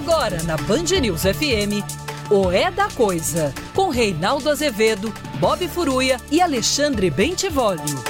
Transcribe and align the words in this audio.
Agora 0.00 0.42
na 0.44 0.56
Band 0.56 0.98
News 0.98 1.24
FM, 1.24 1.84
o 2.30 2.50
É 2.50 2.70
da 2.70 2.88
Coisa, 2.88 3.52
com 3.74 3.90
Reinaldo 3.90 4.48
Azevedo, 4.48 5.12
Bob 5.38 5.68
Furuia 5.68 6.16
e 6.30 6.40
Alexandre 6.40 7.10
Bentivolio. 7.10 8.02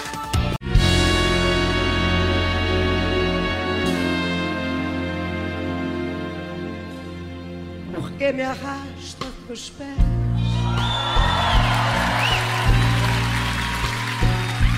Por 7.93 8.13
que 8.13 8.33
me 8.35 8.43
arrasta 8.43 9.27
pros 9.49 9.71
pés? 9.71 9.89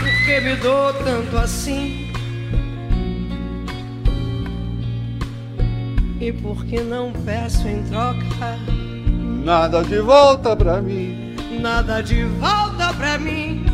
Por 0.01 0.25
que 0.25 0.41
me 0.41 0.57
dou 0.57 0.95
tanto 0.95 1.37
assim? 1.37 2.12
E 6.23 6.33
por 6.33 6.65
que 6.65 6.81
não 6.81 7.11
peço 7.25 7.67
em 7.67 7.83
troca 7.83 8.57
Nada 9.45 9.83
de 9.83 9.99
volta 9.99 10.55
pra 10.55 10.81
mim. 10.81 11.35
nada 11.61 12.01
de 12.01 12.23
volta 12.25 12.95
pra 12.97 13.19
mim? 13.19 13.67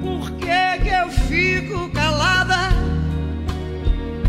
Por 0.00 0.30
que 0.36 0.84
que 0.84 0.88
eu 0.90 1.08
fico 1.26 1.90
calada 1.90 2.70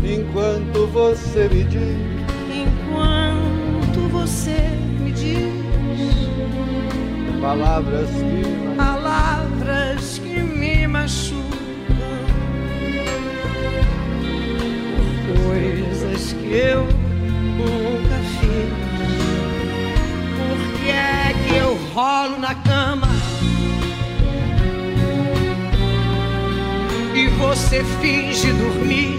Enquanto 0.02 0.88
você 0.88 1.48
me 1.48 1.62
diz 1.62 2.12
enquanto 2.52 4.08
você 4.10 4.56
me 4.98 5.12
diz 5.12 5.62
palavras 7.40 8.08
que 8.10 8.61
coisas 15.34 16.32
que 16.32 16.52
eu 16.52 16.82
nunca 17.56 18.16
fiz. 18.40 18.70
Por 20.38 20.80
que 20.80 20.90
é 20.90 21.34
que 21.46 21.56
eu 21.56 21.74
rolo 21.94 22.38
na 22.38 22.54
cama? 22.54 23.08
E 27.14 27.26
você 27.28 27.84
finge 28.00 28.52
dormir. 28.52 29.18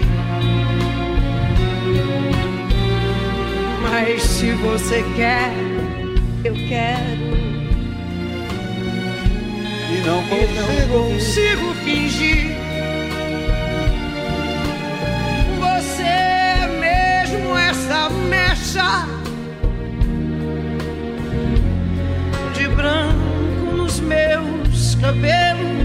Mas 3.82 4.22
se 4.22 4.50
você 4.52 5.04
quer, 5.16 5.52
eu 6.44 6.54
quero. 6.68 7.24
e 9.90 10.06
não 10.06 10.18
E 10.18 10.26
não 10.28 10.28
consigo. 10.28 10.98
consigo 11.14 11.74
fingir. 11.84 12.63
Essa 17.84 18.08
mecha 18.08 19.06
de 22.54 22.68
branco 22.68 23.76
nos 23.76 24.00
meus 24.00 24.94
cabelos. 24.94 25.84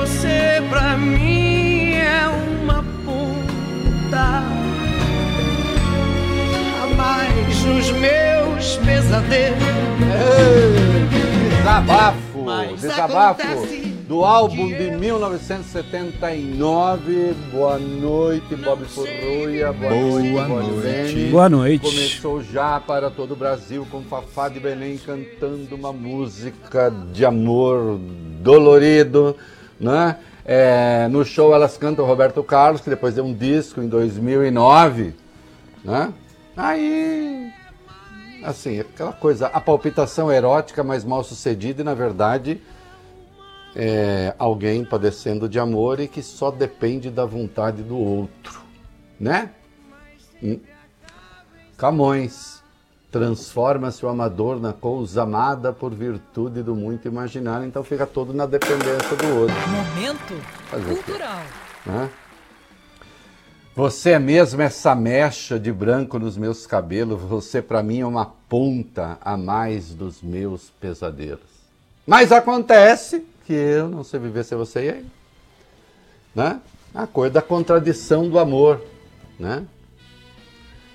Você 0.00 0.62
pra 0.70 0.96
mim 0.96 1.94
é 1.94 2.28
uma 2.62 2.84
ponta 3.04 4.44
a 6.82 6.86
mais 6.96 7.64
nos 7.64 7.90
meus 7.92 8.76
pesadelos. 8.76 9.58
Ei, 10.00 11.04
Desabafo, 11.58 12.44
Mas 12.44 12.80
desabafo 12.80 13.83
do 14.06 14.24
álbum 14.24 14.68
de 14.68 14.84
eu- 14.84 14.98
1979. 14.98 17.34
Boa 17.50 17.78
noite, 17.78 18.54
Bob 18.56 18.84
Furruia. 18.84 19.72
Boa, 19.72 19.90
Boa 19.90 20.48
noite, 20.48 20.48
noite. 20.48 21.28
Boa 21.30 21.48
noite. 21.48 21.90
Começou 21.90 22.42
já 22.42 22.78
para 22.80 23.08
todo 23.10 23.32
o 23.32 23.36
Brasil 23.36 23.86
com 23.90 24.02
Fafá 24.02 24.48
de 24.50 24.60
Belém 24.60 24.98
cantando 24.98 25.74
uma 25.74 25.90
música 25.92 26.92
de 27.12 27.24
amor 27.24 27.98
dolorido, 28.40 29.34
né? 29.80 30.16
É, 30.44 31.08
no 31.10 31.24
show 31.24 31.54
elas 31.54 31.78
cantam 31.78 32.04
Roberto 32.04 32.42
Carlos, 32.42 32.82
que 32.82 32.90
depois 32.90 33.14
deu 33.14 33.24
um 33.24 33.32
disco 33.32 33.80
em 33.80 33.88
2009, 33.88 35.14
né? 35.82 36.12
Aí 36.54 37.50
assim, 38.42 38.80
aquela 38.80 39.12
coisa, 39.12 39.46
a 39.46 39.58
palpitação 39.58 40.30
erótica, 40.30 40.84
mas 40.84 41.02
mal 41.02 41.24
sucedida 41.24 41.80
e, 41.80 41.84
na 41.84 41.94
verdade, 41.94 42.60
é 43.74 44.34
alguém 44.38 44.84
padecendo 44.84 45.48
de 45.48 45.58
amor 45.58 45.98
e 46.00 46.06
que 46.06 46.22
só 46.22 46.50
depende 46.50 47.10
da 47.10 47.24
vontade 47.24 47.82
do 47.82 47.98
outro, 47.98 48.60
né? 49.18 49.50
Hum. 50.42 50.60
Camões, 51.76 52.62
transforma-se 53.10 54.04
o 54.04 54.08
amador 54.08 54.60
na 54.60 54.72
coisa 54.72 55.22
amada 55.22 55.72
por 55.72 55.92
virtude 55.92 56.62
do 56.62 56.74
muito 56.74 57.08
imaginar, 57.08 57.64
então 57.64 57.82
fica 57.82 58.06
todo 58.06 58.32
na 58.32 58.46
dependência 58.46 59.16
do 59.16 59.40
outro, 59.40 59.56
Momento 59.68 60.34
Fazer 60.70 60.94
cultural. 60.94 61.42
né? 61.86 62.10
Você 63.76 64.10
é 64.10 64.18
mesmo 64.20 64.62
essa 64.62 64.94
mecha 64.94 65.58
de 65.58 65.72
branco 65.72 66.16
nos 66.16 66.36
meus 66.36 66.64
cabelos, 66.64 67.20
você 67.22 67.60
pra 67.60 67.82
mim 67.82 68.00
é 68.00 68.06
uma 68.06 68.26
ponta 68.48 69.18
a 69.20 69.36
mais 69.36 69.92
dos 69.92 70.22
meus 70.22 70.70
pesadelos. 70.80 71.40
Mas 72.06 72.30
acontece 72.30 73.24
que 73.44 73.52
eu 73.52 73.88
não 73.88 74.02
sei 74.02 74.18
viver 74.20 74.44
sem 74.44 74.56
você 74.56 74.86
e 74.86 74.90
aí. 74.90 75.06
Né? 76.34 76.60
A 76.94 77.06
coisa 77.06 77.34
da 77.34 77.42
contradição 77.42 78.28
do 78.28 78.38
amor, 78.38 78.84
né? 79.38 79.66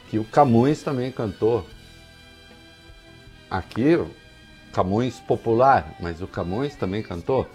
Que 0.09 0.17
o 0.17 0.25
Camões 0.25 0.81
também 0.81 1.11
cantou. 1.11 1.65
Aqui, 3.49 3.97
Camões 4.73 5.19
popular, 5.19 5.95
mas 5.99 6.21
o 6.21 6.27
Camões 6.27 6.75
também 6.75 7.03
cantou. 7.03 7.47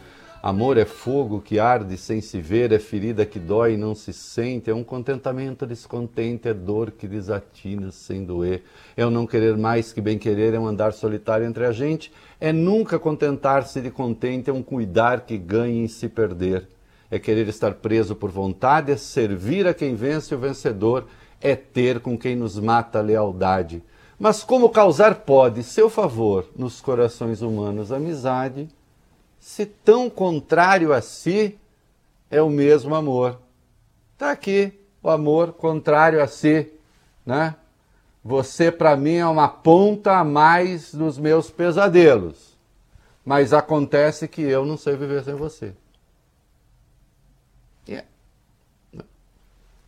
Amor 0.46 0.76
é 0.76 0.84
fogo 0.84 1.40
que 1.40 1.58
arde 1.58 1.96
sem 1.96 2.20
se 2.20 2.38
ver, 2.38 2.70
é 2.70 2.78
ferida 2.78 3.24
que 3.24 3.38
dói 3.38 3.72
e 3.72 3.76
não 3.78 3.94
se 3.94 4.12
sente, 4.12 4.68
é 4.68 4.74
um 4.74 4.84
contentamento 4.84 5.66
descontente, 5.66 6.46
é 6.46 6.52
dor 6.52 6.90
que 6.90 7.08
desatina 7.08 7.90
sem 7.90 8.22
doer. 8.26 8.62
É 8.94 9.06
o 9.06 9.10
não 9.10 9.26
querer 9.26 9.56
mais 9.56 9.90
que 9.90 10.02
bem 10.02 10.18
querer, 10.18 10.52
é 10.52 10.60
um 10.60 10.66
andar 10.66 10.92
solitário 10.92 11.46
entre 11.46 11.64
a 11.64 11.72
gente, 11.72 12.12
é 12.38 12.52
nunca 12.52 12.98
contentar-se 12.98 13.80
de 13.80 13.90
contente, 13.90 14.50
é 14.50 14.52
um 14.52 14.62
cuidar 14.62 15.22
que 15.22 15.38
ganha 15.38 15.82
em 15.82 15.88
se 15.88 16.10
perder. 16.10 16.68
É 17.10 17.18
querer 17.18 17.48
estar 17.48 17.72
preso 17.76 18.14
por 18.14 18.30
vontade, 18.30 18.92
é 18.92 18.98
servir 18.98 19.66
a 19.66 19.72
quem 19.72 19.94
vence 19.94 20.34
o 20.34 20.38
vencedor, 20.38 21.06
é 21.40 21.56
ter 21.56 22.00
com 22.00 22.18
quem 22.18 22.36
nos 22.36 22.60
mata 22.60 22.98
a 22.98 23.02
lealdade. 23.02 23.82
Mas 24.18 24.44
como 24.44 24.68
causar 24.68 25.14
pode, 25.14 25.62
seu 25.62 25.88
favor, 25.88 26.44
nos 26.54 26.82
corações 26.82 27.40
humanos 27.40 27.90
amizade, 27.90 28.68
se 29.44 29.66
tão 29.66 30.08
contrário 30.08 30.90
a 30.90 31.02
si 31.02 31.58
é 32.30 32.40
o 32.40 32.48
mesmo 32.48 32.94
amor. 32.94 33.38
Está 34.14 34.30
aqui 34.30 34.72
o 35.02 35.10
amor 35.10 35.52
contrário 35.52 36.22
a 36.22 36.26
si, 36.26 36.72
né? 37.26 37.54
Você 38.24 38.72
para 38.72 38.96
mim 38.96 39.16
é 39.16 39.26
uma 39.26 39.46
ponta 39.46 40.16
a 40.16 40.24
mais 40.24 40.94
dos 40.94 41.18
meus 41.18 41.50
pesadelos, 41.50 42.56
mas 43.22 43.52
acontece 43.52 44.26
que 44.26 44.40
eu 44.40 44.64
não 44.64 44.78
sei 44.78 44.96
viver 44.96 45.22
sem 45.22 45.34
você. 45.34 45.74
E 47.86 47.96
É, 47.96 48.04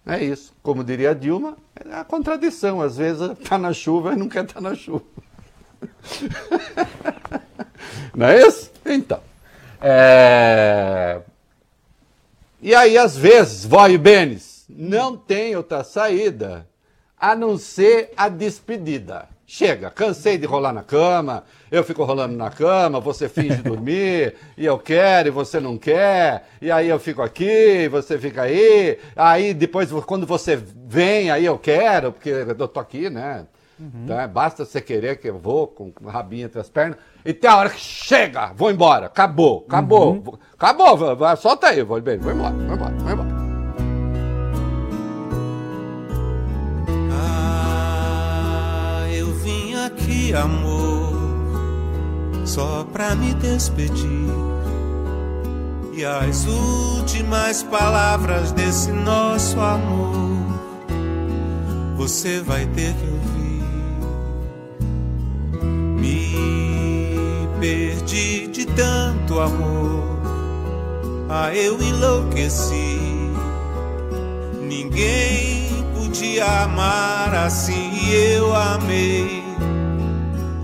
é 0.04 0.22
isso. 0.22 0.52
Como 0.62 0.84
diria 0.84 1.12
a 1.12 1.14
Dilma, 1.14 1.56
é 1.82 1.94
a 1.94 2.04
contradição. 2.04 2.82
Às 2.82 2.98
vezes 2.98 3.30
está 3.30 3.56
na 3.58 3.72
chuva 3.72 4.12
e 4.12 4.16
não 4.16 4.28
quer 4.28 4.44
estar 4.44 4.60
na 4.60 4.74
chuva. 4.74 5.06
Não 8.14 8.26
é 8.26 8.46
isso? 8.46 8.70
Então. 8.86 9.20
É, 9.80 11.20
E 12.60 12.74
aí, 12.74 12.96
às 12.98 13.16
vezes, 13.16 13.68
e 13.90 13.98
Benes, 13.98 14.64
não 14.68 15.16
tem 15.16 15.56
outra 15.56 15.84
saída 15.84 16.66
a 17.18 17.34
não 17.34 17.56
ser 17.56 18.12
a 18.16 18.28
despedida. 18.28 19.28
Chega, 19.46 19.90
cansei 19.90 20.36
de 20.36 20.44
rolar 20.44 20.72
na 20.72 20.82
cama, 20.82 21.44
eu 21.70 21.84
fico 21.84 22.02
rolando 22.02 22.36
na 22.36 22.50
cama, 22.50 22.98
você 22.98 23.28
finge 23.28 23.62
dormir, 23.62 24.34
e 24.56 24.66
eu 24.66 24.76
quero 24.76 25.28
e 25.28 25.30
você 25.30 25.60
não 25.60 25.78
quer, 25.78 26.48
e 26.60 26.68
aí 26.68 26.88
eu 26.88 26.98
fico 26.98 27.22
aqui, 27.22 27.44
e 27.84 27.88
você 27.88 28.18
fica 28.18 28.42
aí, 28.42 28.98
aí 29.14 29.54
depois 29.54 29.88
quando 30.04 30.26
você 30.26 30.56
vem, 30.56 31.30
aí 31.30 31.44
eu 31.44 31.56
quero, 31.58 32.10
porque 32.10 32.30
eu 32.30 32.68
tô 32.68 32.80
aqui, 32.80 33.08
né? 33.08 33.46
Tá? 34.06 34.26
Basta 34.26 34.64
você 34.64 34.80
querer 34.80 35.18
que 35.18 35.28
eu 35.28 35.38
vou 35.38 35.66
com 35.66 35.92
o 36.02 36.08
rabinho 36.08 36.46
entre 36.46 36.58
as 36.58 36.68
pernas, 36.70 36.96
e 37.24 37.34
tem 37.34 37.50
a 37.50 37.56
hora 37.56 37.68
que 37.70 37.78
chega, 37.80 38.52
vou 38.54 38.70
embora, 38.70 39.06
acabou, 39.06 39.64
acabou, 39.68 40.20
vou- 40.20 40.38
acabou, 40.54 40.96
vai- 40.96 41.14
vai, 41.14 41.36
solta 41.36 41.66
aí, 41.68 41.82
vou, 41.82 42.00
bem, 42.00 42.16
vou 42.18 42.32
embora, 42.32 42.54
vou 42.54 42.74
embora, 42.74 42.94
vou 42.94 43.10
embora. 43.12 43.36
Ah, 47.78 49.06
eu 49.12 49.32
vim 49.34 49.74
aqui, 49.74 50.32
amor, 50.34 51.12
só 52.44 52.84
pra 52.92 53.14
me 53.14 53.34
despedir. 53.34 54.26
E 55.92 56.04
as 56.04 56.46
últimas 56.46 57.62
palavras 57.62 58.52
desse 58.52 58.90
nosso 58.92 59.26
nosso 59.26 59.60
amor, 59.60 60.46
você 61.96 62.40
vai 62.40 62.66
ter 62.66 62.92
que 62.94 63.04
ouvir. 63.06 63.35
Me 65.96 67.48
perdi 67.58 68.46
de 68.48 68.66
tanto 68.66 69.40
amor, 69.40 70.04
ah, 71.28 71.54
eu 71.54 71.80
enlouqueci. 71.82 72.98
Ninguém 74.60 75.84
podia 75.98 76.64
amar 76.64 77.34
assim 77.34 77.90
e 77.94 78.14
eu 78.34 78.54
amei, 78.54 79.42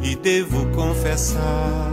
e 0.02 0.14
devo 0.16 0.66
confessar. 0.72 1.90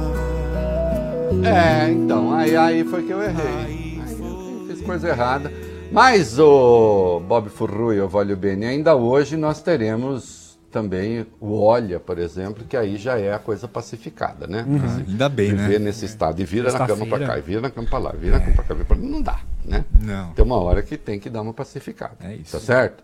É, 1.44 1.92
então, 1.92 2.34
aí, 2.34 2.56
aí 2.56 2.84
foi 2.84 3.04
que 3.04 3.12
eu 3.12 3.22
errei. 3.22 4.02
Aí 4.06 4.18
eu 4.20 4.66
fiz 4.68 4.82
coisa 4.82 5.10
errada. 5.10 5.52
Mas 5.92 6.38
o 6.38 7.20
Bob 7.28 7.50
Furru 7.50 7.94
e 7.94 8.02
o 8.02 8.08
Voglio 8.08 8.38
Bene, 8.38 8.66
ainda 8.66 8.96
hoje 8.96 9.36
nós 9.36 9.62
teremos 9.62 10.39
também 10.70 11.26
o 11.40 11.60
Olha, 11.60 12.00
por 12.00 12.18
exemplo, 12.18 12.64
que 12.64 12.78
aí 12.78 12.98
já 12.98 13.20
é 13.20 13.34
a 13.34 13.40
coisa 13.40 13.68
pacificada, 13.68 14.48
né? 14.48 14.66
Uhum. 14.68 15.04
ainda 15.08 15.30
bem, 15.30 15.48
viver 15.48 15.58
né? 15.58 15.68
Viver 15.68 15.80
nesse 15.80 16.06
estado. 16.06 16.42
E 16.42 16.46
vira 16.46 16.72
na 16.72 16.88
cama 16.88 17.06
pra 17.06 17.20
cá, 17.20 17.38
e 17.38 17.42
vira 17.42 17.62
na 17.62 17.70
cama 17.70 17.88
pra 17.88 18.00
lá, 18.00 18.12
vira 18.12 18.36
é. 18.36 18.40
na 18.40 18.46
cama 18.46 18.56
pra 18.56 18.64
cá, 18.64 18.74
vira 18.74 18.86
pra 18.86 18.98
lá. 18.98 19.04
Não 19.04 19.22
dá, 19.22 19.40
né? 19.66 19.86
Não. 20.02 20.34
Tem 20.34 20.46
uma 20.46 20.58
hora 20.58 20.82
que 20.82 20.98
tem 20.98 21.20
que 21.20 21.30
dar 21.30 21.42
uma 21.42 21.54
pacificada. 21.54 22.16
É 22.22 22.36
isso. 22.36 22.52
Tá 22.52 22.60
certo? 22.60 23.04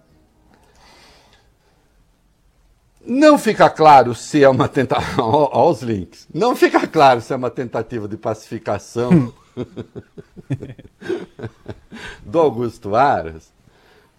Não 3.07 3.37
fica 3.37 3.69
claro 3.69 4.15
se 4.15 4.43
é 4.43 4.49
uma 4.49 4.67
tentativa. 4.67 5.05
Olha 5.21 5.71
os 5.71 5.81
links. 5.81 6.27
Não 6.33 6.55
fica 6.55 6.87
claro 6.87 7.21
se 7.21 7.33
é 7.33 7.35
uma 7.35 7.51
tentativa 7.51 8.07
de 8.07 8.17
pacificação 8.17 9.31
do 12.25 12.39
Augusto 12.39 12.95
Aras 12.95 13.54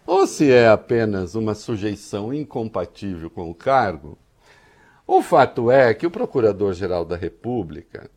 ou 0.06 0.26
se 0.26 0.50
é 0.50 0.68
apenas 0.68 1.34
uma 1.34 1.54
sujeição 1.54 2.32
incompatível 2.32 3.28
com 3.28 3.50
o 3.50 3.54
cargo. 3.54 4.16
O 5.06 5.22
fato 5.22 5.70
é 5.70 5.94
que 5.94 6.06
o 6.06 6.10
Procurador-Geral 6.10 7.04
da 7.04 7.16
República 7.16 8.10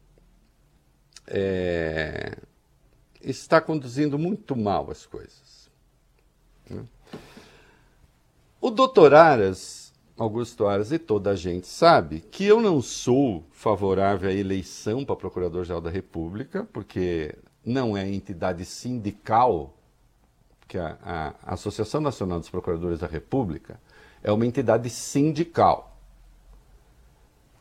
é, 1.27 2.37
está 3.21 3.61
conduzindo 3.61 4.17
muito 4.17 4.55
mal 4.55 4.89
as 4.89 5.05
coisas. 5.05 5.69
Né? 6.69 6.83
O 8.59 8.69
doutor 8.69 9.13
Aras 9.13 9.89
Augusto 10.19 10.67
Aras 10.67 10.91
e 10.91 10.99
toda 10.99 11.29
a 11.31 11.35
gente 11.35 11.65
sabe 11.65 12.19
que 12.19 12.43
eu 12.43 12.59
não 12.59 12.81
sou 12.81 13.45
favorável 13.51 14.29
à 14.29 14.33
eleição 14.33 15.05
para 15.05 15.15
Procurador-Geral 15.15 15.79
da 15.79 15.89
República, 15.89 16.67
porque 16.73 17.33
não 17.65 17.95
é 17.95 18.05
entidade 18.05 18.65
sindical, 18.65 19.78
que 20.69 20.77
a, 20.77 21.33
a 21.43 21.53
Associação 21.55 21.99
Nacional 21.99 22.39
dos 22.39 22.49
Procuradores 22.49 22.99
da 22.99 23.07
República 23.07 23.79
é 24.23 24.31
uma 24.31 24.45
entidade 24.45 24.87
sindical. 24.89 25.97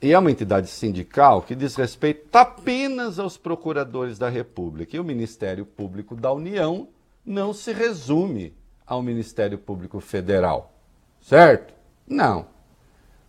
E 0.01 0.13
é 0.13 0.19
uma 0.19 0.31
entidade 0.31 0.69
sindical 0.69 1.41
que 1.41 1.57
diz 1.57 1.75
respeito 1.75 2.29
apenas 2.37 3.19
aos 3.19 3.39
procuradores 3.39 4.19
da 4.19 4.29
República. 4.29 4.95
E 4.95 5.01
o 5.01 5.05
Ministério 5.05 5.65
Público 5.65 6.15
da 6.15 6.31
União 6.31 6.87
não 7.25 7.55
se 7.55 7.73
resume 7.73 8.55
ao 8.87 9.03
Ministério 9.03 9.59
Público 9.59 10.01
Federal. 10.01 10.73
Certo? 11.21 11.73
Não. 12.07 12.47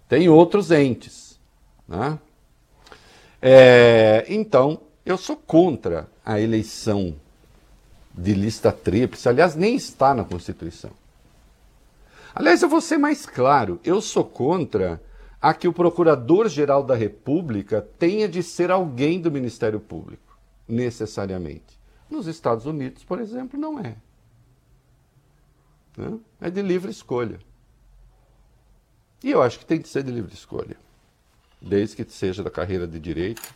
Tem 0.09 0.27
outros 0.27 0.71
entes. 0.71 1.39
Né? 1.87 2.19
É, 3.41 4.25
então, 4.27 4.81
eu 5.05 5.17
sou 5.17 5.37
contra 5.37 6.09
a 6.23 6.39
eleição 6.39 7.15
de 8.13 8.33
lista 8.33 8.71
tríplice. 8.71 9.29
Aliás, 9.29 9.55
nem 9.55 9.75
está 9.75 10.13
na 10.13 10.23
Constituição. 10.23 10.91
Aliás, 12.33 12.61
eu 12.61 12.69
vou 12.69 12.81
ser 12.81 12.97
mais 12.97 13.25
claro. 13.25 13.79
Eu 13.83 14.01
sou 14.01 14.23
contra 14.23 15.01
a 15.41 15.53
que 15.53 15.67
o 15.67 15.73
Procurador-Geral 15.73 16.83
da 16.83 16.95
República 16.95 17.81
tenha 17.97 18.27
de 18.27 18.43
ser 18.43 18.71
alguém 18.71 19.21
do 19.21 19.31
Ministério 19.31 19.79
Público, 19.79 20.37
necessariamente. 20.67 21.79
Nos 22.09 22.27
Estados 22.27 22.65
Unidos, 22.65 23.03
por 23.03 23.19
exemplo, 23.19 23.59
não 23.59 23.79
é. 23.79 23.95
Né? 25.95 26.19
É 26.41 26.49
de 26.49 26.61
livre 26.61 26.91
escolha. 26.91 27.39
E 29.23 29.31
eu 29.31 29.41
acho 29.41 29.59
que 29.59 29.65
tem 29.65 29.81
que 29.81 29.89
ser 29.89 30.03
de 30.03 30.11
livre 30.11 30.33
escolha, 30.33 30.77
desde 31.61 31.95
que 31.95 32.11
seja 32.11 32.41
da 32.41 32.49
carreira 32.49 32.87
de 32.87 32.99
direito, 32.99 33.53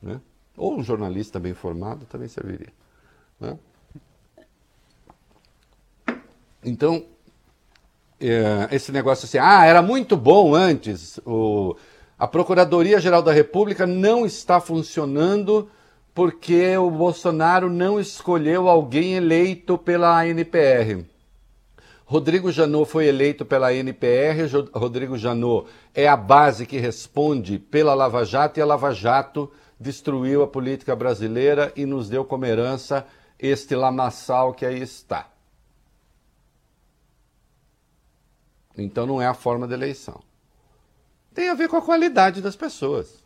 né? 0.00 0.20
ou 0.56 0.78
um 0.78 0.82
jornalista 0.82 1.38
bem 1.38 1.54
formado 1.54 2.06
também 2.06 2.28
serviria. 2.28 2.72
Né? 3.38 3.58
Então, 6.64 7.04
é, 8.20 8.68
esse 8.72 8.90
negócio 8.90 9.26
assim, 9.26 9.38
ah, 9.38 9.64
era 9.64 9.80
muito 9.80 10.16
bom 10.16 10.54
antes, 10.54 11.20
o, 11.24 11.76
a 12.18 12.26
Procuradoria-Geral 12.26 13.22
da 13.22 13.32
República 13.32 13.86
não 13.86 14.26
está 14.26 14.60
funcionando 14.60 15.70
porque 16.14 16.76
o 16.76 16.90
Bolsonaro 16.90 17.70
não 17.70 18.00
escolheu 18.00 18.68
alguém 18.68 19.14
eleito 19.14 19.78
pela 19.78 20.20
ANPR. 20.20 21.04
Rodrigo 22.04 22.50
Janot 22.50 22.90
foi 22.90 23.06
eleito 23.06 23.44
pela 23.44 23.72
NPR. 23.72 24.48
Rodrigo 24.72 25.18
Janot 25.18 25.68
é 25.94 26.08
a 26.08 26.16
base 26.16 26.64
que 26.64 26.78
responde 26.78 27.58
pela 27.58 27.92
Lava 27.92 28.24
Jato 28.24 28.58
e 28.58 28.62
a 28.62 28.66
Lava 28.66 28.92
Jato 28.92 29.52
destruiu 29.78 30.42
a 30.42 30.48
política 30.48 30.96
brasileira 30.96 31.70
e 31.76 31.84
nos 31.84 32.08
deu 32.08 32.24
como 32.24 32.46
herança 32.46 33.06
este 33.38 33.76
lamaçal 33.76 34.54
que 34.54 34.64
aí 34.64 34.80
está. 34.80 35.28
Então 38.78 39.06
não 39.06 39.20
é 39.20 39.26
a 39.26 39.34
forma 39.34 39.66
de 39.66 39.74
eleição. 39.74 40.20
Tem 41.34 41.48
a 41.48 41.54
ver 41.54 41.68
com 41.68 41.76
a 41.76 41.82
qualidade 41.82 42.40
das 42.40 42.56
pessoas. 42.56 43.24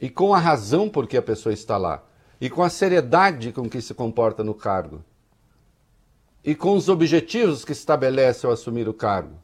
E 0.00 0.08
com 0.08 0.34
a 0.34 0.38
razão 0.38 0.88
por 0.88 1.06
que 1.06 1.16
a 1.16 1.22
pessoa 1.22 1.52
está 1.52 1.76
lá. 1.76 2.02
E 2.40 2.48
com 2.48 2.62
a 2.62 2.70
seriedade 2.70 3.52
com 3.52 3.68
que 3.68 3.80
se 3.80 3.94
comporta 3.94 4.42
no 4.42 4.54
cargo 4.54 5.04
e 6.44 6.54
com 6.54 6.76
os 6.76 6.88
objetivos 6.88 7.64
que 7.64 7.72
estabelece 7.72 8.44
ao 8.44 8.52
assumir 8.52 8.86
o 8.86 8.92
cargo. 8.92 9.42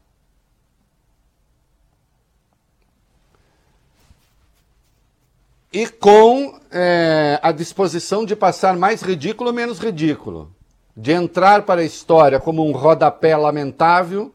E 5.72 5.86
com 5.86 6.60
é, 6.70 7.38
a 7.42 7.52
disposição 7.52 8.26
de 8.26 8.36
passar 8.36 8.76
mais 8.76 9.00
ridículo 9.00 9.48
ou 9.48 9.54
menos 9.54 9.78
ridículo. 9.78 10.54
De 11.00 11.12
entrar 11.12 11.62
para 11.62 11.80
a 11.80 11.84
história 11.84 12.38
como 12.38 12.66
um 12.66 12.72
rodapé 12.72 13.34
lamentável, 13.34 14.34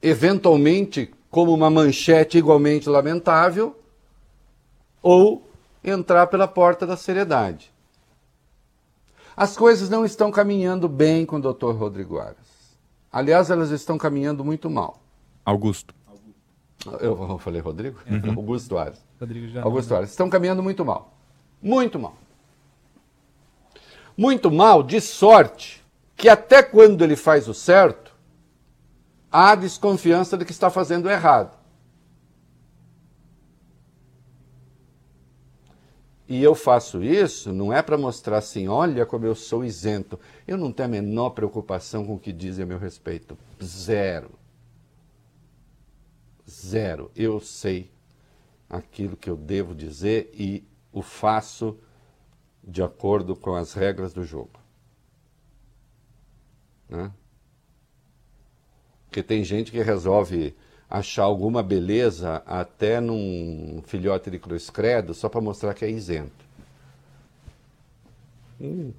eventualmente 0.00 1.12
como 1.28 1.52
uma 1.52 1.68
manchete 1.68 2.38
igualmente 2.38 2.88
lamentável, 2.88 3.76
ou 5.02 5.44
entrar 5.82 6.28
pela 6.28 6.46
porta 6.46 6.86
da 6.86 6.96
seriedade. 6.96 7.72
As 9.36 9.56
coisas 9.56 9.90
não 9.90 10.04
estão 10.04 10.30
caminhando 10.30 10.88
bem 10.88 11.26
com 11.26 11.36
o 11.36 11.40
Dr. 11.52 11.72
Rodrigo 11.72 12.18
Aras. 12.18 12.36
Aliás, 13.10 13.50
elas 13.50 13.70
estão 13.70 13.98
caminhando 13.98 14.44
muito 14.44 14.70
mal. 14.70 15.00
Augusto. 15.44 15.92
Eu 17.00 17.38
falei 17.38 17.60
Rodrigo? 17.60 17.98
Uhum. 18.08 18.34
Augusto 18.36 18.78
Aras. 18.78 19.04
Rodrigo 19.18 19.48
já 19.48 19.62
Augusto 19.62 19.94
Aras. 19.94 20.10
Estão 20.10 20.30
caminhando 20.30 20.62
muito 20.62 20.84
mal. 20.84 21.12
Muito 21.60 21.98
mal. 21.98 22.14
Muito 24.20 24.50
mal, 24.50 24.82
de 24.82 25.00
sorte 25.00 25.82
que 26.14 26.28
até 26.28 26.62
quando 26.62 27.02
ele 27.02 27.16
faz 27.16 27.48
o 27.48 27.54
certo, 27.54 28.14
há 29.32 29.54
desconfiança 29.54 30.36
de 30.36 30.44
que 30.44 30.52
está 30.52 30.68
fazendo 30.68 31.08
errado. 31.08 31.58
E 36.28 36.42
eu 36.42 36.54
faço 36.54 37.02
isso 37.02 37.50
não 37.50 37.72
é 37.72 37.80
para 37.80 37.96
mostrar 37.96 38.36
assim, 38.36 38.68
olha 38.68 39.06
como 39.06 39.24
eu 39.24 39.34
sou 39.34 39.64
isento. 39.64 40.20
Eu 40.46 40.58
não 40.58 40.70
tenho 40.70 40.90
a 40.90 40.92
menor 40.92 41.30
preocupação 41.30 42.04
com 42.04 42.16
o 42.16 42.20
que 42.20 42.30
dizem 42.30 42.64
a 42.64 42.66
meu 42.66 42.78
respeito. 42.78 43.38
Zero. 43.64 44.32
Zero. 46.46 47.10
Eu 47.16 47.40
sei 47.40 47.90
aquilo 48.68 49.16
que 49.16 49.30
eu 49.30 49.36
devo 49.38 49.74
dizer 49.74 50.30
e 50.34 50.62
o 50.92 51.00
faço 51.00 51.78
de 52.62 52.82
acordo 52.82 53.34
com 53.34 53.54
as 53.54 53.72
regras 53.72 54.12
do 54.12 54.24
jogo. 54.24 54.60
Né? 56.88 57.10
Porque 59.06 59.22
tem 59.22 59.42
gente 59.42 59.70
que 59.70 59.82
resolve 59.82 60.54
achar 60.88 61.22
alguma 61.22 61.62
beleza 61.62 62.42
até 62.46 63.00
num 63.00 63.82
filhote 63.86 64.30
de 64.30 64.38
cruz 64.38 64.70
credo 64.70 65.14
só 65.14 65.28
para 65.28 65.40
mostrar 65.40 65.74
que 65.74 65.84
é 65.84 65.90
isento. 65.90 66.44
Hum. 68.60 68.92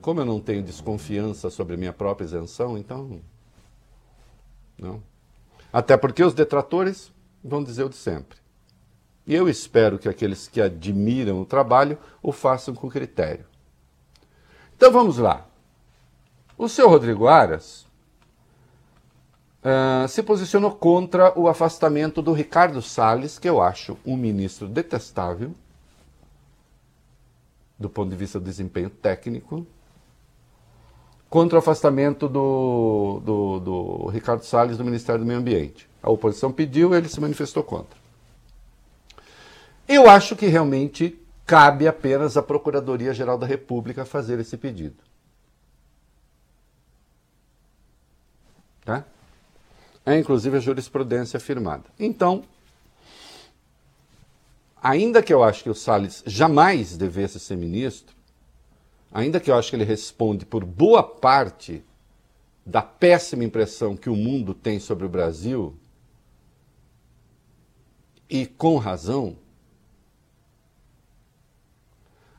Como 0.00 0.20
eu 0.20 0.24
não 0.24 0.40
tenho 0.40 0.62
desconfiança 0.62 1.50
sobre 1.50 1.76
minha 1.76 1.92
própria 1.92 2.24
isenção, 2.24 2.76
então. 2.76 3.20
Não. 4.78 5.02
Até 5.72 5.96
porque 5.96 6.22
os 6.22 6.34
detratores 6.34 7.12
vão 7.42 7.62
dizer 7.62 7.84
o 7.84 7.88
de 7.88 7.96
sempre. 7.96 8.38
E 9.28 9.34
eu 9.34 9.46
espero 9.46 9.98
que 9.98 10.08
aqueles 10.08 10.48
que 10.48 10.58
admiram 10.58 11.38
o 11.38 11.44
trabalho 11.44 11.98
o 12.22 12.32
façam 12.32 12.74
com 12.74 12.88
critério. 12.88 13.44
Então 14.74 14.90
vamos 14.90 15.18
lá. 15.18 15.46
O 16.56 16.66
senhor 16.66 16.88
Rodrigo 16.88 17.28
Aras 17.28 17.86
uh, 19.62 20.08
se 20.08 20.22
posicionou 20.22 20.70
contra 20.70 21.38
o 21.38 21.46
afastamento 21.46 22.22
do 22.22 22.32
Ricardo 22.32 22.80
Salles, 22.80 23.38
que 23.38 23.46
eu 23.46 23.60
acho 23.60 23.98
um 24.02 24.16
ministro 24.16 24.66
detestável, 24.66 25.54
do 27.78 27.90
ponto 27.90 28.08
de 28.08 28.16
vista 28.16 28.40
do 28.40 28.46
desempenho 28.46 28.88
técnico, 28.88 29.66
contra 31.28 31.56
o 31.56 31.58
afastamento 31.58 32.30
do, 32.30 33.20
do, 33.22 33.60
do 33.60 34.06
Ricardo 34.06 34.42
Salles 34.42 34.78
do 34.78 34.84
Ministério 34.86 35.20
do 35.20 35.26
Meio 35.26 35.38
Ambiente. 35.38 35.86
A 36.02 36.10
oposição 36.10 36.50
pediu, 36.50 36.94
ele 36.94 37.10
se 37.10 37.20
manifestou 37.20 37.62
contra. 37.62 37.97
Eu 39.88 40.08
acho 40.08 40.36
que 40.36 40.46
realmente 40.46 41.18
cabe 41.46 41.88
apenas 41.88 42.36
à 42.36 42.42
Procuradoria-Geral 42.42 43.38
da 43.38 43.46
República 43.46 44.04
fazer 44.04 44.38
esse 44.38 44.54
pedido. 44.58 44.96
Tá? 48.84 49.04
É 50.04 50.18
inclusive 50.18 50.58
a 50.58 50.60
jurisprudência 50.60 51.38
afirmada. 51.38 51.84
Então, 51.98 52.44
ainda 54.82 55.22
que 55.22 55.32
eu 55.32 55.42
acho 55.42 55.62
que 55.62 55.70
o 55.70 55.74
Salles 55.74 56.22
jamais 56.26 56.96
devesse 56.96 57.40
ser 57.40 57.56
ministro, 57.56 58.14
ainda 59.10 59.40
que 59.40 59.50
eu 59.50 59.56
acho 59.56 59.70
que 59.70 59.76
ele 59.76 59.84
responde 59.84 60.44
por 60.44 60.66
boa 60.66 61.02
parte 61.02 61.82
da 62.64 62.82
péssima 62.82 63.44
impressão 63.44 63.96
que 63.96 64.10
o 64.10 64.16
mundo 64.16 64.52
tem 64.52 64.78
sobre 64.78 65.06
o 65.06 65.08
Brasil, 65.08 65.74
e 68.28 68.44
com 68.44 68.76
razão, 68.76 69.36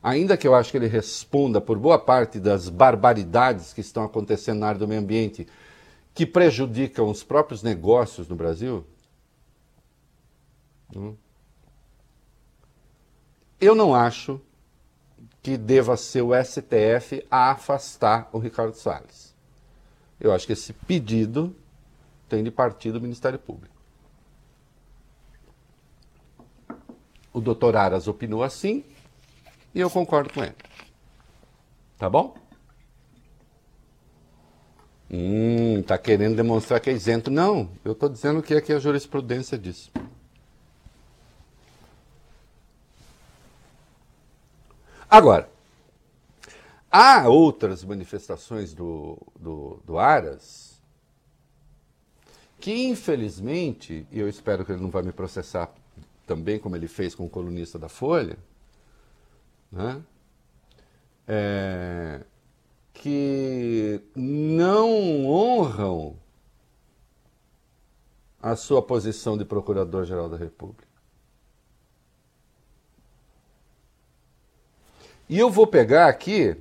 ainda 0.02 0.36
que 0.36 0.46
eu 0.46 0.54
acho 0.54 0.70
que 0.70 0.76
ele 0.76 0.86
responda 0.86 1.60
por 1.60 1.78
boa 1.78 1.98
parte 1.98 2.38
das 2.38 2.68
barbaridades 2.68 3.72
que 3.72 3.80
estão 3.80 4.04
acontecendo 4.04 4.60
na 4.60 4.68
área 4.68 4.78
do 4.78 4.88
meio 4.88 5.00
ambiente, 5.00 5.46
que 6.14 6.26
prejudicam 6.26 7.08
os 7.08 7.22
próprios 7.22 7.62
negócios 7.62 8.28
no 8.28 8.36
Brasil, 8.36 8.84
hum, 10.94 11.14
eu 13.60 13.74
não 13.74 13.94
acho 13.94 14.40
que 15.42 15.56
deva 15.56 15.96
ser 15.96 16.22
o 16.22 16.30
STF 16.34 17.24
a 17.30 17.50
afastar 17.50 18.28
o 18.32 18.38
Ricardo 18.38 18.74
Salles. 18.74 19.34
Eu 20.18 20.32
acho 20.32 20.46
que 20.46 20.52
esse 20.52 20.72
pedido 20.72 21.54
tem 22.28 22.42
de 22.42 22.50
partir 22.50 22.92
do 22.92 23.00
Ministério 23.00 23.38
Público. 23.38 23.74
O 27.32 27.40
doutor 27.40 27.76
Aras 27.76 28.08
opinou 28.08 28.42
assim, 28.42 28.84
e 29.74 29.80
eu 29.80 29.90
concordo 29.90 30.32
com 30.32 30.42
ele. 30.42 30.54
Tá 31.98 32.08
bom? 32.08 32.34
Hum, 35.10 35.82
tá 35.82 35.98
querendo 35.98 36.36
demonstrar 36.36 36.80
que 36.80 36.88
é 36.88 36.92
isento. 36.92 37.30
Não, 37.30 37.68
eu 37.84 37.92
estou 37.92 38.08
dizendo 38.08 38.42
que 38.42 38.54
é 38.54 38.60
que 38.60 38.72
a 38.72 38.78
jurisprudência 38.78 39.58
diz. 39.58 39.90
Agora, 45.10 45.50
há 46.90 47.28
outras 47.28 47.82
manifestações 47.84 48.72
do, 48.72 49.18
do, 49.38 49.82
do 49.84 49.98
Aras 49.98 50.80
que, 52.60 52.86
infelizmente, 52.86 54.06
e 54.12 54.20
eu 54.20 54.28
espero 54.28 54.64
que 54.64 54.70
ele 54.70 54.82
não 54.82 54.90
vai 54.90 55.02
me 55.02 55.12
processar 55.12 55.72
também, 56.26 56.58
como 56.58 56.76
ele 56.76 56.86
fez 56.86 57.14
com 57.14 57.24
o 57.24 57.30
colunista 57.30 57.78
da 57.78 57.88
Folha, 57.88 58.38
né? 59.70 60.02
É, 61.26 62.20
que 62.92 64.02
não 64.14 65.26
honram 65.26 66.16
a 68.42 68.56
sua 68.56 68.82
posição 68.82 69.38
de 69.38 69.44
Procurador-Geral 69.44 70.28
da 70.28 70.36
República. 70.36 70.88
E 75.28 75.38
eu 75.38 75.48
vou 75.48 75.66
pegar 75.66 76.08
aqui 76.08 76.56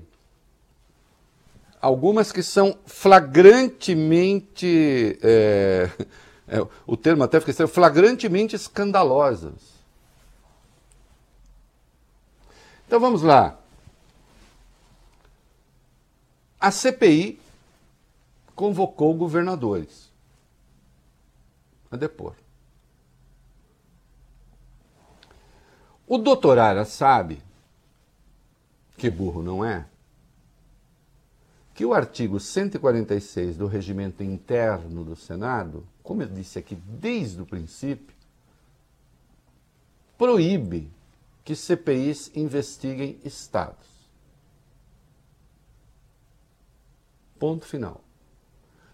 algumas 1.82 2.32
que 2.32 2.44
são 2.44 2.78
flagrantemente. 2.86 5.18
É, 5.24 5.90
é, 6.48 6.68
o 6.86 6.96
termo 6.96 7.24
até 7.24 7.40
fica 7.40 7.52
estranho, 7.52 7.68
flagrantemente 7.68 8.56
escandalosas. 8.56 9.79
Então 12.90 13.00
vamos 13.00 13.22
lá. 13.22 13.56
A 16.60 16.72
CPI 16.72 17.40
convocou 18.56 19.14
governadores 19.14 20.12
a 21.92 21.96
depor. 21.96 22.34
O 26.08 26.18
doutor 26.18 26.58
Ara 26.58 26.84
sabe, 26.84 27.44
que 28.98 29.08
burro 29.08 29.44
não 29.44 29.64
é, 29.64 29.86
que 31.76 31.86
o 31.86 31.94
artigo 31.94 32.40
146 32.40 33.56
do 33.56 33.68
regimento 33.68 34.24
interno 34.24 35.04
do 35.04 35.16
Senado, 35.16 35.86
como 36.02 36.24
eu 36.24 36.28
disse 36.28 36.58
aqui 36.58 36.74
desde 36.74 37.40
o 37.40 37.46
princípio, 37.46 38.16
proíbe 40.18 40.92
que 41.50 41.56
CPIs 41.56 42.30
investiguem 42.36 43.20
estados. 43.26 43.88
Ponto 47.40 47.66
final. 47.66 48.04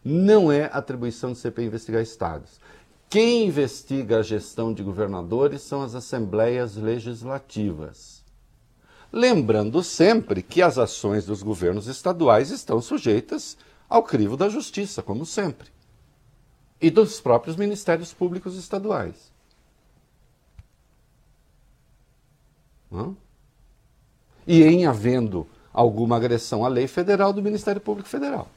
Não 0.02 0.50
é 0.50 0.70
atribuição 0.72 1.34
de 1.34 1.40
CPI 1.40 1.66
investigar 1.66 2.02
estados. 2.02 2.62
Quem 3.10 3.48
investiga 3.48 4.20
a 4.20 4.24
gestão 4.24 4.74
de 4.74 4.82
governadores 4.82 5.64
são 5.64 5.82
as 5.82 5.96
assembleias 5.96 6.78
legislativas. 6.78 8.24
Lembrando 9.12 9.84
sempre 9.84 10.42
que 10.42 10.62
as 10.62 10.78
ações 10.78 11.26
dos 11.26 11.44
governos 11.44 11.88
estaduais 11.88 12.52
estão 12.52 12.82
sujeitas 12.82 13.58
ao 13.90 14.02
crivo 14.02 14.38
da 14.38 14.48
justiça, 14.48 15.04
como 15.04 15.26
sempre, 15.26 15.68
e 16.80 16.90
dos 16.90 17.20
próprios 17.20 17.58
ministérios 17.58 18.14
públicos 18.14 18.56
estaduais. 18.56 19.35
E 24.48 24.64
em 24.64 24.86
havendo 24.86 25.48
alguma 25.74 26.16
agressão 26.16 26.64
à 26.64 26.68
lei 26.68 26.88
federal 26.88 27.34
do 27.34 27.42
Ministério 27.42 27.82
Público 27.82 28.08
Federal. 28.08 28.48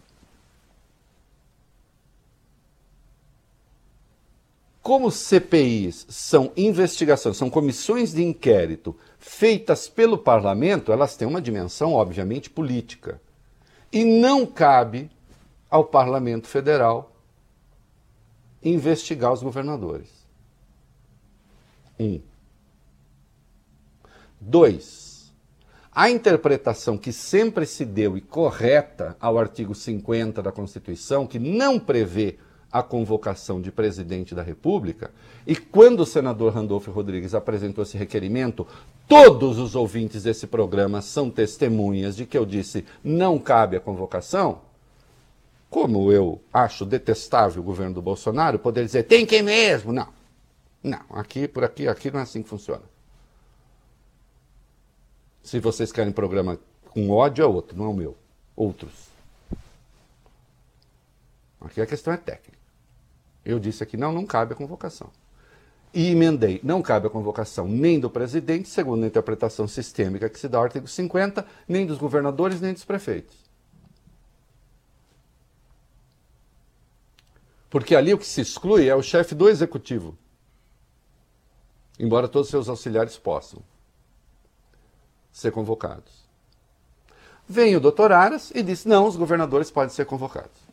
Como 4.81 5.11
CPIs 5.11 6.07
são 6.09 6.51
investigações, 6.57 7.37
são 7.37 7.51
comissões 7.51 8.13
de 8.13 8.23
inquérito 8.23 8.97
feitas 9.19 9.87
pelo 9.87 10.17
parlamento, 10.17 10.93
elas 10.93 11.15
têm 11.15 11.29
uma 11.29 11.43
dimensão, 11.43 11.93
obviamente, 11.93 12.49
política. 12.49 13.21
E 13.93 14.05
não 14.05 14.47
cabe 14.47 15.11
ao 15.69 15.85
parlamento 15.85 16.47
federal 16.47 17.13
investigar 18.63 19.33
os 19.33 19.43
governadores. 19.43 20.09
Um. 22.01 22.21
Dois, 24.41 25.33
a 25.93 26.09
interpretação 26.09 26.97
que 26.97 27.13
sempre 27.13 27.67
se 27.67 27.85
deu 27.85 28.17
e 28.17 28.21
correta 28.21 29.17
ao 29.21 29.39
artigo 29.39 29.75
50 29.75 30.41
da 30.41 30.53
Constituição, 30.53 31.27
que 31.27 31.39
não 31.39 31.79
prevê 31.79 32.39
a 32.71 32.83
convocação 32.83 33.61
de 33.61 33.73
presidente 33.73 34.35
da 34.35 34.43
República, 34.43 35.11
e 35.47 35.57
quando 35.57 36.01
o 36.01 36.07
senador 36.07 36.53
Randolfo 36.53 36.91
Rodrigues 36.91 37.35
apresentou 37.35 37.83
esse 37.83 37.97
requerimento, 37.97 38.67
todos 39.09 39.59
os 39.59 39.75
ouvintes 39.75 40.23
desse 40.23 40.47
programa 40.47 41.01
são 41.01 41.31
testemunhas 41.31 42.15
de 42.15 42.27
que 42.27 42.37
eu 42.37 42.45
disse 42.45 42.85
não 43.03 43.39
cabe 43.39 43.77
a 43.77 43.81
convocação. 43.81 44.61
Como 45.71 46.13
eu 46.13 46.41
acho 46.53 46.85
detestável 46.85 47.61
o 47.61 47.65
governo 47.65 47.95
do 47.95 48.03
Bolsonaro, 48.03 48.59
poder 48.59 48.85
dizer 48.85 49.05
tem 49.05 49.27
que 49.27 49.43
mesmo. 49.43 49.93
Não. 49.93 50.09
Não, 50.83 51.01
aqui, 51.11 51.49
por 51.49 51.65
aqui, 51.65 51.89
aqui 51.89 52.11
não 52.11 52.21
é 52.21 52.23
assim 52.23 52.43
que 52.43 52.49
funciona. 52.49 52.83
Se 55.43 55.61
vocês 55.61 55.91
querem 55.93 56.13
programa 56.13 56.59
com 56.91 57.11
ódio, 57.11 57.43
é 57.43 57.47
outro, 57.47 57.77
não 57.77 57.87
é 57.87 57.89
o 57.89 57.95
meu. 57.95 58.17
Outros. 58.57 59.09
Aqui 61.61 61.81
a 61.81 61.87
questão 61.87 62.13
é 62.13 62.17
técnica. 62.17 62.59
Eu 63.45 63.59
disse 63.59 63.83
aqui, 63.83 63.97
não, 63.97 64.13
não 64.13 64.27
cabe 64.27 64.53
a 64.53 64.57
convocação. 64.57 65.11
E 65.93 66.11
emendei, 66.11 66.61
não 66.63 66.83
cabe 66.83 67.07
a 67.07 67.11
convocação 67.11 67.67
nem 67.67 67.99
do 67.99 68.11
presidente, 68.11 68.69
segundo 68.69 69.05
a 69.05 69.07
interpretação 69.07 69.67
sistêmica 69.67 70.29
que 70.29 70.39
se 70.39 70.49
dá 70.49 70.59
ao 70.59 70.65
artigo 70.65 70.87
50, 70.87 71.47
nem 71.67 71.87
dos 71.87 71.99
governadores, 71.99 72.61
nem 72.61 72.73
dos 72.73 72.85
prefeitos. 72.85 73.37
Porque 77.71 77.95
ali 77.95 78.13
o 78.13 78.19
que 78.19 78.27
se 78.27 78.41
exclui 78.41 78.89
é 78.89 78.95
o 78.95 79.03
chefe 79.03 79.35
do 79.35 79.49
executivo. 79.49 80.17
Embora 81.99 82.29
todos 82.29 82.49
os 82.49 82.51
seus 82.51 82.69
auxiliares 82.69 83.19
possam 83.19 83.63
ser 85.39 85.53
convocados. 85.53 86.27
Vem 87.49 87.77
o 87.77 87.81
doutor 87.81 88.13
Aras 88.13 88.51
e 88.55 88.63
diz: 88.63 88.85
não, 88.85 89.07
os 89.07 89.17
governadores 89.17 89.71
podem 89.71 89.95
ser 89.95 90.05
convocados. 90.05 90.69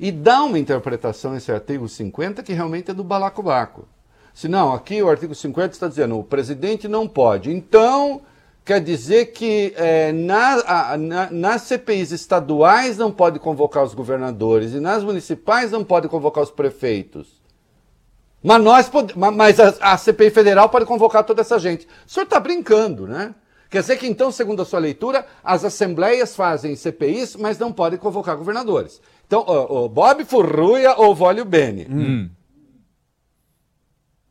E 0.00 0.10
dá 0.10 0.42
uma 0.42 0.58
interpretação 0.58 1.32
a 1.32 1.36
esse 1.36 1.52
artigo 1.52 1.88
50 1.88 2.42
que 2.42 2.52
realmente 2.52 2.90
é 2.90 2.94
do 2.94 3.04
balacobaco. 3.04 3.86
Se 4.32 4.48
não, 4.48 4.72
aqui 4.72 5.00
o 5.00 5.08
artigo 5.08 5.34
50 5.34 5.74
está 5.74 5.86
dizendo 5.86 6.18
o 6.18 6.24
presidente 6.24 6.88
não 6.88 7.06
pode. 7.06 7.52
Então, 7.52 8.22
quer 8.64 8.80
dizer 8.80 9.26
que 9.26 9.72
é, 9.76 10.10
na, 10.10 10.54
a, 10.66 10.96
na, 10.96 11.30
nas 11.30 11.62
CPIs 11.62 12.10
estaduais 12.10 12.98
não 12.98 13.12
pode 13.12 13.38
convocar 13.38 13.84
os 13.84 13.94
governadores 13.94 14.72
e 14.72 14.80
nas 14.80 15.04
municipais 15.04 15.70
não 15.70 15.84
pode 15.84 16.08
convocar 16.08 16.42
os 16.42 16.50
prefeitos. 16.50 17.43
Mas, 18.44 18.62
nós 18.62 18.88
pode, 18.90 19.18
mas 19.18 19.58
a, 19.58 19.94
a 19.94 19.96
CPI 19.96 20.28
federal 20.28 20.68
pode 20.68 20.84
convocar 20.84 21.24
toda 21.24 21.40
essa 21.40 21.58
gente. 21.58 21.88
O 22.06 22.10
senhor 22.10 22.24
está 22.24 22.38
brincando, 22.38 23.06
né? 23.06 23.34
Quer 23.70 23.80
dizer 23.80 23.96
que, 23.96 24.06
então, 24.06 24.30
segundo 24.30 24.60
a 24.60 24.66
sua 24.66 24.78
leitura, 24.78 25.26
as 25.42 25.64
assembleias 25.64 26.36
fazem 26.36 26.76
CPIs, 26.76 27.36
mas 27.36 27.58
não 27.58 27.72
podem 27.72 27.98
convocar 27.98 28.36
governadores. 28.36 29.00
Então, 29.26 29.40
o, 29.40 29.84
o 29.84 29.88
Bob 29.88 30.26
Furruia 30.26 30.94
ou 30.94 31.14
Vólio 31.14 31.46
Bene. 31.46 31.86
Hum. 31.90 32.30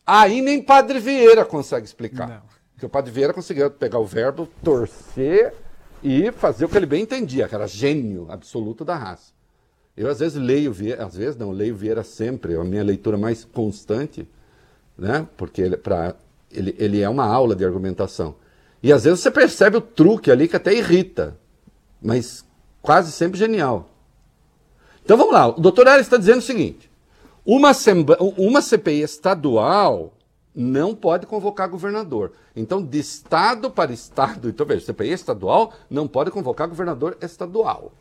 Aí 0.06 0.44
nem 0.44 0.62
Padre 0.62 1.00
Vieira 1.00 1.44
consegue 1.44 1.88
explicar. 1.88 2.28
Não. 2.28 2.42
Porque 2.72 2.86
o 2.86 2.90
Padre 2.90 3.12
Vieira 3.12 3.34
conseguiu 3.34 3.72
pegar 3.72 3.98
o 3.98 4.06
verbo, 4.06 4.48
torcer 4.64 5.56
e 6.04 6.32
fazer 6.34 6.66
o 6.66 6.70
que 6.70 6.78
ele 6.78 6.86
bem 6.86 7.02
entendia, 7.02 7.48
que 7.48 7.56
era 7.56 7.68
gênio 7.68 8.28
absoluto 8.30 8.86
da 8.86 8.96
raça. 8.96 9.34
Eu 9.96 10.10
às 10.10 10.20
vezes 10.20 10.42
leio 10.42 10.74
Vieira, 10.74 11.06
às 11.06 11.16
vezes 11.16 11.36
não, 11.36 11.52
leio 11.52 11.76
Vieira 11.76 12.04
sempre, 12.04 12.54
é 12.54 12.58
a 12.58 12.64
minha 12.64 12.84
leitura 12.84 13.18
mais 13.18 13.46
constante, 13.46 14.28
né? 14.98 15.28
Porque 15.38 15.62
ele, 15.62 15.78
pra, 15.78 16.16
ele, 16.52 16.76
ele 16.80 17.02
é 17.02 17.08
uma 17.08 17.26
aula 17.26 17.56
de 17.56 17.64
argumentação. 17.64 18.36
E 18.82 18.92
às 18.92 19.04
vezes 19.04 19.20
você 19.20 19.30
percebe 19.30 19.78
o 19.78 19.82
truque 19.82 20.32
ali 20.32 20.48
que 20.48 20.56
até 20.56 20.74
irrita, 20.74 21.38
mas 22.02 22.44
quase 22.82 23.12
sempre 23.12 23.38
genial. 23.38 23.90
Então 25.04 25.16
vamos 25.16 25.34
lá, 25.34 25.48
o 25.48 25.60
doutor 25.60 25.88
Ares 25.88 26.08
está 26.08 26.18
dizendo 26.18 26.40
o 26.40 26.44
seguinte: 26.44 26.90
uma, 27.46 27.72
uma 28.38 28.62
CPI 28.62 29.02
estadual 29.02 30.14
não 30.56 30.96
pode 30.96 31.26
convocar 31.26 31.70
governador. 31.70 32.32
Então, 32.56 32.84
de 32.84 33.00
estado 33.00 33.72
para 33.72 33.92
estado, 33.92 34.50
então 34.50 34.66
veja, 34.66 34.86
CPI 34.86 35.12
estadual 35.12 35.74
não 35.90 36.08
pode 36.08 36.32
convocar 36.32 36.68
governador 36.68 37.18
estadual. 37.22 37.92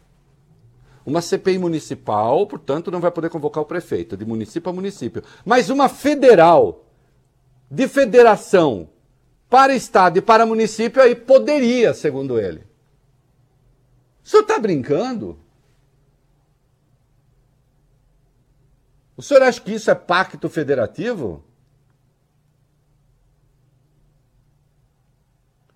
Uma 1.05 1.21
CPI 1.21 1.59
municipal, 1.59 2.47
portanto, 2.47 2.91
não 2.91 3.01
vai 3.01 3.11
poder 3.11 3.29
convocar 3.29 3.63
o 3.63 3.67
prefeito, 3.67 4.17
de 4.17 4.25
município 4.25 4.71
a 4.71 4.73
município. 4.73 5.23
Mas 5.45 5.69
uma 5.69 5.89
federal, 5.89 6.85
de 7.71 7.89
federação, 7.89 8.89
para 9.49 9.75
Estado 9.75 10.19
e 10.19 10.23
para 10.23 10.47
município, 10.47 11.03
aí 11.03 11.15
poderia, 11.15 11.93
segundo 11.93 12.39
ele. 12.39 12.65
O 14.25 14.29
senhor 14.29 14.43
está 14.43 14.59
brincando? 14.59 15.39
O 19.17 19.23
senhor 19.23 19.43
acha 19.43 19.61
que 19.61 19.75
isso 19.75 19.91
é 19.91 19.95
pacto 19.95 20.49
federativo? 20.49 21.45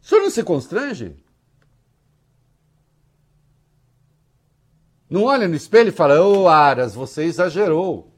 O 0.00 0.06
senhor 0.06 0.22
não 0.22 0.30
se 0.30 0.42
constrange? 0.42 1.16
Não 5.08 5.24
olha 5.24 5.46
no 5.46 5.54
espelho 5.54 5.88
e 5.88 5.92
fala, 5.92 6.20
ô 6.20 6.42
oh, 6.42 6.48
Aras, 6.48 6.94
você 6.94 7.24
exagerou. 7.24 8.12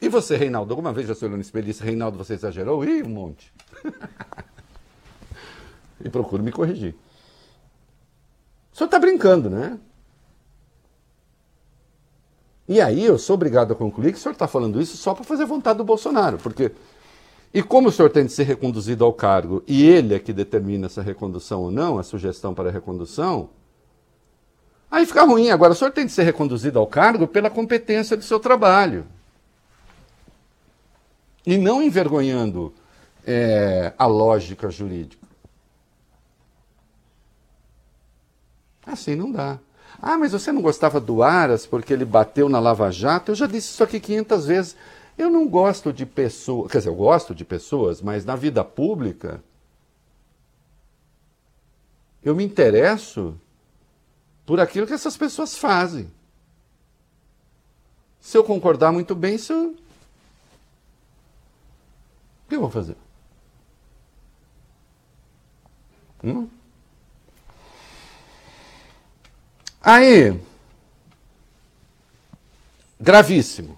E 0.00 0.08
você, 0.08 0.36
Reinaldo, 0.36 0.72
alguma 0.72 0.92
vez 0.92 1.08
já 1.08 1.14
se 1.14 1.24
olhou 1.24 1.36
no 1.36 1.42
espelho 1.42 1.64
e 1.64 1.68
disse, 1.68 1.82
Reinaldo, 1.82 2.18
você 2.18 2.34
exagerou? 2.34 2.84
Ih, 2.84 3.02
um 3.02 3.08
monte. 3.08 3.52
e 6.04 6.08
procuro 6.08 6.42
me 6.42 6.52
corrigir. 6.52 6.94
O 8.72 8.76
senhor 8.76 8.86
está 8.86 8.98
brincando, 8.98 9.50
né? 9.50 9.78
E 12.68 12.80
aí 12.80 13.04
eu 13.04 13.18
sou 13.18 13.34
obrigado 13.34 13.72
a 13.72 13.76
concluir 13.76 14.12
que 14.12 14.18
o 14.18 14.20
senhor 14.20 14.34
está 14.34 14.46
falando 14.46 14.80
isso 14.80 14.96
só 14.96 15.14
para 15.14 15.24
fazer 15.24 15.46
vontade 15.46 15.78
do 15.78 15.84
Bolsonaro, 15.84 16.38
porque. 16.38 16.72
E 17.52 17.62
como 17.62 17.88
o 17.88 17.92
senhor 17.92 18.10
tem 18.10 18.26
de 18.26 18.32
ser 18.32 18.44
reconduzido 18.44 19.04
ao 19.04 19.12
cargo 19.12 19.62
e 19.66 19.86
ele 19.86 20.14
é 20.14 20.18
que 20.18 20.32
determina 20.32 20.86
essa 20.86 21.00
recondução 21.00 21.62
ou 21.62 21.70
não, 21.70 21.98
a 21.98 22.02
sugestão 22.02 22.52
para 22.52 22.68
a 22.68 22.72
recondução, 22.72 23.50
aí 24.90 25.06
fica 25.06 25.24
ruim. 25.24 25.50
Agora, 25.50 25.72
o 25.72 25.76
senhor 25.76 25.90
tem 25.90 26.06
de 26.06 26.12
ser 26.12 26.24
reconduzido 26.24 26.78
ao 26.78 26.86
cargo 26.86 27.26
pela 27.26 27.48
competência 27.48 28.16
do 28.16 28.22
seu 28.22 28.38
trabalho 28.38 29.06
e 31.46 31.56
não 31.56 31.82
envergonhando 31.82 32.74
é, 33.26 33.92
a 33.98 34.06
lógica 34.06 34.70
jurídica. 34.70 35.26
Assim 38.86 39.14
não 39.14 39.30
dá. 39.30 39.58
Ah, 40.00 40.16
mas 40.16 40.32
você 40.32 40.52
não 40.52 40.62
gostava 40.62 41.00
do 41.00 41.22
Aras 41.22 41.66
porque 41.66 41.92
ele 41.92 42.04
bateu 42.04 42.48
na 42.48 42.60
Lava 42.60 42.90
Jato? 42.90 43.32
Eu 43.32 43.34
já 43.34 43.46
disse 43.46 43.70
isso 43.70 43.82
aqui 43.82 43.98
500 43.98 44.46
vezes. 44.46 44.76
Eu 45.18 45.28
não 45.28 45.48
gosto 45.48 45.92
de 45.92 46.06
pessoas, 46.06 46.70
quer 46.70 46.78
dizer, 46.78 46.90
eu 46.90 46.94
gosto 46.94 47.34
de 47.34 47.44
pessoas, 47.44 48.00
mas 48.00 48.24
na 48.24 48.36
vida 48.36 48.64
pública 48.64 49.42
eu 52.22 52.36
me 52.36 52.44
interesso 52.44 53.38
por 54.46 54.60
aquilo 54.60 54.86
que 54.86 54.92
essas 54.92 55.16
pessoas 55.16 55.58
fazem. 55.58 56.08
Se 58.20 58.36
eu 58.36 58.44
concordar 58.44 58.92
muito 58.92 59.14
bem, 59.14 59.36
se 59.36 59.52
eu 59.52 59.76
o 62.44 62.48
que 62.48 62.54
eu 62.54 62.60
vou 62.60 62.70
fazer? 62.70 62.96
Hum? 66.24 66.48
Aí, 69.82 70.40
gravíssimo. 72.98 73.77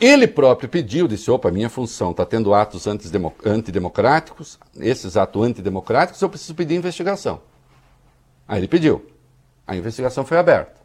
Ele 0.00 0.26
próprio 0.28 0.68
pediu, 0.68 1.08
disse: 1.08 1.30
opa, 1.30 1.50
minha 1.50 1.68
função 1.68 2.12
está 2.12 2.24
tendo 2.24 2.54
atos 2.54 2.86
antidemocráticos, 3.44 4.58
esses 4.76 5.16
atos 5.16 5.42
antidemocráticos, 5.42 6.20
eu 6.22 6.28
preciso 6.28 6.54
pedir 6.54 6.76
investigação. 6.76 7.40
Aí 8.46 8.60
ele 8.60 8.68
pediu. 8.68 9.04
A 9.66 9.76
investigação 9.76 10.24
foi 10.24 10.38
aberta. 10.38 10.78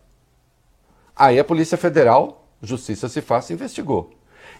Aí 1.15 1.39
a 1.39 1.43
Polícia 1.43 1.78
Federal, 1.78 2.47
Justiça 2.62 3.08
se 3.08 3.21
faz, 3.21 3.49
investigou 3.52 4.12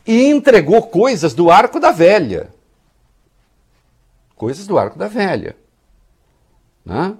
e 0.05 0.25
entregou 0.25 0.81
coisas 0.83 1.33
do 1.33 1.49
arco 1.49 1.79
da 1.79 1.91
velha. 1.91 2.49
Coisas 4.35 4.67
do 4.67 4.77
arco 4.77 4.99
da 4.99 5.07
velha. 5.07 5.55
Né? 6.85 7.15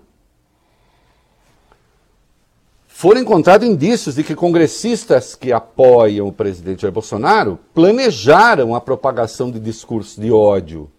Foram 3.03 3.19
encontrados 3.19 3.67
indícios 3.67 4.15
de 4.15 4.23
que 4.23 4.33
congressistas 4.33 5.35
que 5.35 5.51
apoiam 5.51 6.25
o 6.25 6.31
presidente 6.31 6.83
Jair 6.83 6.93
Bolsonaro 6.93 7.59
planejaram 7.73 8.73
a 8.73 8.79
propagação 8.79 9.51
de 9.51 9.59
discursos 9.59 10.15
de 10.15 10.31
ódio. 10.31 10.89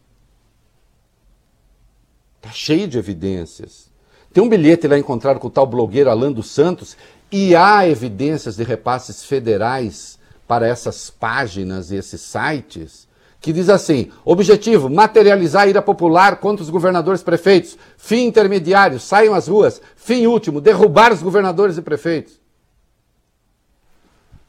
Está 2.37 2.51
cheio 2.51 2.87
de 2.87 2.99
evidências. 2.99 3.91
Tem 4.35 4.45
um 4.45 4.51
bilhete 4.51 4.87
lá 4.87 4.99
encontrado 4.99 5.41
com 5.41 5.49
o 5.49 5.51
tal 5.51 5.67
blogueiro 5.67 6.11
Alan 6.11 6.31
dos 6.31 6.51
Santos 6.51 6.95
e 7.33 7.57
há 7.57 7.89
evidências 7.89 8.57
de 8.57 8.65
repasses 8.65 9.25
federais 9.25 10.19
para 10.47 10.69
essas 10.69 11.09
páginas 11.09 11.91
e 11.91 11.97
esses 11.97 12.21
sites 12.21 13.04
que 13.45 13.53
diz 13.53 13.69
assim: 13.69 14.11
objetivo, 14.25 14.89
materializar 14.89 15.65
a 15.65 15.67
ira 15.67 15.83
popular 15.83 16.37
contra 16.37 16.63
os 16.63 16.71
governadores 16.71 17.21
e 17.21 17.25
prefeitos. 17.25 17.77
Fim 17.99 18.25
intermediário, 18.25 18.99
saiam 18.99 19.35
às 19.35 19.49
ruas. 19.49 19.83
Fim 19.97 20.27
último, 20.27 20.63
derrubar 20.63 21.13
os 21.13 21.23
governadores 21.23 21.77
e 21.77 21.83
prefeitos. 21.83 22.41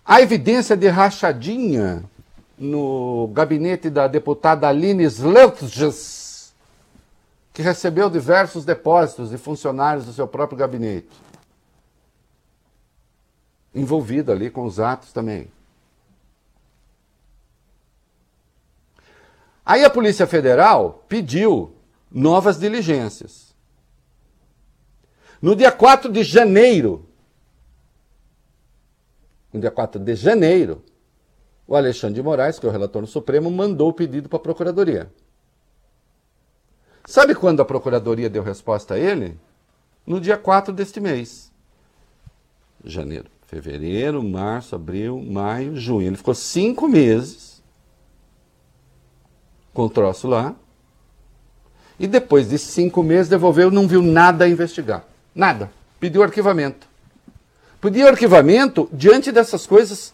A 0.06 0.22
evidência 0.22 0.78
de 0.78 0.88
rachadinha 0.88 2.06
no 2.58 3.30
gabinete 3.34 3.90
da 3.90 4.08
deputada 4.08 4.70
Aline 4.70 5.04
Sleutges, 5.04 6.54
que 7.54 7.62
recebeu 7.62 8.10
diversos 8.10 8.64
depósitos 8.64 9.30
de 9.30 9.38
funcionários 9.38 10.06
do 10.06 10.14
seu 10.14 10.26
próprio 10.26 10.58
gabinete. 10.58 11.10
Envolvida 13.74 14.32
ali 14.32 14.50
com 14.50 14.64
os 14.64 14.80
atos 14.80 15.12
também. 15.12 15.50
Aí 19.66 19.84
a 19.84 19.90
Polícia 19.90 20.28
Federal 20.28 21.04
pediu 21.10 21.76
novas 22.12 22.60
diligências. 22.60 23.56
No 25.42 25.56
dia 25.56 25.72
4 25.72 26.12
de 26.12 26.24
janeiro, 26.24 27.10
no 29.52 29.60
dia 29.60 29.72
4 29.72 30.00
de 30.00 30.16
janeiro, 30.16 30.84
o 31.68 31.76
Alexandre 31.76 32.16
de 32.16 32.22
Moraes, 32.22 32.60
que 32.60 32.66
é 32.66 32.70
o 32.70 32.72
relator 32.72 33.02
no 33.02 33.08
Supremo, 33.08 33.50
mandou 33.50 33.90
o 33.90 33.94
pedido 33.94 34.30
para 34.30 34.38
a 34.38 34.42
Procuradoria. 34.42 35.12
Sabe 37.06 37.34
quando 37.34 37.62
a 37.62 37.66
Procuradoria 37.66 38.30
deu 38.30 38.44
resposta 38.44 38.94
a 38.94 39.00
ele? 39.00 39.38
No 40.06 40.22
dia 40.22 40.38
4 40.38 40.72
deste 40.74 41.00
mês. 41.00 41.52
Janeiro, 42.84 43.30
fevereiro, 43.48 44.24
março, 44.24 44.76
abril, 44.76 45.20
maio, 45.20 45.76
junho. 45.76 46.08
Ele 46.08 46.18
ficou 46.18 46.36
cinco 46.36 46.88
meses 46.88 47.55
com 49.76 49.84
o 49.84 49.90
troço 49.90 50.28
lá. 50.28 50.56
E 52.00 52.08
depois 52.08 52.50
de 52.50 52.58
cinco 52.58 53.04
meses 53.04 53.30
devolveu, 53.30 53.70
não 53.70 53.88
viu 53.88 54.02
nada 54.02 54.46
a 54.46 54.50
investigar. 54.50 55.06
Nada. 55.36 55.70
Pediu 56.00 56.24
arquivamento. 56.24 56.88
Pediu 57.80 58.08
arquivamento 58.08 58.90
diante 58.92 59.32
dessas 59.32 59.68
coisas 59.68 60.14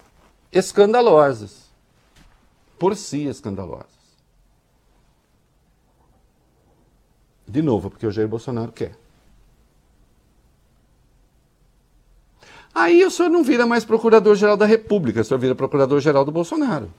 escandalosas. 0.52 1.70
Por 2.78 2.96
si 2.98 3.28
escandalosas. 3.28 3.86
De 7.48 7.62
novo, 7.62 7.90
porque 7.90 8.08
o 8.08 8.12
Jair 8.12 8.28
Bolsonaro 8.28 8.72
quer. 8.72 8.98
Aí 12.74 13.04
o 13.06 13.12
senhor 13.12 13.30
não 13.30 13.44
vira 13.44 13.66
mais 13.66 13.84
procurador-geral 13.84 14.56
da 14.56 14.66
República, 14.66 15.22
o 15.22 15.24
senhor 15.24 15.40
vira 15.40 15.54
procurador-geral 15.54 16.24
do 16.24 16.32
Bolsonaro. 16.32 16.90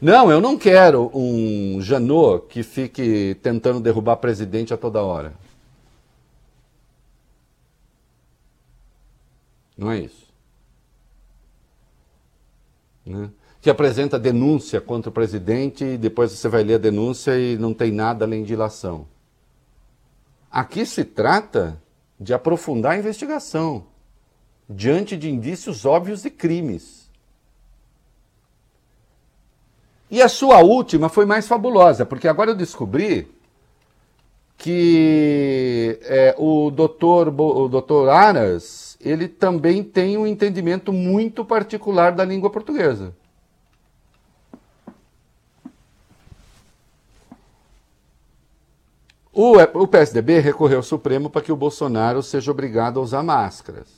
Não, 0.00 0.30
eu 0.30 0.40
não 0.40 0.56
quero 0.56 1.10
um 1.14 1.80
Janot 1.82 2.46
que 2.48 2.62
fique 2.62 3.36
tentando 3.42 3.80
derrubar 3.80 4.16
presidente 4.16 4.72
a 4.72 4.76
toda 4.76 5.02
hora. 5.02 5.34
Não 9.76 9.90
é 9.90 9.98
isso. 9.98 10.26
Né? 13.04 13.30
Que 13.60 13.68
apresenta 13.68 14.18
denúncia 14.18 14.80
contra 14.80 15.10
o 15.10 15.12
presidente 15.12 15.84
e 15.84 15.98
depois 15.98 16.32
você 16.32 16.48
vai 16.48 16.62
ler 16.62 16.74
a 16.74 16.78
denúncia 16.78 17.38
e 17.38 17.58
não 17.58 17.74
tem 17.74 17.90
nada 17.90 18.24
além 18.24 18.42
de 18.42 18.54
ilação. 18.54 19.06
Aqui 20.50 20.84
se 20.86 21.04
trata 21.04 21.80
de 22.18 22.32
aprofundar 22.34 22.92
a 22.92 22.98
investigação 22.98 23.86
diante 24.68 25.16
de 25.16 25.30
indícios 25.30 25.84
óbvios 25.84 26.22
de 26.22 26.30
crimes. 26.30 26.99
E 30.10 30.20
a 30.20 30.28
sua 30.28 30.60
última 30.60 31.08
foi 31.08 31.24
mais 31.24 31.46
fabulosa, 31.46 32.04
porque 32.04 32.26
agora 32.26 32.50
eu 32.50 32.56
descobri 32.56 33.30
que 34.58 35.98
é, 36.02 36.34
o 36.36 36.70
doutor, 36.70 37.28
o 37.28 37.68
doutor 37.68 38.08
Aras 38.10 38.98
ele 39.00 39.28
também 39.28 39.82
tem 39.82 40.18
um 40.18 40.26
entendimento 40.26 40.92
muito 40.92 41.44
particular 41.44 42.12
da 42.12 42.24
língua 42.24 42.50
portuguesa. 42.50 43.14
O, 49.32 49.56
o 49.56 49.86
PSDB 49.86 50.40
recorreu 50.40 50.78
ao 50.78 50.82
Supremo 50.82 51.30
para 51.30 51.40
que 51.40 51.52
o 51.52 51.56
Bolsonaro 51.56 52.22
seja 52.22 52.50
obrigado 52.50 52.98
a 52.98 53.02
usar 53.02 53.22
máscaras 53.22 53.88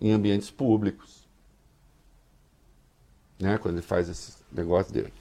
em 0.00 0.10
ambientes 0.10 0.50
públicos. 0.50 1.28
Né, 3.38 3.56
quando 3.58 3.76
ele 3.76 3.82
faz 3.82 4.08
esse 4.08 4.37
negócio 4.52 4.92
dele. 4.92 5.12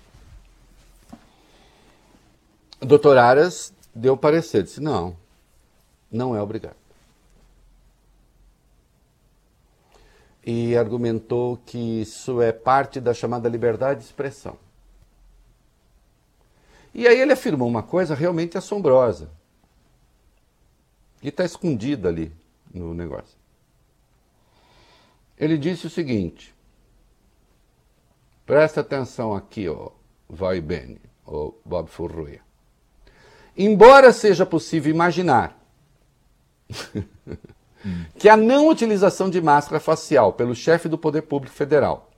O 2.80 2.86
doutor 2.86 3.18
Aras 3.18 3.74
deu 3.94 4.16
parecer, 4.16 4.64
disse: 4.64 4.80
não, 4.80 5.16
não 6.12 6.36
é 6.36 6.42
obrigado. 6.42 6.76
E 10.46 10.78
argumentou 10.78 11.58
que 11.66 12.02
isso 12.02 12.42
é 12.42 12.52
parte 12.52 13.02
da 13.02 13.14
chamada 13.14 13.50
liberdade 13.50 14.00
de 14.00 14.06
expressão. 14.06 14.58
E 16.94 17.06
aí 17.08 17.20
ele 17.20 17.34
afirmou 17.34 17.68
uma 17.68 17.84
coisa 17.84 18.16
realmente 18.16 18.58
assombrosa. 18.58 19.30
E 21.22 21.28
está 21.30 21.44
escondida 21.44 22.08
ali 22.08 22.32
no 22.74 22.94
negócio. 22.94 23.38
Ele 25.38 25.58
disse 25.58 25.86
o 25.86 25.90
seguinte: 25.90 26.56
presta 28.48 28.82
atenção 28.82 29.36
aqui, 29.36 29.68
ó, 29.68 29.90
vai 30.28 30.62
bem, 30.62 30.98
ó 31.26 31.52
Bob 31.64 31.90
Furruia. 31.90 32.40
Embora 33.56 34.14
seja 34.14 34.46
possível 34.46 34.90
imaginar 34.90 35.60
que 38.18 38.30
a 38.30 38.38
não 38.38 38.70
utilização 38.70 39.30
de 39.30 39.42
máscara 39.42 39.80
facial 39.80 40.34
pelo 40.34 40.56
chefe 40.56 40.88
do 40.88 40.98
Poder 40.98 41.24
Público 41.24 41.56
Federal 41.56 42.10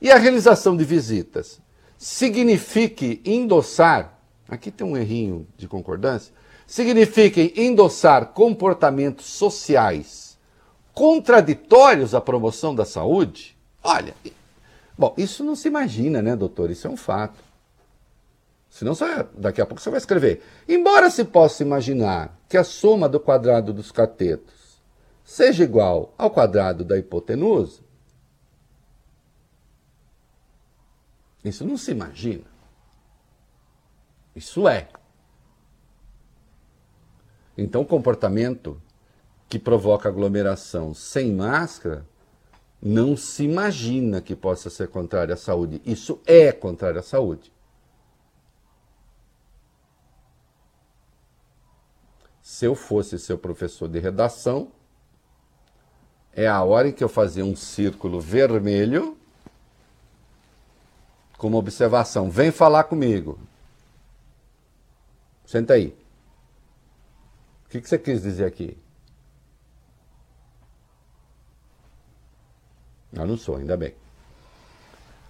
e 0.00 0.10
a 0.10 0.16
realização 0.16 0.76
de 0.76 0.84
visitas 0.84 1.60
signifique 1.98 3.20
endossar 3.24 4.16
aqui 4.48 4.70
tem 4.70 4.86
um 4.86 4.96
errinho 4.96 5.46
de 5.56 5.66
concordância, 5.68 6.32
signifiquem 6.66 7.52
endossar 7.56 8.28
comportamentos 8.28 9.26
sociais 9.26 10.38
contraditórios 10.94 12.14
à 12.14 12.20
promoção 12.20 12.74
da 12.74 12.84
saúde? 12.84 13.56
Olha, 13.82 14.14
bom, 14.96 15.14
isso 15.16 15.44
não 15.44 15.54
se 15.54 15.68
imagina, 15.68 16.22
né, 16.22 16.34
doutor? 16.36 16.70
Isso 16.70 16.86
é 16.86 16.90
um 16.90 16.96
fato. 16.96 17.38
Senão 18.68 18.94
só, 18.94 19.06
daqui 19.36 19.60
a 19.60 19.66
pouco 19.66 19.80
você 19.80 19.90
vai 19.90 19.98
escrever. 19.98 20.42
Embora 20.68 21.08
se 21.10 21.24
possa 21.24 21.62
imaginar 21.62 22.38
que 22.48 22.56
a 22.56 22.64
soma 22.64 23.08
do 23.08 23.18
quadrado 23.18 23.72
dos 23.72 23.90
catetos 23.90 24.82
seja 25.24 25.64
igual 25.64 26.14
ao 26.18 26.30
quadrado 26.30 26.84
da 26.84 26.98
hipotenusa, 26.98 27.80
isso 31.44 31.64
não 31.64 31.76
se 31.76 31.90
imagina. 31.90 32.44
Isso 34.34 34.68
é. 34.68 34.88
Então, 37.56 37.80
o 37.80 37.86
comportamento 37.86 38.80
que 39.48 39.58
provoca 39.58 40.08
aglomeração 40.08 40.92
sem 40.92 41.32
máscara 41.32 42.06
não 42.80 43.16
se 43.16 43.44
imagina 43.44 44.20
que 44.20 44.36
possa 44.36 44.70
ser 44.70 44.88
contrário 44.88 45.34
à 45.34 45.36
saúde. 45.36 45.80
Isso 45.84 46.20
é 46.26 46.52
contrário 46.52 47.00
à 47.00 47.02
saúde. 47.02 47.52
Se 52.42 52.64
eu 52.64 52.74
fosse 52.74 53.18
seu 53.18 53.36
professor 53.36 53.88
de 53.88 53.98
redação, 53.98 54.70
é 56.32 56.46
a 56.46 56.62
hora 56.62 56.88
em 56.88 56.92
que 56.92 57.02
eu 57.02 57.08
fazia 57.08 57.44
um 57.44 57.56
círculo 57.56 58.20
vermelho 58.20 59.16
com 61.36 61.48
uma 61.48 61.58
observação. 61.58 62.30
Vem 62.30 62.50
falar 62.50 62.84
comigo. 62.84 63.38
Senta 65.44 65.74
aí. 65.74 65.96
O 67.64 67.68
que, 67.68 67.80
que 67.80 67.88
você 67.88 67.98
quis 67.98 68.22
dizer 68.22 68.44
aqui? 68.44 68.78
Eu 73.16 73.26
não 73.26 73.36
sou, 73.36 73.56
ainda 73.56 73.76
bem. 73.76 73.94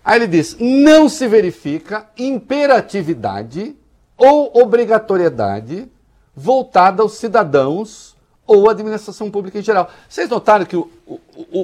Aí 0.05 0.18
ele 0.18 0.27
diz: 0.27 0.57
não 0.59 1.09
se 1.09 1.27
verifica 1.27 2.09
imperatividade 2.16 3.77
ou 4.16 4.62
obrigatoriedade 4.62 5.90
voltada 6.35 7.03
aos 7.03 7.14
cidadãos 7.14 8.16
ou 8.46 8.68
à 8.68 8.72
administração 8.72 9.31
pública 9.31 9.59
em 9.59 9.62
geral. 9.62 9.90
Vocês 10.09 10.29
notaram 10.29 10.64
que 10.64 10.77
o, 10.77 10.90
o, 11.07 11.20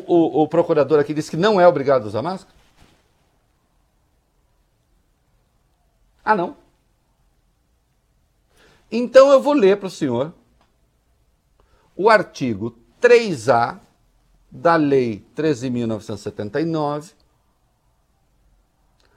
o, 0.06 0.42
o 0.42 0.48
procurador 0.48 0.98
aqui 0.98 1.14
disse 1.14 1.30
que 1.30 1.37
não 1.37 1.61
é 1.61 1.66
obrigado 1.66 2.04
a 2.04 2.06
usar 2.06 2.22
máscara? 2.22 2.52
Ah, 6.24 6.35
não? 6.35 6.56
Então 8.90 9.30
eu 9.30 9.40
vou 9.40 9.54
ler 9.54 9.78
para 9.78 9.87
o 9.87 9.90
senhor 9.90 10.32
o 11.96 12.11
artigo 12.11 12.76
3A 13.00 13.78
da 14.52 14.76
Lei 14.76 15.24
13.979, 15.34 17.12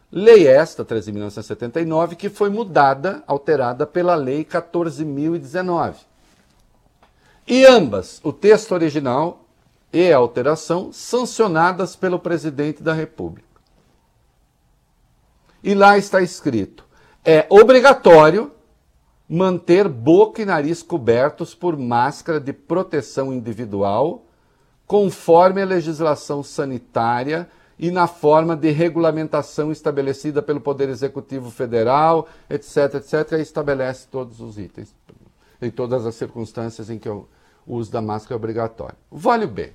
lei 0.09 0.47
esta, 0.47 0.85
13.979, 0.85 2.15
que 2.15 2.29
foi 2.29 2.49
mudada, 2.49 3.21
alterada 3.27 3.85
pela 3.85 4.15
Lei 4.15 4.45
14.019. 4.45 5.95
E 7.45 7.65
ambas, 7.65 8.21
o 8.23 8.31
texto 8.31 8.71
original 8.71 9.45
e 9.91 10.11
a 10.11 10.17
alteração, 10.17 10.93
sancionadas 10.93 11.97
pelo 11.97 12.17
presidente 12.17 12.81
da 12.81 12.93
República. 12.93 13.45
E 15.61 15.75
lá 15.75 15.97
está 15.97 16.21
escrito: 16.21 16.85
é 17.23 17.45
obrigatório 17.49 18.51
manter 19.27 19.89
boca 19.89 20.41
e 20.41 20.45
nariz 20.45 20.81
cobertos 20.81 21.53
por 21.53 21.75
máscara 21.75 22.39
de 22.39 22.53
proteção 22.53 23.33
individual, 23.33 24.24
conforme 24.87 25.61
a 25.61 25.65
legislação 25.65 26.43
sanitária 26.43 27.49
e 27.77 27.91
na 27.91 28.07
forma 28.07 28.55
de 28.55 28.71
regulamentação 28.71 29.71
estabelecida 29.71 30.41
pelo 30.41 30.61
Poder 30.61 30.89
Executivo 30.89 31.51
Federal, 31.51 32.27
etc, 32.49 32.95
etc, 32.95 33.33
e 33.33 33.41
estabelece 33.41 34.07
todos 34.09 34.39
os 34.39 34.57
itens, 34.57 34.95
em 35.61 35.69
todas 35.69 36.05
as 36.05 36.15
circunstâncias 36.15 36.89
em 36.89 36.97
que 36.97 37.09
o 37.09 37.27
uso 37.67 37.91
da 37.91 38.01
máscara 38.01 38.35
é 38.35 38.37
obrigatório. 38.37 38.95
Vale 39.11 39.45
bem. 39.45 39.73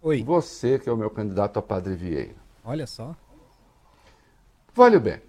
Oi. 0.00 0.22
Você 0.22 0.78
que 0.78 0.88
é 0.88 0.92
o 0.92 0.96
meu 0.96 1.10
candidato 1.10 1.58
a 1.58 1.62
Padre 1.62 1.94
Vieira. 1.94 2.34
Olha 2.64 2.86
só. 2.86 3.14
Vale 4.74 4.98
bem. 4.98 5.20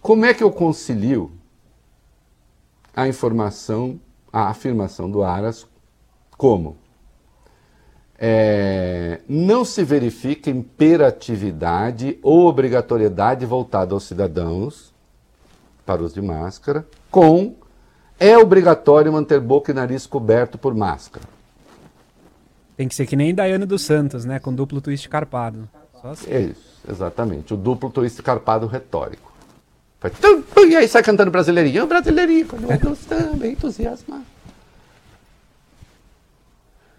Como 0.00 0.24
é 0.24 0.32
que 0.32 0.42
eu 0.42 0.50
concilio 0.50 1.30
a 2.94 3.06
informação, 3.06 4.00
a 4.32 4.48
afirmação 4.48 5.10
do 5.10 5.22
Aras 5.22 5.66
como 6.36 6.78
é, 8.18 9.20
não 9.28 9.64
se 9.64 9.84
verifica 9.84 10.50
imperatividade 10.50 12.18
ou 12.22 12.46
obrigatoriedade 12.46 13.44
voltada 13.44 13.94
aos 13.94 14.04
cidadãos 14.04 14.94
para 15.84 16.02
os 16.02 16.12
de 16.12 16.22
máscara, 16.22 16.86
com 17.10 17.54
é 18.18 18.36
obrigatório 18.36 19.12
manter 19.12 19.40
boca 19.40 19.70
e 19.70 19.74
nariz 19.74 20.06
coberto 20.06 20.56
por 20.56 20.74
máscara. 20.74 21.24
Tem 22.76 22.88
que 22.88 22.94
ser 22.94 23.06
que 23.06 23.16
nem 23.16 23.34
Daiane 23.34 23.64
dos 23.66 23.82
Santos, 23.82 24.24
né? 24.24 24.38
Com 24.38 24.54
duplo 24.54 24.80
twist 24.80 25.08
carpado. 25.08 25.68
Assim. 26.02 26.30
É 26.30 26.40
isso, 26.40 26.80
exatamente. 26.88 27.54
O 27.54 27.56
duplo 27.56 27.90
twist 27.90 28.22
carpado 28.22 28.66
retórico. 28.66 29.32
Faz 29.98 30.14
e 30.68 30.76
aí 30.76 30.88
sai 30.88 31.02
cantando 31.02 31.30
brasileirinho. 31.30 31.86
Brasileirinho, 31.86 32.46
nós 32.84 32.98
também 33.06 33.52
entusiasmados. 33.52 34.35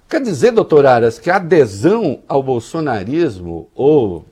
Quer 0.09 0.21
dizer, 0.21 0.51
doutor 0.51 0.85
Aras, 0.85 1.19
que 1.19 1.29
a 1.29 1.35
adesão 1.35 2.21
ao 2.27 2.41
bolsonarismo 2.41 3.67
ou 3.75 4.25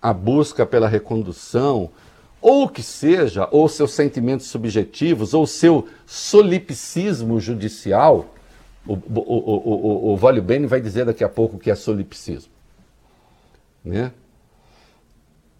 a 0.00 0.12
busca 0.12 0.66
pela 0.66 0.86
recondução, 0.86 1.90
ou 2.40 2.64
o 2.64 2.68
que 2.68 2.82
seja, 2.82 3.48
ou 3.50 3.68
seus 3.68 3.92
sentimentos 3.92 4.46
subjetivos, 4.46 5.32
ou 5.32 5.46
seu 5.46 5.88
solipsismo 6.04 7.40
judicial, 7.40 8.26
o, 8.86 8.92
o, 8.92 9.00
o, 9.16 10.12
o, 10.12 10.16
Vale 10.16 10.40
Bene 10.40 10.66
vai 10.66 10.80
dizer 10.80 11.06
daqui 11.06 11.24
a 11.24 11.28
pouco 11.28 11.58
que 11.58 11.70
é 11.70 11.74
solipsismo. 11.74 12.52
Né? 13.84 14.12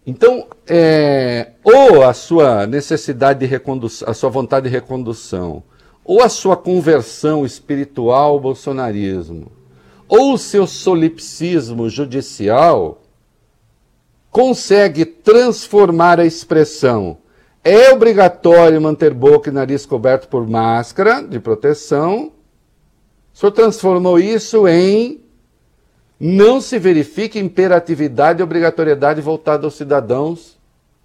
Então, 0.06 0.46
é, 0.68 1.52
ou 1.64 2.04
a 2.04 2.14
sua 2.14 2.66
necessidade 2.66 3.40
de 3.40 3.46
recondução, 3.46 4.08
a 4.08 4.14
sua 4.14 4.30
vontade 4.30 4.68
de 4.68 4.72
recondução, 4.72 5.62
ou 6.06 6.22
a 6.22 6.28
sua 6.28 6.56
conversão 6.56 7.44
espiritual 7.44 8.32
ao 8.32 8.40
bolsonarismo, 8.40 9.50
ou 10.08 10.34
o 10.34 10.38
seu 10.38 10.66
solipsismo 10.66 11.88
judicial, 11.90 13.02
consegue 14.30 15.04
transformar 15.04 16.20
a 16.20 16.24
expressão 16.24 17.18
é 17.68 17.90
obrigatório 17.90 18.80
manter 18.80 19.12
boca 19.12 19.50
e 19.50 19.52
nariz 19.52 19.84
coberto 19.84 20.28
por 20.28 20.48
máscara 20.48 21.20
de 21.20 21.40
proteção. 21.40 22.30
O 23.34 23.36
senhor 23.36 23.50
transformou 23.50 24.20
isso 24.20 24.68
em 24.68 25.20
não 26.20 26.60
se 26.60 26.78
verifica 26.78 27.40
imperatividade 27.40 28.38
e 28.38 28.44
obrigatoriedade 28.44 29.20
voltada 29.20 29.66
aos 29.66 29.74
cidadãos 29.74 30.56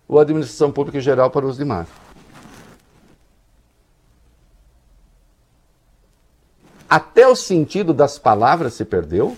ou 0.07 0.19
à 0.19 0.21
administração 0.21 0.71
pública 0.71 0.99
em 0.99 1.01
geral 1.01 1.31
para 1.31 1.47
os 1.47 1.57
demais. 1.57 1.87
Até 6.91 7.25
o 7.25 7.37
sentido 7.37 7.93
das 7.93 8.19
palavras 8.19 8.73
se 8.73 8.83
perdeu? 8.83 9.37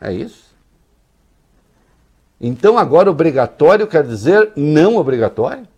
É 0.00 0.10
isso? 0.10 0.54
Então 2.40 2.78
agora 2.78 3.10
obrigatório 3.10 3.86
quer 3.86 4.06
dizer 4.06 4.52
não 4.56 4.96
obrigatório? 4.96 5.68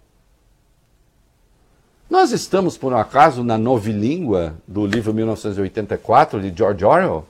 Nós 2.08 2.30
estamos, 2.30 2.78
por 2.78 2.92
um 2.92 2.96
acaso, 2.96 3.42
na 3.42 3.58
novilíngua 3.58 4.54
do 4.68 4.86
livro 4.86 5.12
1984 5.12 6.40
de 6.40 6.56
George 6.56 6.84
Orwell, 6.84 7.26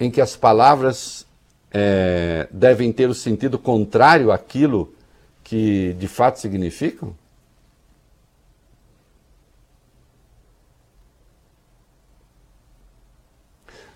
em 0.00 0.10
que 0.10 0.22
as 0.22 0.36
palavras 0.36 1.26
é, 1.70 2.48
devem 2.50 2.94
ter 2.94 3.10
o 3.10 3.14
sentido 3.14 3.58
contrário 3.58 4.32
àquilo 4.32 4.90
que 5.44 5.92
de 5.98 6.08
fato 6.08 6.38
significam? 6.38 7.14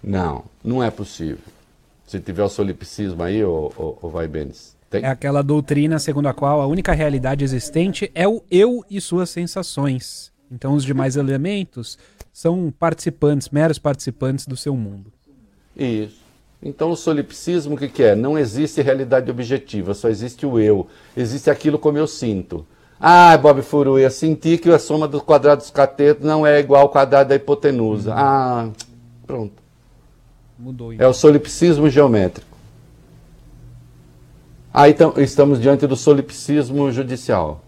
Não, 0.03 0.45
não 0.65 0.83
é 0.83 0.91
possível. 0.91 1.39
Se 2.07 2.21
tiver 2.21 2.43
o 2.43 2.49
solipsismo 2.49 3.23
aí, 3.23 3.43
o, 3.45 3.99
o, 4.03 4.09
vai 4.09 4.27
Benes. 4.27 4.77
Tem? 4.91 5.03
É 5.03 5.09
aquela 5.09 5.43
doutrina 5.43 5.99
segundo 5.99 6.29
a 6.29 6.35
qual 6.35 6.61
a 6.61 6.67
única 6.67 6.93
realidade 6.93 7.45
existente 7.45 8.11
é 8.15 8.29
o 8.29 8.43
eu 8.51 8.85
e 8.91 9.01
suas 9.01 9.31
sensações. 9.31 10.31
Então 10.51 10.75
os 10.75 10.85
demais 10.85 11.17
elementos 11.17 11.99
são 12.33 12.73
participantes, 12.79 13.49
meros 13.49 13.79
participantes 13.79 14.47
do 14.47 14.57
seu 14.57 14.77
mundo. 14.77 15.11
Isso. 15.75 16.21
Então 16.63 16.91
o 16.91 16.97
solipsismo 16.97 17.75
o 17.75 17.79
que, 17.79 17.89
que 17.89 18.03
é? 18.03 18.15
Não 18.15 18.39
existe 18.39 18.83
realidade 18.83 19.31
objetiva, 19.31 19.95
só 19.95 20.09
existe 20.09 20.45
o 20.45 20.61
eu. 20.61 20.87
Existe 21.17 21.49
aquilo 21.49 21.79
como 21.79 21.97
eu 21.97 22.07
sinto. 22.07 22.67
Ah, 23.01 23.37
Bob 23.37 23.63
Furuia, 23.63 24.11
senti 24.11 24.59
que 24.59 24.71
a 24.71 24.79
soma 24.79 25.09
dos 25.09 25.23
quadrados 25.23 25.65
dos 25.65 25.73
catetos 25.73 26.25
não 26.25 26.47
é 26.47 26.61
igual 26.61 26.83
ao 26.83 26.89
quadrado 26.89 27.31
da 27.31 27.35
hipotenusa. 27.35 28.11
Uhum. 28.11 28.17
Ah, 28.17 28.69
pronto. 29.27 29.62
Mudou. 30.63 30.93
É 30.93 31.09
o 31.09 31.13
solipsismo 31.13 31.91
geométrico. 31.91 32.57
Aí 34.73 34.95
ah, 35.17 35.21
estamos 35.21 35.61
diante 35.61 35.89
do 35.89 35.97
solipsismo 35.97 36.93
judicial. 36.93 37.65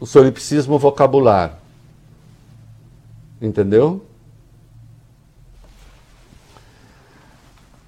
O 0.00 0.06
solipsismo 0.06 0.78
vocabular. 0.78 1.58
Entendeu? 3.40 4.06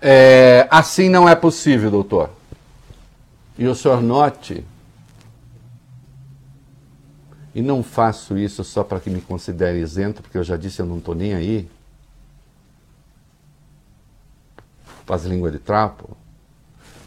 É, 0.02 0.66
assim 0.72 1.08
não 1.08 1.28
é 1.28 1.36
possível, 1.36 1.88
doutor. 1.88 2.30
E 3.56 3.68
o 3.68 3.76
senhor 3.76 4.02
note 4.02 4.64
e 7.54 7.62
não 7.62 7.82
faço 7.82 8.36
isso 8.36 8.64
só 8.64 8.82
para 8.82 8.98
que 8.98 9.08
me 9.08 9.20
considere 9.20 9.78
isento, 9.78 10.20
porque 10.22 10.36
eu 10.36 10.42
já 10.42 10.56
disse 10.56 10.80
eu 10.80 10.86
não 10.86 10.98
estou 10.98 11.14
nem 11.14 11.34
aí. 11.34 11.70
Faz 15.06 15.24
língua 15.24 15.50
de 15.50 15.58
trapo. 15.58 16.16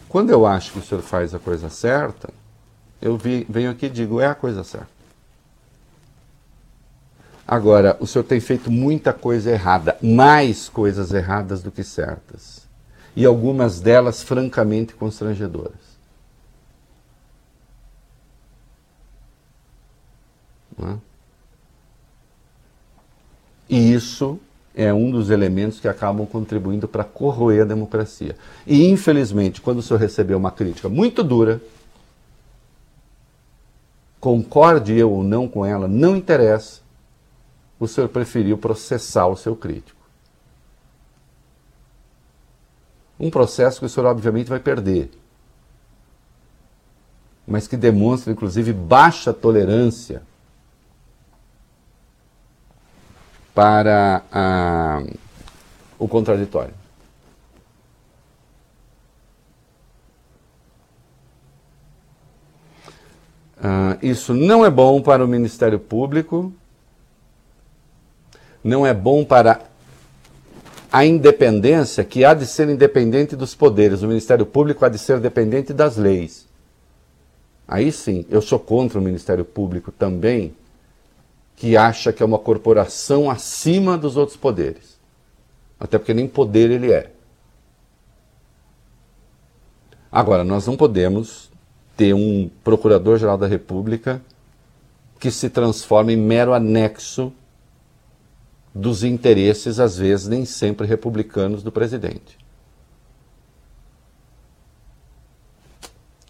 Quando 0.08 0.30
eu 0.30 0.46
acho 0.46 0.72
que 0.72 0.80
o 0.80 0.82
senhor 0.82 1.02
faz 1.02 1.36
a 1.36 1.40
coisa 1.40 1.70
certa, 1.70 2.30
eu 3.02 3.18
vi, 3.18 3.46
venho 3.50 3.70
aqui 3.70 3.88
e 3.88 3.90
digo, 3.90 4.22
é 4.22 4.28
a 4.28 4.36
coisa 4.36 4.64
certa. 4.64 4.98
Agora, 7.46 7.98
o 8.00 8.08
senhor 8.08 8.24
tem 8.24 8.40
feito 8.40 8.72
muita 8.72 9.14
coisa 9.14 9.52
errada, 9.52 9.98
mais 10.02 10.70
coisas 10.70 11.14
erradas 11.14 11.62
do 11.62 11.72
que 11.72 11.84
certas. 11.84 12.68
E 13.16 13.26
algumas 13.26 13.80
delas 13.80 14.22
francamente 14.22 14.94
constrangedoras. 14.94 15.87
Né? 20.78 21.00
E 23.70 23.94
isso 23.94 24.40
é 24.76 24.94
um 24.94 25.10
dos 25.10 25.30
elementos 25.30 25.80
que 25.80 25.88
acabam 25.88 26.26
contribuindo 26.26 26.88
para 26.88 27.04
corroer 27.04 27.64
a 27.64 27.66
democracia. 27.66 28.36
E, 28.66 28.88
infelizmente, 28.88 29.60
quando 29.60 29.80
o 29.80 29.82
senhor 29.82 30.00
recebeu 30.00 30.38
uma 30.38 30.52
crítica 30.52 30.88
muito 30.88 31.24
dura, 31.24 31.60
concorde 34.20 34.94
eu 34.94 35.12
ou 35.12 35.24
não 35.24 35.48
com 35.48 35.66
ela, 35.66 35.88
não 35.88 36.16
interessa, 36.16 36.82
o 37.80 37.88
senhor 37.88 38.08
preferiu 38.10 38.58
processar 38.58 39.28
o 39.28 39.36
seu 39.36 39.56
crítico. 39.56 39.98
Um 43.20 43.32
processo 43.32 43.80
que 43.80 43.86
o 43.86 43.90
senhor, 43.90 44.06
obviamente, 44.08 44.48
vai 44.48 44.60
perder, 44.60 45.10
mas 47.48 47.68
que 47.68 47.76
demonstra, 47.76 48.32
inclusive, 48.32 48.74
baixa 48.74 49.34
tolerância 49.34 50.22
para 53.58 54.22
a, 54.32 55.02
o 55.98 56.08
contraditório. 56.08 56.76
Uh, 63.58 63.98
isso 64.00 64.36
não 64.36 64.64
é 64.64 64.70
bom 64.70 65.02
para 65.02 65.26
o 65.26 65.28
Ministério 65.28 65.80
Público, 65.80 66.54
não 68.64 68.86
é 68.86 68.94
bom 68.94 69.26
para 69.26 69.62
a 70.92 71.04
independência, 71.04 72.04
que 72.04 72.24
há 72.24 72.36
de 72.36 72.46
ser 72.46 72.70
independente 72.70 73.36
dos 73.36 73.56
poderes. 73.56 74.04
O 74.04 74.08
Ministério 74.08 74.46
Público 74.46 74.86
há 74.86 74.90
de 74.90 75.00
ser 75.00 75.20
dependente 75.20 75.74
das 75.74 75.98
leis. 75.98 76.48
Aí 77.68 77.92
sim, 77.92 78.24
eu 78.30 78.40
sou 78.40 78.60
contra 78.60 79.00
o 79.00 79.02
Ministério 79.02 79.44
Público 79.44 79.92
também, 79.92 80.54
que 81.58 81.76
acha 81.76 82.14
que 82.14 82.22
é 82.22 82.26
uma 82.26 82.38
corporação 82.38 83.30
acima 83.30 83.98
dos 83.98 84.16
outros 84.16 84.38
poderes. 84.38 84.98
Até 85.80 85.98
porque 85.98 86.14
nem 86.14 86.28
poder 86.28 86.70
ele 86.70 86.94
é. 86.94 87.12
Agora, 90.12 90.44
nós 90.44 90.68
não 90.68 90.78
podemos 90.78 91.52
ter 91.98 92.14
um 92.14 92.50
procurador-geral 92.64 93.40
da 93.40 93.48
República 93.48 94.22
que 95.20 95.32
se 95.32 95.50
transforma 95.50 96.14
em 96.14 96.16
mero 96.16 96.54
anexo 96.54 97.34
dos 98.74 99.04
interesses, 99.04 99.80
às 99.80 99.98
vezes 99.98 100.28
nem 100.28 100.46
sempre 100.46 100.86
republicanos, 100.86 101.64
do 101.64 101.72
presidente. 101.72 102.38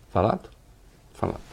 Falado? 0.10 0.50
Falado. 1.14 1.47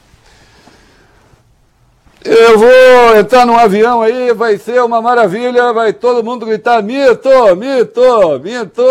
Eu 2.25 2.59
vou 2.59 3.19
entrar 3.19 3.45
num 3.45 3.55
avião 3.57 4.01
aí, 4.01 4.33
vai 4.33 4.57
ser 4.57 4.83
uma 4.83 5.03
maravilha, 5.03 5.75
vai 5.75 5.93
todo 5.93 6.25
mundo 6.25 6.47
gritar 6.47 6.83
mito, 6.83 7.29
mito, 7.55 8.41
mito. 8.43 8.83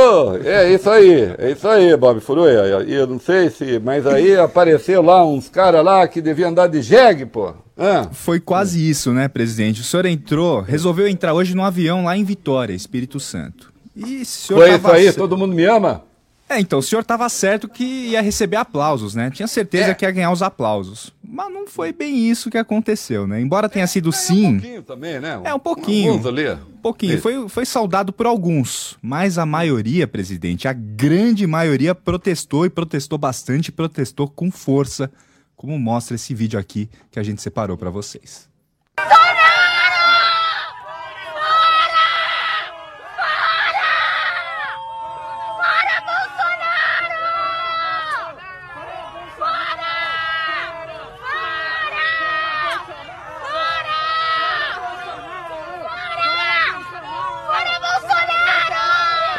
É 0.46 0.72
isso 0.72 0.88
aí, 0.88 1.34
é 1.40 1.52
isso 1.52 1.68
aí, 1.68 1.98
Bob 1.98 2.20
Furuia. 2.22 2.60
Eu 2.88 3.08
não 3.08 3.20
sei 3.20 3.50
se, 3.50 3.80
mas 3.80 4.06
aí 4.06 4.38
apareceu 4.38 5.02
lá 5.02 5.26
uns 5.26 5.50
caras 5.50 5.84
lá 5.84 6.08
que 6.08 6.22
deviam 6.22 6.52
andar 6.52 6.68
de 6.68 6.84
jegue, 6.84 7.26
pô. 7.26 7.54
Ah. 7.76 8.08
Foi 8.12 8.40
quase 8.40 8.88
isso, 8.88 9.12
né, 9.12 9.28
presidente? 9.28 9.82
O 9.82 9.84
senhor 9.84 10.06
entrou, 10.06 10.62
resolveu 10.62 11.08
entrar 11.08 11.34
hoje 11.34 11.56
no 11.56 11.64
avião 11.64 12.06
lá 12.06 12.16
em 12.16 12.24
Vitória, 12.24 12.74
Espírito 12.74 13.20
Santo. 13.20 13.74
E 13.96 14.22
o 14.22 14.26
senhor 14.26 14.60
Foi 14.60 14.76
isso 14.76 14.92
aí, 14.92 15.12
todo 15.12 15.36
mundo 15.36 15.56
me 15.56 15.66
ama? 15.66 16.04
É, 16.54 16.60
então, 16.60 16.78
o 16.78 16.84
senhor 16.84 17.02
estava 17.02 17.28
certo 17.30 17.68
que 17.68 17.84
ia 17.84 18.22
receber 18.22 18.58
aplausos, 18.58 19.16
né? 19.16 19.32
Tinha 19.32 19.48
certeza 19.48 19.90
é. 19.90 19.94
que 19.96 20.06
ia 20.06 20.12
ganhar 20.12 20.32
os 20.32 20.44
aplausos. 20.44 21.12
Mas 21.28 21.52
não 21.52 21.66
foi 21.66 21.92
bem 21.92 22.30
isso 22.30 22.52
que 22.52 22.60
aconteceu, 22.60 23.26
né? 23.26 23.42
Embora 23.42 23.68
tenha 23.68 23.88
sido 23.88 24.10
é, 24.10 24.12
sim. 24.12 24.46
Um 24.46 24.60
pouquinho 24.60 24.84
também, 24.84 25.20
né? 25.20 25.42
É, 25.44 25.52
um 25.52 25.60
pouquinho. 25.60 26.14
Um 26.14 26.28
ali. 26.28 26.52
Um 26.52 26.78
pouquinho. 26.80 27.20
Foi, 27.20 27.50
foi 27.50 27.66
saudado 27.66 28.14
por 28.14 28.28
alguns. 28.28 29.00
Mas 29.02 29.40
a 29.40 29.48
maioria, 29.48 30.08
presidente, 30.08 30.68
a 30.68 30.74
grande 30.74 31.48
maioria 31.48 31.96
protestou 31.96 32.68
e 32.68 32.70
protestou 32.70 33.18
bastante, 33.18 33.72
protestou 33.72 34.28
com 34.28 34.52
força, 34.52 35.12
como 35.56 35.80
mostra 35.80 36.14
esse 36.14 36.36
vídeo 36.36 36.60
aqui 36.60 36.88
que 37.10 37.18
a 37.18 37.24
gente 37.24 37.42
separou 37.42 37.76
para 37.76 37.90
vocês. 37.90 38.48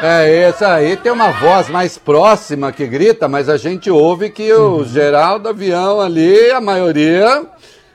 É, 0.01 0.49
isso 0.49 0.65
aí 0.65 0.97
tem 0.97 1.11
uma 1.11 1.31
voz 1.31 1.69
mais 1.69 1.97
próxima 1.97 2.71
que 2.71 2.85
grita, 2.85 3.27
mas 3.27 3.47
a 3.47 3.57
gente 3.57 3.89
ouve 3.89 4.29
que 4.29 4.51
o 4.53 4.77
uhum. 4.77 4.83
geral 4.83 5.39
do 5.39 5.49
avião 5.49 6.01
ali, 6.01 6.51
a 6.51 6.59
maioria, 6.59 7.45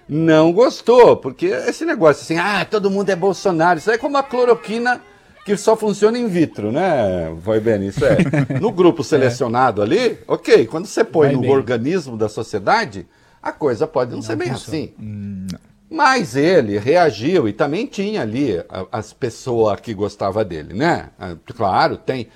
não 0.09 0.53
gostou. 0.53 1.17
Porque 1.17 1.47
esse 1.47 1.85
negócio 1.85 2.23
assim, 2.23 2.39
ah, 2.39 2.67
todo 2.69 2.91
mundo 2.91 3.11
é 3.11 3.17
Bolsonaro, 3.17 3.79
isso 3.79 3.91
aí 3.91 3.97
é 3.97 3.99
como 3.99 4.17
a 4.17 4.23
cloroquina 4.23 5.01
que 5.45 5.57
só 5.57 5.77
funciona 5.77 6.19
in 6.19 6.29
vitro, 6.29 6.73
né? 6.73 7.35
Vai 7.39 7.61
bem, 7.61 7.87
isso 7.87 8.05
é. 8.05 8.19
No 8.61 8.73
grupo 8.73 9.03
selecionado 9.05 9.83
é. 9.83 9.85
ali, 9.85 10.19
ok, 10.27 10.67
quando 10.67 10.87
você 10.87 11.05
põe 11.05 11.29
Vai 11.29 11.37
no 11.37 11.43
bem. 11.43 11.51
organismo 11.51 12.17
da 12.17 12.29
sociedade, 12.29 13.07
a 13.43 13.53
coisa 13.53 13.87
pode 13.87 14.11
não, 14.11 14.19
não 14.19 14.23
ser 14.23 14.37
bem 14.37 14.49
funciona. 14.49 14.79
assim. 14.79 14.95
Hum, 14.99 15.47
não. 15.53 15.70
Mas 15.91 16.37
ele 16.37 16.79
reagiu 16.79 17.49
e 17.49 17.53
também 17.53 17.85
tinha 17.85 18.23
ali 18.23 18.65
as 18.93 19.13
pessoas 19.13 19.81
que 19.81 19.93
gostavam 19.93 20.45
dele, 20.45 20.73
né? 20.73 21.09
Ah, 21.19 21.35
claro, 21.57 21.97
tem. 21.97 22.29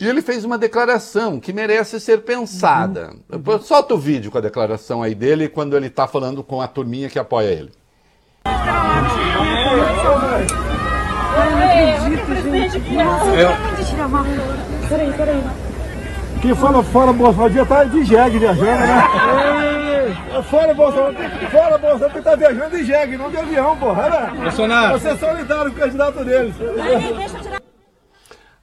E 0.00 0.08
ele 0.08 0.20
fez 0.20 0.44
uma 0.44 0.58
declaração 0.58 1.38
que 1.38 1.52
merece 1.52 2.00
ser 2.00 2.22
pensada. 2.22 3.14
Uhum. 3.30 3.60
Solta 3.60 3.94
o 3.94 3.98
vídeo 3.98 4.32
com 4.32 4.38
a 4.38 4.40
declaração 4.40 5.04
aí 5.04 5.14
dele 5.14 5.48
quando 5.48 5.76
ele 5.76 5.86
está 5.86 6.08
falando 6.08 6.42
com 6.42 6.60
a 6.60 6.66
turminha 6.66 7.08
que 7.08 7.20
apoia 7.20 7.46
ele. 7.46 7.70
Quem 16.40 16.54
fala 16.56 16.82
fora 16.82 17.12
Bolsonaro 17.12 17.66
tá 17.66 17.84
de 17.84 18.04
jegue 18.04 18.40
viajando, 18.40 18.66
né? 18.66 19.68
Fora 20.48 20.74
Bolsonaro, 20.74 21.14
fora 21.50 21.78
Bolsonaro 21.78 22.12
que 22.12 22.22
tá 22.22 22.34
viajando 22.34 22.76
de 22.76 22.84
jegue, 22.84 23.16
não 23.16 23.30
de 23.30 23.36
avião, 23.36 23.78
porra. 23.78 24.08
Né? 24.08 24.40
Bolsonaro. 24.42 24.98
Você 24.98 25.08
é 25.08 25.16
solidário 25.16 25.70
com 25.70 25.76
o 25.76 25.80
candidato 25.80 26.24
deles. 26.24 26.54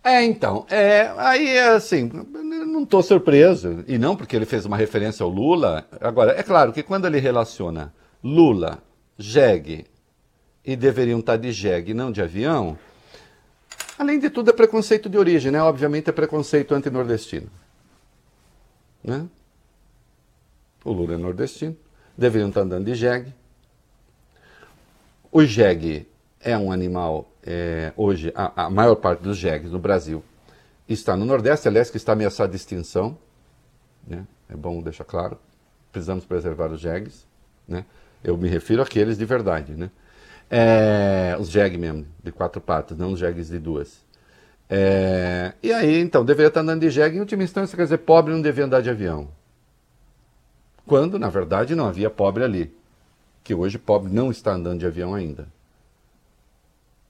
É, 0.04 0.24
então, 0.24 0.66
é, 0.70 1.12
aí 1.18 1.60
assim, 1.60 2.10
não 2.34 2.84
estou 2.84 3.04
surpreso, 3.04 3.84
e 3.88 3.98
não 3.98 4.16
porque 4.16 4.36
ele 4.36 4.46
fez 4.46 4.66
uma 4.66 4.78
referência 4.78 5.24
ao 5.24 5.30
Lula. 5.30 5.86
Agora, 6.00 6.40
é 6.40 6.42
claro 6.42 6.72
que 6.72 6.82
quando 6.82 7.06
ele 7.06 7.20
relaciona 7.20 7.94
Lula, 8.24 8.80
jegue, 9.18 9.86
e 10.66 10.76
deveriam 10.76 11.20
estar 11.20 11.38
de 11.38 11.52
jegue, 11.52 11.94
não 11.94 12.12
de 12.12 12.22
avião, 12.22 12.78
além 13.98 14.20
de 14.20 14.30
tudo 14.30 14.50
é 14.50 14.54
preconceito 14.54 15.10
de 15.10 15.18
origem, 15.18 15.52
né? 15.52 15.62
Obviamente 15.62 16.10
é 16.10 16.14
preconceito 16.14 16.74
antinordestino. 16.74 17.50
Né? 19.04 19.26
O 20.84 20.92
Lula 20.94 21.15
é 21.15 21.18
nordestino, 21.18 21.76
deveriam 22.18 22.50
estar 22.50 22.62
andando 22.62 22.86
de 22.86 22.96
jegue. 22.96 23.34
O 25.32 25.44
jegue 25.44 26.08
é 26.39 26.58
um 26.58 26.72
animal, 26.72 27.30
é, 27.44 27.92
hoje, 27.98 28.32
a, 28.34 28.65
a, 28.65 28.70
maior 28.70 28.96
parte 28.96 29.22
dos 29.22 29.38
jegues 29.38 29.72
no 29.72 29.80
Brasil 29.80 30.24
está 30.88 31.15
no 31.15 31.26
Nordeste, 31.26 31.68
aliás, 31.68 31.89
que 31.89 31.98
está 31.98 32.13
ameaçado 32.13 32.50
de 32.50 32.56
extinção. 32.56 33.18
Né? 34.08 34.26
É 34.50 34.56
bom 34.56 34.82
deixar 34.82 35.04
claro. 35.04 35.38
Precisamos 35.92 36.26
preservar 36.26 36.72
os 36.72 36.80
jegues. 36.80 37.28
Né? 37.68 37.86
Eu 38.24 38.38
me 38.38 38.48
refiro 38.48 38.82
àqueles 38.82 39.18
de 39.18 39.26
verdade. 39.26 39.74
Né? 39.74 39.92
É, 40.50 41.36
os 41.39 41.50
jegues 41.50 41.80
mesmo, 41.80 42.08
de 42.24 42.32
quatro 42.32 42.62
patas, 42.62 42.98
não 42.98 43.12
os 43.12 43.20
jegues 43.20 43.50
de 43.50 43.60
duas. 43.60 44.04
É, 44.70 45.54
e 45.62 45.72
aí, 45.74 46.00
então, 46.00 46.24
deveria 46.26 46.48
estar 46.48 46.62
andando 46.62 46.82
de 46.82 46.89
jegue. 46.89 47.18
Em 47.18 47.20
última 47.20 47.44
instância, 47.44 47.76
quer 47.76 47.84
dizer, 47.84 48.00
pobre 48.00 48.34
não 48.34 48.42
devia 48.42 48.65
andar 48.65 48.82
de 48.82 48.89
avião 48.89 49.28
quando 50.89 51.19
na 51.19 51.30
verdade 51.30 51.75
não 51.75 51.86
havia 51.86 52.10
pobre 52.10 52.43
ali. 52.43 52.73
Que 53.43 53.54
hoje 53.54 53.78
pobre 53.78 54.12
não 54.12 54.32
está 54.32 54.54
andando 54.54 54.80
de 54.80 54.88
avião 54.88 55.13
ainda. 55.13 55.47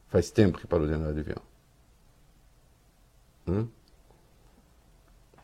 Faz 0.09 0.29
tempo 0.29 0.59
que 0.59 0.67
parou 0.67 0.85
de 0.85 0.93
andar 0.93 1.13
de 1.13 1.21
avião. 1.21 1.41
Hum? 3.47 3.67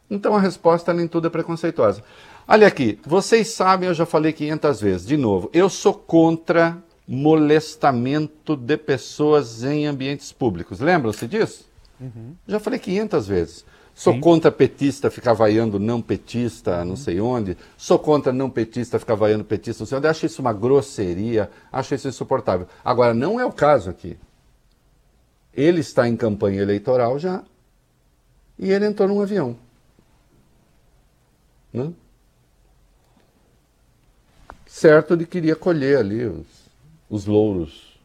Então 0.09 0.35
a 0.35 0.39
resposta 0.39 0.93
nem 0.93 1.07
tudo 1.07 1.27
é 1.27 1.29
preconceituosa. 1.29 2.03
Olha 2.45 2.67
aqui, 2.67 2.99
vocês 3.05 3.47
sabem, 3.53 3.87
eu 3.87 3.95
já 3.95 4.05
falei 4.05 4.33
500 4.33 4.81
vezes, 4.81 5.07
de 5.07 5.17
novo, 5.17 5.49
eu 5.51 5.67
sou 5.67 5.93
contra 5.93 6.77
molestamento 7.07 8.55
de 8.55 8.77
pessoas 8.77 9.63
em 9.63 9.87
ambientes 9.87 10.31
públicos. 10.31 10.79
Lembram-se 10.79 11.27
disso? 11.27 11.65
Uhum. 11.99 12.35
Já 12.47 12.59
falei 12.59 12.79
500 12.79 13.27
vezes. 13.27 13.65
Sou 13.95 14.13
Sim. 14.13 14.19
contra 14.19 14.51
petista 14.51 15.09
ficar 15.09 15.31
vaiando 15.31 15.79
não 15.79 16.01
petista, 16.01 16.83
não 16.83 16.97
sei 16.97 17.21
onde. 17.21 17.57
Sou 17.77 17.97
contra 17.97 18.33
não 18.33 18.49
petista 18.49 18.99
ficar 18.99 19.15
vaiando 19.15 19.45
petista, 19.45 19.83
não 19.83 19.87
sei 19.87 19.97
onde. 19.97 20.07
Acho 20.07 20.25
isso 20.25 20.41
uma 20.41 20.51
grosseria, 20.51 21.49
acho 21.71 21.95
isso 21.95 22.05
insuportável. 22.05 22.67
Agora, 22.83 23.13
não 23.13 23.39
é 23.39 23.45
o 23.45 23.53
caso 23.53 23.89
aqui. 23.89 24.17
Ele 25.53 25.79
está 25.79 26.09
em 26.09 26.17
campanha 26.17 26.61
eleitoral 26.61 27.17
já 27.17 27.41
e 28.59 28.69
ele 28.69 28.85
entrou 28.85 29.07
num 29.07 29.21
avião. 29.21 29.55
Né? 31.71 31.93
Certo 34.67 35.15
de 35.15 35.25
queria 35.25 35.55
colher 35.55 35.99
ali 35.99 36.25
os, 36.25 36.47
os 37.09 37.25
louros. 37.25 37.97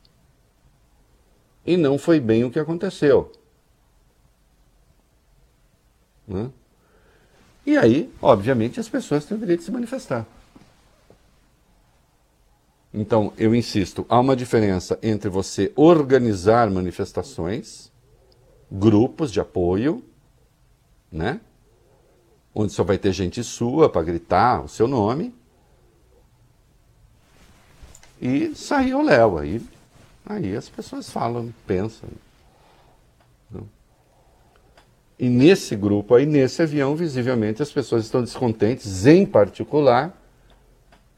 E 1.67 1.77
não 1.77 1.99
foi 1.99 2.21
bem 2.21 2.45
o 2.45 2.51
que 2.51 2.61
aconteceu. 2.61 3.33
Né? 6.31 6.49
E 7.67 7.77
aí, 7.77 8.11
obviamente, 8.23 8.79
as 8.79 8.89
pessoas 8.89 9.25
têm 9.25 9.37
o 9.37 9.41
direito 9.41 9.61
de 9.61 9.67
se 9.67 9.73
manifestar. 9.73 10.25
Então, 12.95 13.33
eu 13.37 13.55
insisto, 13.55 14.07
há 14.09 14.19
uma 14.19 14.37
diferença 14.37 14.99
entre 15.03 15.29
você 15.29 15.73
organizar 15.77 16.71
manifestações, 16.71 17.91
grupos 18.71 19.33
de 19.33 19.41
apoio, 19.41 20.03
né? 21.11 21.41
Onde 22.55 22.73
só 22.73 22.83
vai 22.83 22.99
ter 22.99 23.13
gente 23.13 23.43
sua 23.45 23.89
para 23.89 24.03
gritar 24.03 24.65
o 24.65 24.69
seu 24.69 24.89
nome. 24.89 25.35
E 28.21 28.55
sair 28.55 28.95
o 28.95 29.03
Léo. 29.03 29.39
Aí, 29.39 29.63
aí 30.27 30.57
as 30.57 30.69
pessoas 30.69 31.11
falam, 31.11 31.55
pensam. 31.67 32.09
E 35.21 35.29
nesse 35.29 35.77
grupo 35.77 36.15
aí, 36.15 36.25
nesse 36.25 36.63
avião, 36.63 36.97
visivelmente 36.97 37.63
as 37.63 37.71
pessoas 37.71 38.07
estão 38.07 38.23
descontentes, 38.23 39.07
em 39.07 39.27
particular, 39.27 40.19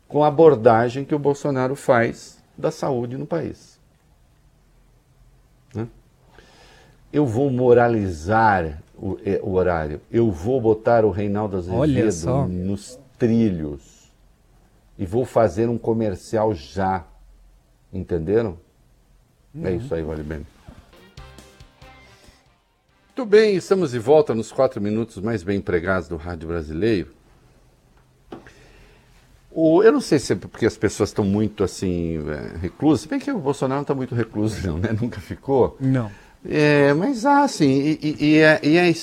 com 0.08 0.24
a 0.24 0.26
abordagem 0.26 1.04
que 1.04 1.14
o 1.14 1.20
Bolsonaro 1.20 1.76
faz 1.76 2.42
da 2.58 2.72
saúde 2.72 3.16
no 3.16 3.24
país. 3.24 3.78
Né? 5.72 5.86
Eu 7.12 7.24
vou 7.24 7.48
moralizar 7.48 8.82
o, 8.98 9.18
é, 9.24 9.40
o, 9.40 9.52
horário. 9.52 10.00
Eu 10.10 10.32
vou 10.32 10.60
botar 10.60 11.04
o 11.04 11.10
Reinaldo 11.10 11.58
Azevedo 11.58 12.48
nos 12.48 12.98
trilhos. 13.16 14.10
E 14.98 15.06
vou 15.06 15.24
fazer 15.24 15.68
um 15.68 15.78
comercial 15.78 16.52
já. 16.52 17.04
Entenderam? 17.92 18.58
É 19.54 19.58
uhum. 19.58 19.66
É 19.66 19.72
isso 19.76 19.94
aí, 19.94 20.02
Vale 20.02 20.24
Bem. 20.24 20.44
Muito 23.14 23.28
bem, 23.28 23.56
estamos 23.56 23.90
de 23.90 23.98
volta 23.98 24.34
nos 24.34 24.50
quatro 24.50 24.80
minutos 24.80 25.18
mais 25.18 25.42
bem 25.42 25.58
empregados 25.58 26.08
do 26.08 26.16
rádio 26.16 26.48
brasileiro. 26.48 27.08
O, 29.50 29.82
eu 29.82 29.92
não 29.92 30.00
sei 30.00 30.18
se 30.18 30.32
é 30.32 30.36
porque 30.36 30.64
as 30.64 30.78
pessoas 30.78 31.10
estão 31.10 31.22
muito 31.22 31.62
assim, 31.62 32.16
é, 32.26 32.56
reclusas, 32.56 33.04
bem 33.04 33.18
que 33.18 33.30
o 33.30 33.38
Bolsonaro 33.38 33.80
não 33.80 33.82
está 33.82 33.94
muito 33.94 34.14
recluso, 34.14 34.66
não, 34.66 34.78
né? 34.78 34.96
Nunca 34.98 35.20
ficou. 35.20 35.76
Não. 35.78 36.10
É, 36.48 36.94
mas 36.94 37.26
ah, 37.26 37.42
assim, 37.42 37.68
e, 37.68 37.98
e, 38.02 38.24
e, 38.24 38.38
é, 38.38 38.60
e 38.62 38.76
é, 38.78 38.94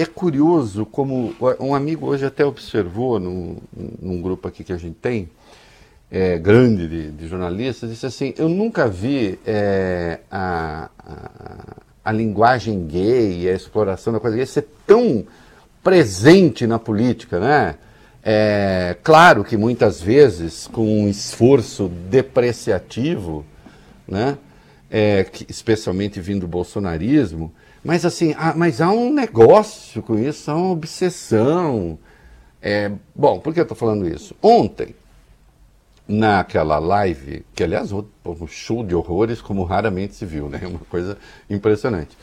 é, 0.00 0.06
curioso 0.06 0.86
como 0.86 1.34
um 1.58 1.74
amigo 1.74 2.06
hoje 2.06 2.24
até 2.24 2.44
observou 2.44 3.18
no, 3.18 3.56
num 4.00 4.22
grupo 4.22 4.46
aqui 4.46 4.62
que 4.62 4.72
a 4.72 4.78
gente 4.78 4.94
tem, 5.02 5.28
é, 6.08 6.38
grande 6.38 6.86
de, 6.86 7.10
de, 7.10 7.26
jornalistas, 7.26 7.90
disse 7.90 8.06
assim, 8.06 8.32
eu 8.38 8.48
nunca 8.48 8.86
vi 8.86 9.40
é, 9.44 10.20
a, 10.30 10.88
a, 11.00 11.89
a, 12.10 12.12
linguagem 12.12 12.86
gay, 12.86 13.48
a 13.48 13.54
exploração 13.54 14.12
da 14.12 14.20
coisa 14.20 14.36
gay 14.36 14.46
ser 14.46 14.66
tão 14.86 15.24
presente 15.82 16.66
na 16.66 16.78
política, 16.78 17.38
né? 17.38 17.76
É, 18.22 18.96
claro 19.02 19.42
que 19.42 19.56
muitas 19.56 20.00
vezes 20.00 20.66
com 20.66 21.02
um 21.04 21.08
esforço 21.08 21.88
depreciativo, 21.88 23.44
né? 24.06 24.36
É, 24.90 25.24
que, 25.24 25.46
especialmente 25.48 26.20
vindo 26.20 26.40
do 26.40 26.48
bolsonarismo, 26.48 27.52
mas 27.82 28.04
assim, 28.04 28.34
há, 28.36 28.54
mas 28.54 28.80
há 28.80 28.90
um 28.90 29.12
negócio 29.12 30.02
com 30.02 30.18
isso, 30.18 30.50
há 30.50 30.54
uma 30.54 30.72
obsessão. 30.72 31.98
É, 32.60 32.90
bom, 33.14 33.38
por 33.38 33.54
que 33.54 33.60
eu 33.60 33.62
estou 33.62 33.76
falando 33.76 34.06
isso? 34.06 34.34
Ontem, 34.42 34.94
naquela 36.10 36.78
live, 36.78 37.44
que 37.54 37.62
aliás, 37.62 37.92
um 37.92 38.04
show 38.48 38.84
de 38.84 38.94
horrores 38.94 39.40
como 39.40 39.62
raramente 39.62 40.14
se 40.14 40.26
viu, 40.26 40.48
né? 40.48 40.60
Uma 40.66 40.80
coisa 40.90 41.16
impressionante. 41.48 42.18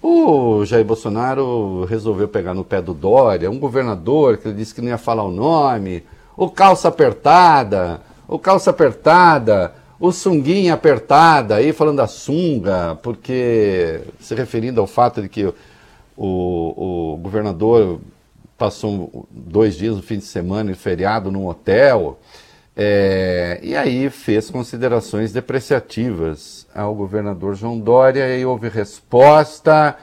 O 0.00 0.64
Jair 0.64 0.84
Bolsonaro 0.84 1.84
resolveu 1.84 2.28
pegar 2.28 2.54
no 2.54 2.64
pé 2.64 2.80
do 2.80 2.94
Dória, 2.94 3.50
um 3.50 3.58
governador 3.58 4.36
que 4.36 4.48
ele 4.48 4.56
disse 4.56 4.74
que 4.74 4.80
não 4.80 4.88
ia 4.88 4.98
falar 4.98 5.24
o 5.24 5.30
nome, 5.30 6.04
o 6.36 6.48
calça 6.48 6.88
apertada, 6.88 8.00
o 8.26 8.38
calça 8.38 8.70
apertada, 8.70 9.74
o 9.98 10.10
sunguinha 10.10 10.74
apertada, 10.74 11.56
aí 11.56 11.72
falando 11.72 11.98
da 11.98 12.06
sunga, 12.06 12.98
porque 13.02 14.00
se 14.20 14.34
referindo 14.34 14.80
ao 14.80 14.86
fato 14.86 15.22
de 15.22 15.28
que 15.28 15.44
o, 15.46 15.54
o, 16.16 17.16
governador 17.18 18.00
passou 18.58 19.26
dois 19.30 19.76
dias 19.76 19.96
no 19.96 20.02
fim 20.02 20.18
de 20.18 20.24
semana 20.24 20.70
em 20.70 20.74
feriado 20.74 21.30
num 21.30 21.46
hotel, 21.46 22.18
é, 22.76 23.60
e 23.62 23.76
aí 23.76 24.08
fez 24.08 24.50
considerações 24.50 25.32
depreciativas 25.32 26.66
ao 26.74 26.94
governador 26.94 27.54
João 27.54 27.78
Dória 27.78 28.36
e 28.36 28.44
houve 28.44 28.68
resposta. 28.68 29.96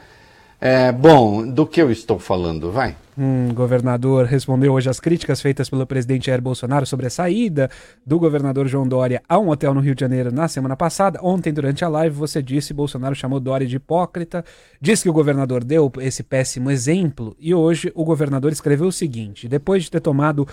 É, 0.62 0.92
bom, 0.92 1.48
do 1.48 1.66
que 1.66 1.82
eu 1.82 1.90
estou 1.90 2.20
falando, 2.20 2.70
vai. 2.70 2.96
Um 3.18 3.54
governador 3.54 4.26
respondeu 4.26 4.74
hoje 4.74 4.90
às 4.90 5.00
críticas 5.00 5.42
feitas 5.42 5.70
pelo 5.70 5.86
presidente 5.88 6.28
Jair 6.28 6.42
Bolsonaro 6.42 6.86
sobre 6.86 7.08
a 7.08 7.10
saída 7.10 7.70
do 8.06 8.20
governador 8.20 8.68
João 8.68 8.88
Dória 8.88 9.22
a 9.28 9.40
um 9.40 9.50
hotel 9.50 9.74
no 9.74 9.82
Rio 9.82 9.96
de 9.96 10.02
Janeiro 10.02 10.32
na 10.32 10.48
semana 10.48 10.76
passada. 10.76 11.20
Ontem, 11.22 11.52
durante 11.52 11.84
a 11.84 11.90
live, 11.90 12.16
você 12.16 12.42
disse 12.42 12.74
Bolsonaro 12.74 13.16
chamou 13.16 13.40
Dória 13.40 13.68
de 13.68 13.78
hipócrita, 13.78 14.44
disse 14.80 15.04
que 15.04 15.10
o 15.10 15.14
governador 15.14 15.64
deu 15.64 15.92
esse 16.00 16.24
péssimo 16.24 16.70
exemplo 16.70 17.36
e 17.40 17.54
hoje 17.54 17.92
o 17.96 18.06
governador 18.06 18.52
escreveu 18.52 18.88
o 18.88 18.92
seguinte: 18.92 19.48
depois 19.48 19.84
de 19.84 19.92
ter 19.92 20.02
tomado 20.02 20.48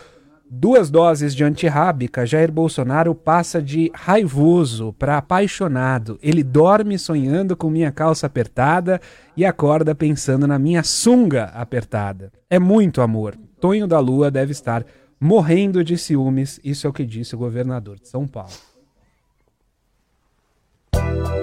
duas 0.51 0.91
doses 0.91 1.35
de 1.35 1.45
antirrábica, 1.45 2.27
Jair 2.27 2.51
Bolsonaro 2.51 3.15
passa 3.15 3.61
de 3.61 3.91
raivoso 3.95 4.93
para 4.93 5.19
apaixonado. 5.19 6.19
Ele 6.23 6.43
dorme 6.43 6.99
sonhando 6.99 7.57
com 7.57 7.69
minha 7.69 7.91
calça 7.91 8.27
apertada 8.27 9.01
e 9.37 9.45
acorda 9.45 9.95
pensando 9.95 10.47
na 10.47 10.59
minha 10.59 10.83
sunga 10.83 11.45
apertada. 11.55 12.33
É 12.49 12.59
muito 12.59 13.01
amor. 13.01 13.37
Tonho 13.61 13.87
da 13.87 13.99
Lua 13.99 14.31
deve 14.31 14.53
estar 14.53 14.85
morrendo 15.21 15.83
de 15.83 15.99
ciúmes. 15.99 16.61
Isso 16.63 16.87
é 16.87 16.91
o 16.91 16.93
que 16.93 17.05
disse 17.05 17.35
o 17.35 17.39
governador 17.39 17.99
de 17.99 18.09
São 18.09 18.27
Paulo. 18.27 18.53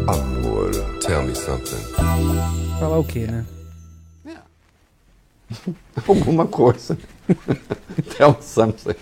Amor, 0.08 0.72
tell 1.00 1.24
me 1.24 1.36
something. 1.36 1.82
Falar 2.80 2.98
o 2.98 3.04
quê, 3.04 3.28
né? 3.28 3.46
Alguma 6.08 6.48
coisa. 6.48 6.98
Tell 8.18 8.38
something. 8.42 8.96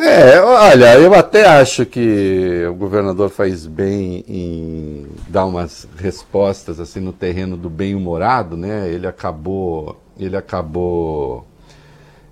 É, 0.00 0.40
olha, 0.40 0.94
eu 0.94 1.12
até 1.12 1.44
acho 1.44 1.84
que 1.84 2.64
o 2.70 2.74
governador 2.74 3.30
faz 3.30 3.66
bem 3.66 4.24
em 4.28 5.08
dar 5.28 5.44
umas 5.44 5.88
respostas 5.96 6.78
assim 6.78 7.00
no 7.00 7.12
terreno 7.12 7.56
do 7.56 7.68
bem-humorado, 7.68 8.56
né? 8.56 8.88
Ele 8.88 9.08
acabou, 9.08 10.00
ele 10.16 10.36
acabou 10.36 11.44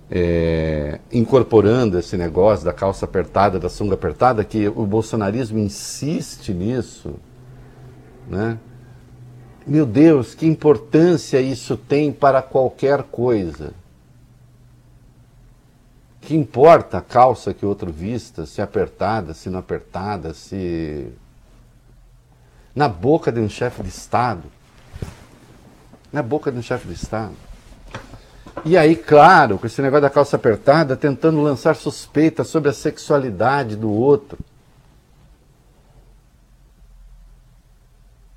é, 0.09 0.99
incorporando 1.11 1.99
esse 1.99 2.15
negócio 2.15 2.63
da 2.63 2.71
calça 2.71 3.03
apertada, 3.03 3.59
da 3.59 3.67
sunga 3.67 3.95
apertada, 3.95 4.45
que 4.45 4.69
o 4.69 4.85
bolsonarismo 4.85 5.59
insiste 5.59 6.53
nisso, 6.53 7.15
né? 8.29 8.57
Meu 9.67 9.85
Deus, 9.85 10.33
que 10.33 10.47
importância 10.47 11.41
isso 11.41 11.75
tem 11.75 12.09
para 12.09 12.41
qualquer 12.41 13.03
coisa. 13.03 13.73
Que 16.21 16.33
importa 16.37 16.99
a 16.99 17.01
calça 17.01 17.53
que 17.53 17.65
o 17.65 17.69
outro 17.69 17.91
vista, 17.91 18.45
se 18.45 18.61
apertada, 18.61 19.33
se 19.33 19.49
não 19.49 19.59
apertada, 19.59 20.33
se. 20.33 21.11
Na 22.73 22.87
boca 22.87 23.29
de 23.29 23.41
um 23.41 23.49
chefe 23.49 23.83
de 23.83 23.89
Estado. 23.89 24.43
Na 26.13 26.23
boca 26.23 26.49
de 26.49 26.57
um 26.57 26.61
chefe 26.61 26.87
de 26.87 26.93
Estado. 26.93 27.35
E 28.63 28.77
aí, 28.77 28.95
claro, 28.95 29.59
com 29.59 29.67
esse 29.67 29.81
negócio 29.81 30.03
da 30.03 30.09
calça 30.09 30.37
apertada, 30.37 30.95
tentando 30.95 31.41
lançar 31.41 31.75
suspeitas 31.75 32.47
sobre 32.47 32.69
a 32.69 32.73
sexualidade 32.73 33.75
do 33.75 33.91
outro. 33.91 34.39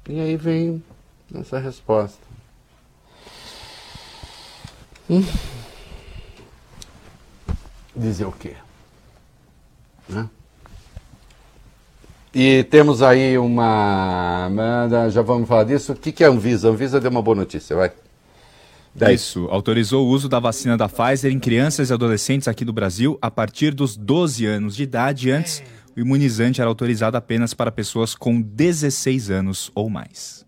E 0.08 0.18
aí 0.18 0.36
vem 0.36 0.82
essa 1.38 1.58
resposta. 1.58 2.18
Hum. 5.08 5.24
Dizer 7.94 8.24
o 8.24 8.32
quê? 8.32 8.54
Né? 10.08 10.28
E 12.32 12.62
temos 12.64 13.02
aí 13.02 13.36
uma. 13.36 14.48
Já 15.10 15.20
vamos 15.20 15.48
falar 15.48 15.64
disso. 15.64 15.92
O 15.92 15.96
que 15.96 16.22
é 16.22 16.26
a 16.26 16.30
Anvisa? 16.30 16.68
A 16.68 16.70
Anvisa 16.70 17.00
deu 17.00 17.10
uma 17.10 17.22
boa 17.22 17.36
notícia, 17.36 17.74
vai. 17.74 17.92
Isso, 19.12 19.46
autorizou 19.50 20.06
o 20.06 20.10
uso 20.10 20.28
da 20.28 20.40
vacina 20.40 20.76
da 20.76 20.88
Pfizer 20.88 21.32
em 21.32 21.38
crianças 21.38 21.90
e 21.90 21.92
adolescentes 21.92 22.48
aqui 22.48 22.64
do 22.64 22.72
Brasil 22.72 23.16
a 23.22 23.30
partir 23.30 23.72
dos 23.72 23.96
12 23.96 24.46
anos 24.46 24.74
de 24.76 24.82
idade. 24.82 25.30
Antes, 25.30 25.62
o 25.96 26.00
imunizante 26.00 26.60
era 26.60 26.68
autorizado 26.68 27.16
apenas 27.16 27.54
para 27.54 27.70
pessoas 27.70 28.14
com 28.14 28.40
16 28.40 29.30
anos 29.30 29.70
ou 29.74 29.88
mais. 29.88 30.44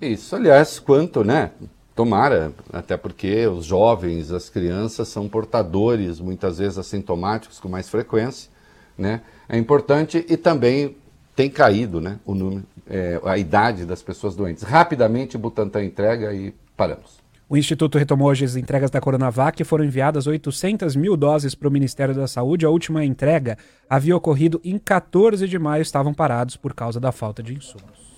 Isso, 0.00 0.34
aliás, 0.34 0.78
quanto, 0.78 1.22
né? 1.22 1.50
Tomara, 1.94 2.52
até 2.72 2.96
porque 2.96 3.46
os 3.46 3.66
jovens, 3.66 4.30
as 4.32 4.48
crianças 4.48 5.08
são 5.08 5.28
portadores, 5.28 6.18
muitas 6.18 6.58
vezes 6.58 6.78
assintomáticos 6.78 7.60
com 7.60 7.68
mais 7.68 7.88
frequência, 7.90 8.50
né? 8.96 9.20
É 9.48 9.58
importante 9.58 10.24
e 10.28 10.36
também 10.36 10.96
tem 11.36 11.50
caído, 11.50 12.00
né? 12.00 12.18
O 12.24 12.34
número, 12.34 12.64
é, 12.88 13.20
a 13.24 13.36
idade 13.36 13.84
das 13.84 14.02
pessoas 14.02 14.34
doentes. 14.34 14.62
Rapidamente, 14.62 15.36
Butantan 15.36 15.84
entrega 15.84 16.32
e 16.32 16.54
paramos. 16.76 17.20
O 17.48 17.56
Instituto 17.56 17.98
retomou 17.98 18.28
hoje 18.28 18.44
as 18.44 18.56
entregas 18.56 18.90
da 18.90 19.00
Coronavac 19.00 19.60
e 19.60 19.64
foram 19.64 19.84
enviadas 19.84 20.26
800 20.26 20.94
mil 20.94 21.16
doses 21.16 21.54
para 21.54 21.66
o 21.66 21.70
Ministério 21.70 22.14
da 22.14 22.28
Saúde. 22.28 22.64
A 22.64 22.70
última 22.70 23.04
entrega 23.04 23.58
havia 23.88 24.16
ocorrido 24.16 24.60
em 24.64 24.78
14 24.78 25.48
de 25.48 25.58
maio, 25.58 25.82
estavam 25.82 26.14
parados 26.14 26.56
por 26.56 26.72
causa 26.72 27.00
da 27.00 27.10
falta 27.10 27.42
de 27.42 27.52
insumos. 27.52 28.09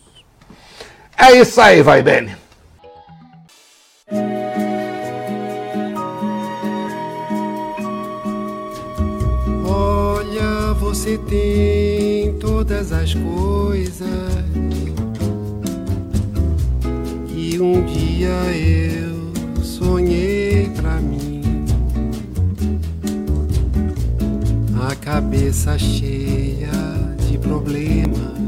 É 1.16 1.32
isso 1.36 1.60
aí, 1.60 1.82
vai, 1.82 2.02
Bene. 2.02 2.36
Olha, 9.66 10.72
você 10.74 11.16
tem 11.18 12.36
todas 12.38 12.92
as 12.92 13.14
coisas. 13.14 14.08
E 17.34 17.60
um 17.60 17.84
dia 17.84 18.30
eu 18.56 19.62
sonhei 19.62 20.70
pra 20.76 20.96
mim. 20.96 21.42
A 24.90 24.94
cabeça 24.96 25.78
cheia 25.78 26.70
de 27.28 27.38
problemas 27.38 28.41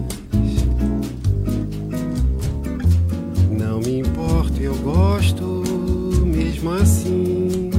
eu 4.64 4.74
gosto 4.76 5.62
mesmo 6.24 6.72
assim. 6.72 7.70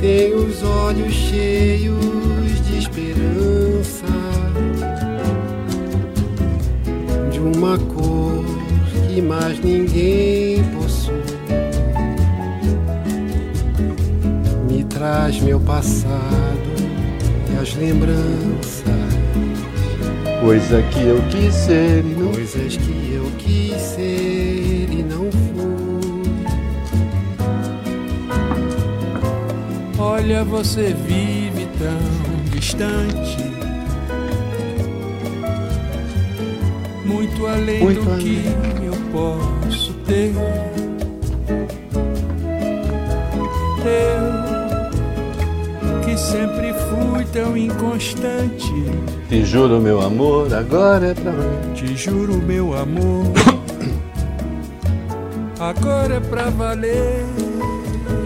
Tenho 0.00 0.46
os 0.46 0.62
olhos 0.64 1.12
cheios 1.12 2.66
de 2.66 2.78
esperança, 2.78 4.06
de 7.30 7.38
uma 7.38 7.78
cor 7.78 8.44
que 9.08 9.22
mais 9.22 9.60
ninguém 9.60 10.64
possui. 10.74 11.12
Me 14.68 14.82
traz 14.84 15.40
meu 15.40 15.60
passado 15.60 16.10
e 17.52 17.60
as 17.60 17.74
lembranças. 17.76 19.11
Coisa 20.42 20.82
que 20.82 21.00
eu 21.06 21.22
quis 21.30 21.54
ser 21.54 22.04
e 22.04 22.14
não 22.18 22.32
Coisas 22.32 22.76
que 22.76 23.12
eu 23.14 23.30
quis 23.38 23.80
ser 23.80 24.88
e 24.90 25.04
não 25.08 25.30
fui. 25.30 26.32
Olha, 29.98 30.42
você 30.44 30.94
vive 31.06 31.68
tão 31.78 32.50
distante. 32.50 33.52
Muito 37.04 37.46
além 37.46 37.84
Muito 37.84 38.02
do 38.02 38.10
além. 38.10 38.24
que 38.24 38.84
eu 38.86 38.96
posso 39.12 39.92
ter. 40.06 40.32
Que 46.12 46.18
sempre 46.18 46.74
fui 46.74 47.24
tão 47.32 47.56
inconstante. 47.56 48.70
Te 49.30 49.42
juro, 49.46 49.80
meu 49.80 50.02
amor, 50.02 50.52
agora 50.52 51.06
é 51.06 51.14
pra 51.14 51.30
valer. 51.32 51.72
Te 51.74 51.96
juro, 51.96 52.34
meu 52.36 52.76
amor. 52.76 53.24
Agora 55.58 56.16
é 56.16 56.20
pra 56.20 56.50
valer. 56.50 57.24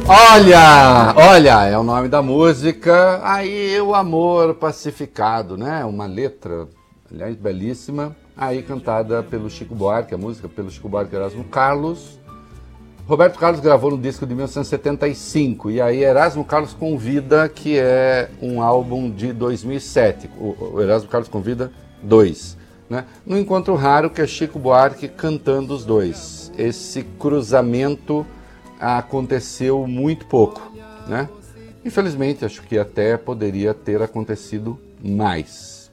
Olha, 0.09 1.15
olha, 1.17 1.65
é 1.67 1.79
o 1.79 1.83
nome 1.83 2.09
da 2.09 2.23
música. 2.23 3.21
Aí 3.23 3.79
o 3.81 3.95
amor 3.95 4.55
pacificado, 4.55 5.57
né? 5.57 5.85
Uma 5.85 6.07
letra, 6.07 6.67
aliás, 7.13 7.37
belíssima. 7.37 8.17
Aí 8.35 8.63
cantada 8.63 9.23
pelo 9.23 9.51
Chico 9.51 9.75
Buarque, 9.75 10.15
a 10.15 10.19
música 10.19 10.49
pelo 10.49 10.71
Chico 10.71 10.89
Buarque 10.89 11.15
Erasmo 11.15 11.45
Carlos. 11.45 12.19
Roberto 13.07 13.39
Carlos 13.39 13.61
gravou 13.61 13.93
no 13.93 13.99
disco 13.99 14.27
de 14.27 14.35
1975 14.35 15.71
e 15.71 15.81
aí 15.81 16.03
Erasmo 16.03 16.45
Carlos 16.45 16.73
Convida, 16.73 17.49
que 17.49 17.79
é 17.79 18.29
um 18.43 18.61
álbum 18.61 19.09
de 19.09 19.33
2007. 19.33 20.29
O, 20.39 20.75
o 20.75 20.83
Erasmo 20.83 21.09
Carlos 21.09 21.29
Convida 21.29 21.71
2. 22.03 22.57
Né? 22.91 23.05
No 23.25 23.39
encontro 23.39 23.75
raro 23.77 24.11
que 24.11 24.21
é 24.21 24.27
Chico 24.27 24.59
Buarque 24.59 25.07
cantando 25.07 25.73
os 25.73 25.85
dois. 25.85 26.51
Esse 26.59 27.05
cruzamento 27.05 28.27
aconteceu 28.81 29.87
muito 29.87 30.27
pouco, 30.27 30.73
né? 31.07 31.29
Infelizmente, 31.85 32.45
acho 32.45 32.63
que 32.63 32.77
até 32.77 33.17
poderia 33.17 33.73
ter 33.73 34.03
acontecido 34.03 34.79
mais. 35.03 35.91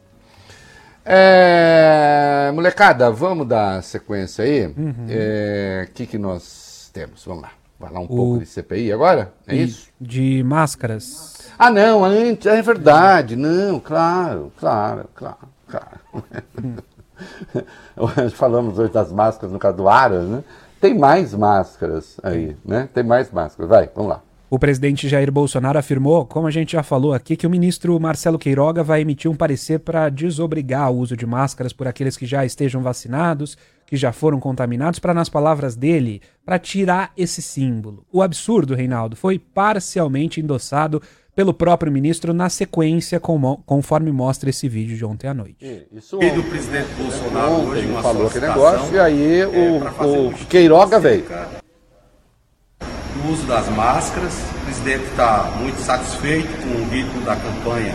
É, 1.05 2.51
molecada, 2.53 3.11
vamos 3.11 3.47
dar 3.47 3.84
sequência 3.84 4.43
aí. 4.43 4.66
O 4.66 4.70
Uhum. 4.80 5.07
que, 5.93 6.05
que 6.07 6.18
nós 6.18 6.62
temos? 6.93 7.25
Vamos 7.25 7.41
lá. 7.43 7.51
Falar 7.79 7.99
um 7.99 8.07
pouco 8.07 8.39
de 8.39 8.45
CPI 8.45 8.93
agora? 8.93 9.33
É 9.45 9.55
isso? 9.55 9.89
De 9.99 10.41
máscaras. 10.43 11.49
Ah, 11.59 11.69
não, 11.69 12.05
antes, 12.05 12.45
é 12.45 12.61
verdade. 12.61 13.35
Não, 13.35 13.77
claro, 13.79 14.53
claro, 14.57 15.09
claro, 15.13 15.49
claro. 15.67 15.99
Falamos 18.35 18.79
hoje 18.79 18.93
das 18.93 19.11
máscaras 19.11 19.51
no 19.51 19.59
caso 19.59 19.75
do 19.75 19.89
Aras, 19.89 20.25
né? 20.25 20.43
Tem 20.79 20.97
mais 20.97 21.33
máscaras 21.33 22.17
aí, 22.23 22.55
né? 22.63 22.87
Tem 22.93 23.03
mais 23.03 23.29
máscaras. 23.31 23.69
Vai, 23.69 23.89
vamos 23.93 24.11
lá. 24.11 24.21
O 24.49 24.59
presidente 24.59 25.09
Jair 25.09 25.31
Bolsonaro 25.31 25.79
afirmou, 25.79 26.27
como 26.27 26.45
a 26.45 26.51
gente 26.51 26.73
já 26.73 26.83
falou 26.83 27.11
aqui, 27.11 27.35
que 27.35 27.47
o 27.47 27.49
ministro 27.49 27.99
Marcelo 27.99 28.37
Queiroga 28.37 28.83
vai 28.83 29.01
emitir 29.01 29.29
um 29.29 29.35
parecer 29.35 29.79
para 29.79 30.09
desobrigar 30.09 30.91
o 30.91 30.97
uso 30.97 31.17
de 31.17 31.25
máscaras 31.25 31.73
por 31.73 31.87
aqueles 31.87 32.15
que 32.15 32.27
já 32.27 32.45
estejam 32.45 32.83
vacinados, 32.83 33.57
que 33.93 33.97
já 33.97 34.11
foram 34.11 34.39
contaminados, 34.39 34.97
para, 34.97 35.13
nas 35.13 35.29
palavras 35.29 35.75
dele, 35.75 36.19
para 36.43 36.57
tirar 36.57 37.11
esse 37.15 37.43
símbolo. 37.43 38.03
O 38.11 38.23
absurdo, 38.23 38.73
Reinaldo, 38.73 39.15
foi 39.15 39.37
parcialmente 39.37 40.41
endossado 40.41 40.99
pelo 41.35 41.53
próprio 41.53 41.91
ministro 41.91 42.33
na 42.33 42.49
sequência, 42.49 43.19
conforme 43.19 44.11
mostra 44.11 44.49
esse 44.49 44.67
vídeo 44.67 44.97
de 44.97 45.05
ontem 45.05 45.27
à 45.27 45.33
noite. 45.35 45.85
Isso 45.91 46.17
E 46.23 46.31
do 46.31 46.41
presidente 46.41 46.87
Bolsonaro 46.97 47.51
Ontem 47.53 47.67
hoje 47.69 47.87
uma 47.87 48.01
falou 48.01 48.25
aquele 48.25 48.47
negócio 48.47 48.95
e 48.95 48.99
aí 48.99 49.39
é, 49.41 49.45
o- 49.47 50.29
o 50.29 50.33
Queiroga 50.47 50.99
veio. 50.99 51.25
Do 52.79 53.31
uso 53.31 53.45
das 53.45 53.69
máscaras, 53.69 54.33
o 54.33 54.65
presidente 54.65 55.03
está 55.05 55.51
muito 55.59 55.77
satisfeito 55.81 56.47
com 56.63 56.81
o 56.81 56.89
ritmo 56.89 57.21
da 57.21 57.35
campanha 57.35 57.93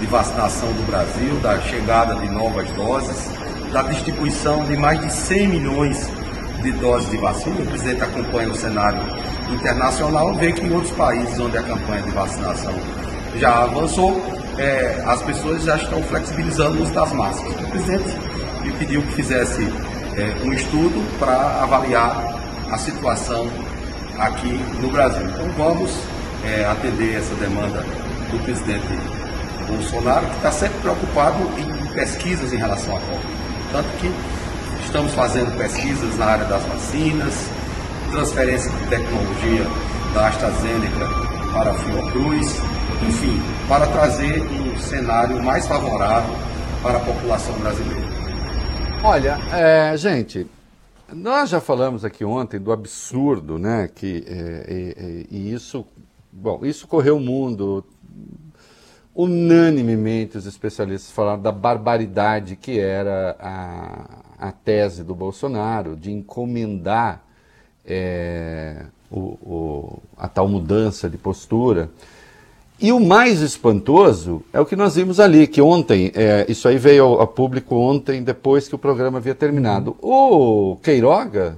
de 0.00 0.06
vacinação 0.06 0.72
do 0.72 0.86
Brasil, 0.86 1.38
da 1.40 1.60
chegada 1.60 2.14
de 2.14 2.30
novas 2.30 2.66
doses, 2.72 3.28
da 3.74 3.82
distribuição 3.82 4.64
de 4.66 4.76
mais 4.76 5.00
de 5.00 5.12
100 5.12 5.48
milhões 5.48 6.08
de 6.62 6.70
doses 6.74 7.10
de 7.10 7.16
vacina. 7.16 7.56
O 7.58 7.66
presidente 7.66 8.02
acompanha 8.02 8.48
o 8.48 8.54
cenário 8.54 9.00
internacional, 9.52 10.32
vê 10.36 10.52
que 10.52 10.64
em 10.64 10.72
outros 10.72 10.92
países 10.92 11.38
onde 11.40 11.58
a 11.58 11.62
campanha 11.62 12.02
de 12.02 12.10
vacinação 12.12 12.72
já 13.36 13.64
avançou, 13.64 14.22
é, 14.58 15.02
as 15.04 15.20
pessoas 15.22 15.64
já 15.64 15.74
estão 15.74 16.00
flexibilizando 16.04 16.78
o 16.78 16.82
uso 16.82 16.92
das 16.92 17.12
máscaras. 17.12 17.52
O 17.60 17.68
presidente 17.68 18.16
me 18.62 18.72
pediu 18.74 19.02
que 19.02 19.12
fizesse 19.14 19.62
é, 20.16 20.46
um 20.46 20.52
estudo 20.52 21.18
para 21.18 21.64
avaliar 21.64 22.32
a 22.70 22.78
situação 22.78 23.48
aqui 24.20 24.52
no 24.80 24.88
Brasil. 24.88 25.26
Então 25.26 25.48
vamos 25.58 25.90
é, 26.44 26.64
atender 26.64 27.16
essa 27.16 27.34
demanda 27.34 27.84
do 28.30 28.38
presidente 28.44 28.86
Bolsonaro, 29.66 30.26
que 30.26 30.36
está 30.36 30.52
sempre 30.52 30.78
preocupado 30.78 31.42
em 31.58 31.86
pesquisas 31.92 32.52
em 32.52 32.56
relação 32.56 32.96
à 32.96 33.00
Covid. 33.00 33.33
Tanto 33.74 33.88
que 33.98 34.08
estamos 34.84 35.12
fazendo 35.14 35.50
pesquisas 35.58 36.16
na 36.16 36.26
área 36.26 36.44
das 36.44 36.62
vacinas, 36.62 37.34
transferência 38.12 38.70
de 38.70 38.86
tecnologia 38.86 39.64
da 40.14 40.28
AstraZeneca 40.28 41.08
para 41.52 41.72
a 41.72 41.74
Fiocruz, 41.74 42.54
enfim, 43.02 43.42
para 43.68 43.88
trazer 43.88 44.40
um 44.42 44.78
cenário 44.78 45.42
mais 45.42 45.66
favorável 45.66 46.36
para 46.84 46.98
a 46.98 47.00
população 47.00 47.52
brasileira. 47.58 48.06
Olha, 49.02 49.40
é, 49.52 49.96
gente, 49.96 50.46
nós 51.12 51.50
já 51.50 51.60
falamos 51.60 52.04
aqui 52.04 52.24
ontem 52.24 52.60
do 52.60 52.70
absurdo, 52.70 53.58
né? 53.58 53.90
Que, 53.92 54.24
é, 54.28 54.32
é, 54.32 55.04
é, 55.04 55.26
e 55.32 55.52
isso, 55.52 55.84
bom, 56.32 56.60
isso 56.62 56.86
correu 56.86 57.16
o 57.16 57.20
mundo. 57.20 57.84
Unanimemente 59.14 60.36
os 60.36 60.44
especialistas 60.44 61.12
falaram 61.12 61.40
da 61.40 61.52
barbaridade 61.52 62.56
que 62.56 62.80
era 62.80 63.36
a, 63.38 64.48
a 64.48 64.52
tese 64.52 65.04
do 65.04 65.14
Bolsonaro 65.14 65.94
de 65.94 66.10
encomendar 66.10 67.22
é, 67.86 68.86
o, 69.10 69.18
o- 69.20 69.98
a 70.16 70.26
tal 70.26 70.48
mudança 70.48 71.08
de 71.08 71.16
postura. 71.16 71.90
E 72.80 72.90
o 72.90 72.98
mais 72.98 73.40
espantoso 73.40 74.42
é 74.52 74.58
o 74.60 74.66
que 74.66 74.74
nós 74.74 74.96
vimos 74.96 75.20
ali, 75.20 75.46
que 75.46 75.62
ontem, 75.62 76.10
é, 76.12 76.44
isso 76.48 76.66
aí 76.66 76.76
veio 76.76 77.04
ao- 77.04 77.28
público 77.28 77.76
ontem, 77.76 78.20
depois 78.20 78.66
que 78.66 78.74
o 78.74 78.78
programa 78.78 79.18
havia 79.18 79.34
terminado. 79.34 79.96
O 80.02 80.76
Queiroga 80.82 81.56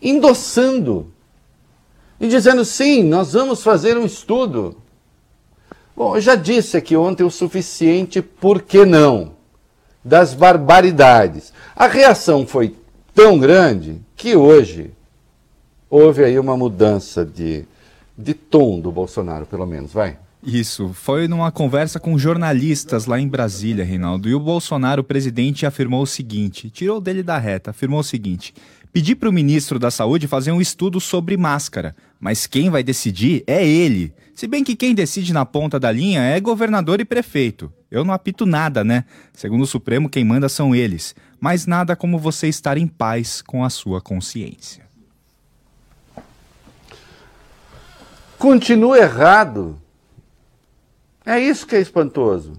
endossando 0.00 1.12
e 2.18 2.26
dizendo: 2.26 2.64
sim, 2.64 3.02
nós 3.02 3.34
vamos 3.34 3.62
fazer 3.62 3.98
um 3.98 4.06
estudo. 4.06 4.76
Bom, 5.96 6.16
eu 6.16 6.20
já 6.20 6.34
disse 6.34 6.76
aqui 6.76 6.96
ontem 6.96 7.22
o 7.22 7.30
suficiente, 7.30 8.22
por 8.22 8.62
que 8.62 8.84
não? 8.84 9.32
Das 10.04 10.34
barbaridades. 10.34 11.52
A 11.76 11.86
reação 11.86 12.46
foi 12.46 12.74
tão 13.14 13.38
grande 13.38 14.00
que 14.16 14.34
hoje 14.34 14.90
houve 15.88 16.24
aí 16.24 16.38
uma 16.38 16.56
mudança 16.56 17.24
de, 17.24 17.64
de 18.16 18.32
tom 18.32 18.80
do 18.80 18.90
Bolsonaro, 18.90 19.44
pelo 19.44 19.66
menos, 19.66 19.92
vai. 19.92 20.16
Isso, 20.42 20.90
foi 20.92 21.28
numa 21.28 21.52
conversa 21.52 22.00
com 22.00 22.18
jornalistas 22.18 23.06
lá 23.06 23.20
em 23.20 23.28
Brasília, 23.28 23.84
Reinaldo. 23.84 24.28
E 24.28 24.34
o 24.34 24.40
Bolsonaro, 24.40 25.02
o 25.02 25.04
presidente, 25.04 25.64
afirmou 25.64 26.02
o 26.02 26.06
seguinte: 26.06 26.68
tirou 26.68 27.00
dele 27.00 27.22
da 27.22 27.38
reta, 27.38 27.70
afirmou 27.70 28.00
o 28.00 28.04
seguinte: 28.04 28.52
pedi 28.92 29.14
para 29.14 29.28
o 29.28 29.32
ministro 29.32 29.78
da 29.78 29.88
Saúde 29.88 30.26
fazer 30.26 30.50
um 30.50 30.60
estudo 30.60 30.98
sobre 30.98 31.36
máscara, 31.36 31.94
mas 32.18 32.48
quem 32.48 32.70
vai 32.70 32.82
decidir 32.82 33.44
é 33.46 33.64
ele. 33.64 34.12
Se 34.34 34.46
bem 34.46 34.64
que 34.64 34.74
quem 34.74 34.94
decide 34.94 35.32
na 35.32 35.44
ponta 35.44 35.78
da 35.78 35.92
linha 35.92 36.22
é 36.22 36.40
governador 36.40 37.00
e 37.00 37.04
prefeito. 37.04 37.72
Eu 37.90 38.04
não 38.04 38.14
apito 38.14 38.46
nada, 38.46 38.82
né? 38.82 39.04
Segundo 39.34 39.62
o 39.62 39.66
Supremo, 39.66 40.08
quem 40.08 40.24
manda 40.24 40.48
são 40.48 40.74
eles. 40.74 41.14
Mas 41.38 41.66
nada 41.66 41.94
como 41.94 42.18
você 42.18 42.48
estar 42.48 42.78
em 42.78 42.86
paz 42.86 43.42
com 43.42 43.64
a 43.64 43.70
sua 43.70 44.00
consciência. 44.00 44.86
Continua 48.38 48.98
errado. 48.98 49.78
É 51.24 51.38
isso 51.38 51.66
que 51.66 51.76
é 51.76 51.80
espantoso. 51.80 52.54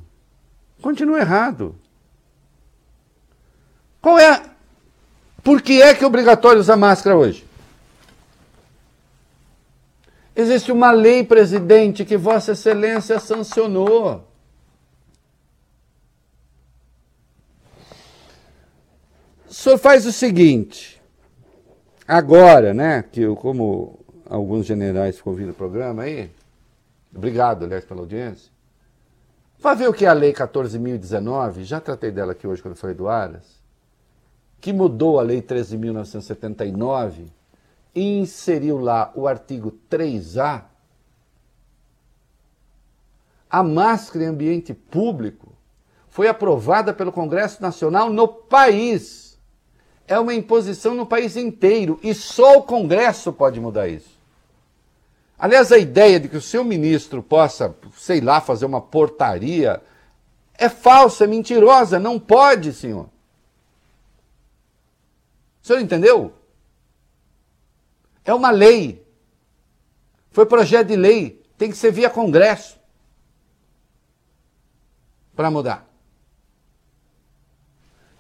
Continua 0.82 1.20
errado. 1.20 1.76
Qual 4.00 4.20
é? 4.20 4.44
Por 5.44 5.62
que 5.62 5.82
é 5.82 5.94
que 5.94 6.04
é 6.04 6.08
obrigatório 6.08 6.62
usar 6.62 6.78
máscara 6.78 7.18
hoje? 7.18 7.46
Existe 10.36 10.72
uma 10.72 10.92
lei, 10.92 11.24
presidente, 11.24 12.04
que 12.04 12.18
Vossa 12.18 12.54
Excelência 12.54 13.20
sancionou. 13.20 14.28
O 19.48 19.54
senhor 19.54 19.78
faz 19.78 20.06
o 20.08 20.12
seguinte: 20.12 21.00
Agora, 22.08 22.74
né, 22.74 23.04
que 23.04 23.22
eu, 23.22 23.36
como 23.36 24.00
alguns 24.30 24.66
generais 24.66 25.22
ouvindo 25.24 25.52
o 25.52 25.54
programa 25.54 26.04
aí, 26.04 26.30
obrigado, 27.16 27.64
aliás, 27.64 27.86
pela 27.86 28.02
audiência, 28.02 28.52
vai 29.60 29.76
ver 29.76 29.88
o 29.88 29.94
que 29.94 30.06
é 30.06 30.10
a 30.10 30.14
Lei 30.14 30.34
14.019, 30.34 31.64
já 31.64 31.80
tratei 31.80 32.12
dela 32.12 32.34
aqui 32.34 32.46
hoje 32.46 32.62
quando 32.62 32.76
falei 32.76 32.96
do 32.96 33.08
Aras, 33.08 33.62
que 34.60 34.74
mudou 34.74 35.18
a 35.20 35.24
Lei 35.24 35.42
13.979 35.42 37.20
e 37.20 37.43
inseriu 37.96 38.78
lá 38.80 39.12
o 39.16 39.28
artigo 39.28 39.78
3A, 39.90 40.64
a 43.50 43.62
máscara 43.62 44.26
em 44.26 44.28
ambiente 44.28 44.74
público 44.74 45.54
foi 46.10 46.28
aprovada 46.28 46.94
pelo 46.94 47.12
Congresso 47.12 47.62
Nacional 47.62 48.10
no 48.10 48.28
país. 48.28 49.38
É 50.08 50.18
uma 50.20 50.34
imposição 50.34 50.96
no 50.96 51.06
país 51.06 51.38
inteiro 51.38 52.00
e 52.04 52.14
só 52.14 52.58
o 52.58 52.64
Congresso 52.64 53.32
pode 53.32 53.60
mudar 53.60 53.88
isso. 53.88 54.14
Aliás, 55.38 55.72
a 55.72 55.78
ideia 55.78 56.20
de 56.20 56.30
que 56.30 56.38
o 56.38 56.42
seu 56.42 56.64
ministro 56.64 57.22
possa, 57.22 57.76
sei 57.98 58.22
lá, 58.22 58.40
fazer 58.40 58.66
uma 58.66 58.82
portaria 58.82 59.82
é 60.56 60.70
falsa, 60.70 61.26
é 61.26 61.28
mentirosa, 61.28 62.00
não 62.00 62.20
pode, 62.20 62.74
senhor. 62.74 63.06
O 65.62 65.68
senhor 65.68 65.80
entendeu? 65.80 66.34
É 68.26 68.34
uma 68.34 68.52
lei. 68.52 69.06
Foi 70.32 70.46
projeto 70.46 70.88
de 70.88 70.96
lei. 70.96 71.42
Tem 71.58 71.70
que 71.70 71.78
ser 71.78 71.92
via 71.92 72.10
Congresso 72.10 72.80
para 75.36 75.52
mudar. 75.52 75.88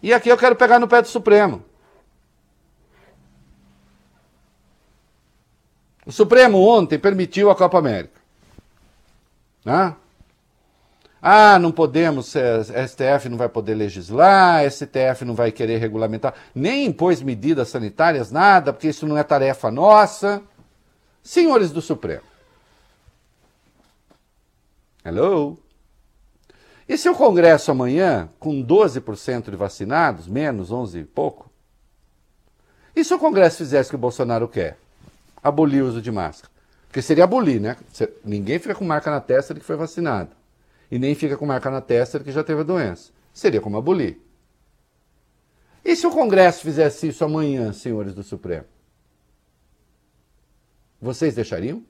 E 0.01 0.14
aqui 0.14 0.30
eu 0.30 0.38
quero 0.38 0.56
pegar 0.56 0.80
no 0.80 0.88
pé 0.88 1.01
do 1.01 1.08
Supremo. 1.08 1.64
O 6.06 6.12
Supremo 6.12 6.60
ontem 6.60 6.99
permitiu 6.99 7.49
a 7.49 7.56
Copa 7.56 7.78
América. 7.78 8.20
Né? 9.64 9.95
Ah, 11.26 11.57
não 11.57 11.71
podemos, 11.71 12.34
STF 12.34 13.30
não 13.30 13.38
vai 13.38 13.47
poder 13.47 13.76
legislar, 13.76 14.69
STF 14.69 15.24
não 15.24 15.34
vai 15.34 15.53
querer 15.53 15.78
regulamentar, 15.78 16.34
nem 16.53 16.86
impôs 16.86 17.21
medidas 17.21 17.69
sanitárias, 17.69 18.30
nada, 18.30 18.74
porque 18.74 18.89
isso 18.89 19.07
não 19.07 19.17
é 19.17 19.24
tarefa 19.24 19.71
nossa. 19.71 20.43
Senhores 21.24 21.71
do 21.71 21.82
Supremo. 21.82 22.24
Hello? 25.05 25.57
E 26.89 26.97
se 26.97 27.07
o 27.07 27.15
Congresso 27.15 27.71
amanhã, 27.71 28.28
com 28.38 28.61
12% 28.61 29.49
de 29.49 29.55
vacinados, 29.55 30.28
menos 30.28 30.74
11 30.74 30.99
e 30.99 31.03
pouco, 31.05 31.49
e 32.93 33.01
se 33.01 33.13
o 33.13 33.19
Congresso 33.19 33.59
fizesse 33.59 33.88
o 33.88 33.91
que 33.91 33.95
o 33.95 33.99
Bolsonaro 33.99 34.49
quer? 34.49 34.78
Abolir 35.41 35.84
o 35.84 35.88
uso 35.88 36.01
de 36.01 36.11
máscara. 36.11 36.51
Porque 36.88 37.01
seria 37.01 37.24
abolir, 37.24 37.61
né? 37.61 37.78
Ninguém 38.26 38.59
fica 38.59 38.76
com 38.76 38.84
marca 38.84 39.09
na 39.09 39.21
testa 39.21 39.53
de 39.53 39.61
que 39.61 39.65
foi 39.65 39.78
vacinado 39.78 40.43
e 40.94 41.00
nem 41.00 41.16
fica 41.16 41.36
com 41.36 41.48
marca 41.48 41.72
na 41.72 41.82
testa 41.82 42.20
que 42.20 42.32
já 42.32 42.44
teve 42.44 42.62
a 42.62 42.64
doença. 42.64 43.12
Seria 43.34 43.60
como 43.60 43.76
abolir. 43.78 44.20
E 45.84 45.96
se 45.96 46.06
o 46.06 46.12
Congresso 46.12 46.62
fizesse 46.62 47.08
isso 47.08 47.26
amanhã, 47.26 47.74
senhores 47.74 48.14
do 48.14 48.22
Supremo? 48.22 48.66
Vocês 51.02 51.34
deixariam? 51.34 51.84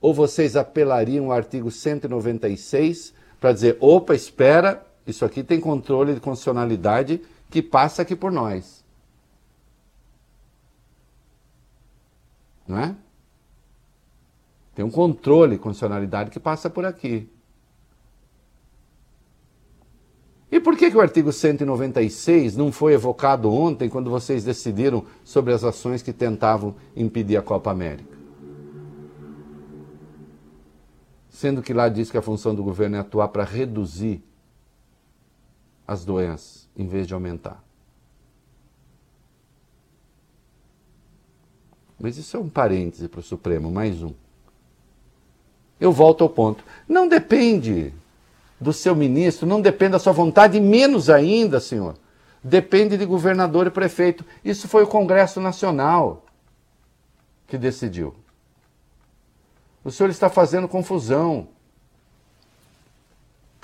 Ou 0.00 0.12
vocês 0.12 0.56
apelariam 0.56 1.26
ao 1.26 1.32
artigo 1.32 1.70
196 1.70 3.14
para 3.40 3.52
dizer: 3.52 3.76
opa, 3.78 4.12
espera, 4.12 4.84
isso 5.06 5.24
aqui 5.24 5.44
tem 5.44 5.60
controle 5.60 6.14
de 6.14 6.20
constitucionalidade 6.20 7.22
que 7.48 7.62
passa 7.62 8.02
aqui 8.02 8.16
por 8.16 8.32
nós? 8.32 8.84
Não 12.66 12.76
é? 12.76 12.96
Tem 14.74 14.84
um 14.84 14.90
controle 14.90 15.52
de 15.52 15.62
constitucionalidade 15.62 16.32
que 16.32 16.40
passa 16.40 16.68
por 16.68 16.84
aqui. 16.84 17.30
E 20.50 20.60
por 20.60 20.76
que, 20.76 20.90
que 20.90 20.96
o 20.96 21.00
artigo 21.00 21.32
196 21.32 22.56
não 22.56 22.70
foi 22.70 22.92
evocado 22.94 23.50
ontem, 23.50 23.88
quando 23.88 24.10
vocês 24.10 24.44
decidiram 24.44 25.04
sobre 25.24 25.52
as 25.52 25.64
ações 25.64 26.02
que 26.02 26.12
tentavam 26.12 26.74
impedir 26.94 27.36
a 27.36 27.42
Copa 27.42 27.70
América? 27.70 28.16
Sendo 31.28 31.62
que 31.62 31.74
lá 31.74 31.88
diz 31.88 32.10
que 32.10 32.16
a 32.16 32.22
função 32.22 32.54
do 32.54 32.62
governo 32.62 32.96
é 32.96 33.00
atuar 33.00 33.28
para 33.28 33.44
reduzir 33.44 34.22
as 35.86 36.04
doenças, 36.04 36.68
em 36.76 36.86
vez 36.86 37.06
de 37.06 37.14
aumentar. 37.14 37.62
Mas 41.98 42.16
isso 42.16 42.36
é 42.36 42.40
um 42.40 42.48
parêntese 42.48 43.08
para 43.08 43.20
o 43.20 43.22
Supremo, 43.22 43.70
mais 43.70 44.02
um. 44.02 44.12
Eu 45.80 45.92
volto 45.92 46.22
ao 46.22 46.30
ponto. 46.30 46.64
Não 46.88 47.08
depende 47.08 47.92
do 48.60 48.72
seu 48.72 48.94
ministro, 48.94 49.46
não 49.46 49.60
depende 49.60 49.92
da 49.92 49.98
sua 49.98 50.12
vontade, 50.12 50.60
menos 50.60 51.10
ainda, 51.10 51.60
senhor, 51.60 51.94
depende 52.42 52.96
de 52.96 53.04
governador 53.04 53.66
e 53.66 53.70
prefeito. 53.70 54.24
Isso 54.44 54.68
foi 54.68 54.82
o 54.82 54.86
Congresso 54.86 55.40
Nacional 55.40 56.24
que 57.46 57.58
decidiu. 57.58 58.14
O 59.84 59.90
senhor 59.90 60.08
está 60.10 60.28
fazendo 60.28 60.66
confusão, 60.66 61.48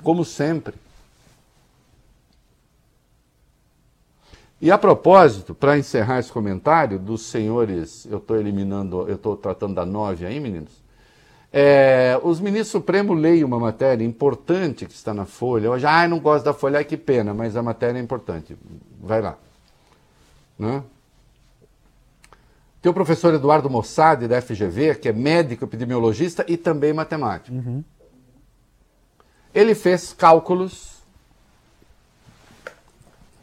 como 0.01 0.23
sempre. 0.23 0.75
E 4.61 4.71
a 4.71 4.77
propósito, 4.77 5.53
para 5.53 5.77
encerrar 5.77 6.19
esse 6.19 6.31
comentário 6.31 6.97
dos 6.97 7.23
senhores, 7.23 8.05
eu 8.05 8.19
estou 8.19 8.37
eliminando, 8.37 9.05
eu 9.09 9.15
estou 9.15 9.35
tratando 9.35 9.75
da 9.75 9.85
nove 9.85 10.25
aí, 10.25 10.39
meninos. 10.39 10.82
É, 11.55 12.19
os 12.23 12.39
ministros 12.39 12.69
Supremo 12.69 13.13
leem 13.13 13.43
uma 13.43 13.59
matéria 13.59 14.03
importante 14.03 14.87
que 14.87 14.93
está 14.93 15.13
na 15.13 15.23
Folha. 15.23 15.69
Hoje, 15.69 15.85
ah, 15.85 16.07
não 16.07 16.19
gosto 16.19 16.43
da 16.43 16.53
Folha, 16.53 16.83
que 16.83 16.97
pena, 16.97 17.31
mas 17.31 17.55
a 17.55 17.61
matéria 17.61 17.99
é 17.99 18.01
importante. 18.01 18.57
Vai 18.99 19.21
lá. 19.21 19.37
Né? 20.57 20.83
Tem 22.81 22.89
o 22.89 22.93
professor 22.93 23.35
Eduardo 23.35 23.69
Mossad, 23.69 24.27
da 24.27 24.41
FGV, 24.41 24.95
que 24.95 25.07
é 25.07 25.13
médico 25.13 25.63
epidemiologista 25.63 26.43
e 26.47 26.57
também 26.57 26.91
matemático. 26.91 27.55
Uhum. 27.55 27.83
Ele 29.53 29.75
fez 29.75 30.11
cálculos 30.11 31.03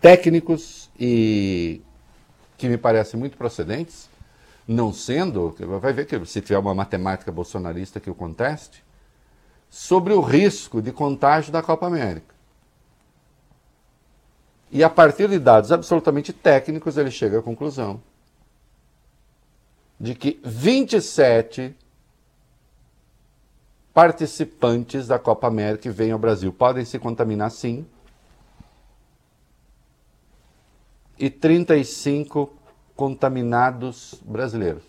técnicos 0.01 0.91
e 0.99 1.81
que 2.59 2.69
me 2.69 2.77
parecem 2.77 3.21
muito 3.21 3.37
procedentes 3.37 4.10
não 4.67 4.93
sendo, 4.93 5.55
vai 5.81 5.93
ver 5.93 6.07
que 6.07 6.25
se 6.27 6.41
tiver 6.41 6.59
uma 6.59 6.75
matemática 6.75 7.33
bolsonarista 7.33 7.99
que 8.01 8.11
o 8.11 8.15
conteste, 8.15 8.85
sobre 9.69 10.13
o 10.13 10.21
risco 10.21 10.83
de 10.83 10.93
contágio 10.93 11.53
da 11.53 11.63
Copa 11.63 11.87
América. 11.87 12.35
E 14.71 14.85
a 14.85 14.91
partir 14.91 15.29
de 15.29 15.39
dados 15.39 15.73
absolutamente 15.73 16.33
técnicos, 16.33 16.97
ele 16.97 17.11
chega 17.11 17.39
à 17.39 17.43
conclusão 17.43 18.01
de 19.99 20.15
que 20.15 20.41
27 20.45 21.77
participantes 23.93 25.07
da 25.07 25.19
Copa 25.19 25.47
América 25.47 25.83
que 25.83 25.91
vêm 25.91 26.13
ao 26.13 26.19
Brasil 26.19 26.53
podem 26.53 26.85
se 26.85 26.99
contaminar 26.99 27.51
sim. 27.51 27.85
E 31.19 31.29
35 31.29 32.51
contaminados 33.01 34.21
brasileiros 34.27 34.83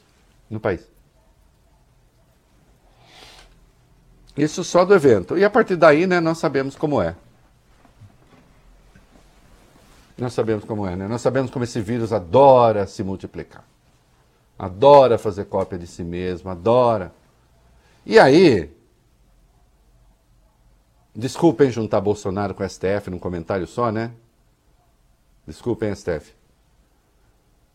no 0.50 0.60
país. 0.60 0.86
Isso 4.36 4.66
só 4.66 4.84
do 4.84 4.94
evento. 4.94 5.38
E 5.38 5.46
a 5.46 5.50
partir 5.50 5.78
daí, 5.78 6.06
né, 6.06 6.20
nós 6.20 6.38
sabemos 6.38 6.76
como 6.76 7.02
é. 7.02 7.16
Nós 10.18 10.34
sabemos 10.34 10.66
como 10.66 10.86
é, 10.86 10.94
né? 10.94 11.08
Nós 11.08 11.22
sabemos 11.22 11.50
como 11.50 11.64
esse 11.64 11.80
vírus 11.80 12.12
adora 12.12 12.86
se 12.86 13.02
multiplicar. 13.02 13.64
Adora 14.60 15.18
fazer 15.18 15.46
cópia 15.46 15.80
de 15.80 15.88
si 15.88 16.04
mesmo, 16.04 16.50
adora. 16.50 17.14
E 18.06 18.20
aí, 18.20 18.70
desculpem 21.16 21.72
juntar 21.72 22.02
Bolsonaro 22.02 22.54
com 22.54 22.68
STF 22.68 23.10
num 23.10 23.20
comentário 23.20 23.66
só, 23.66 23.90
né? 23.90 24.12
Desculpem, 25.48 25.96
STF. 25.96 26.41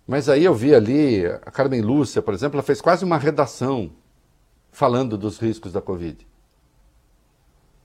Mas 0.07 0.29
aí 0.29 0.45
eu 0.45 0.55
vi 0.55 0.75
ali, 0.75 1.27
a 1.27 1.51
Carmen 1.51 1.81
Lúcia, 1.81 2.23
por 2.23 2.33
exemplo, 2.33 2.57
ela 2.57 2.63
fez 2.63 2.81
quase 2.81 3.05
uma 3.05 3.19
redação 3.19 3.91
falando 4.71 5.19
dos 5.19 5.39
riscos 5.39 5.73
da 5.73 5.81
Covid. 5.81 6.27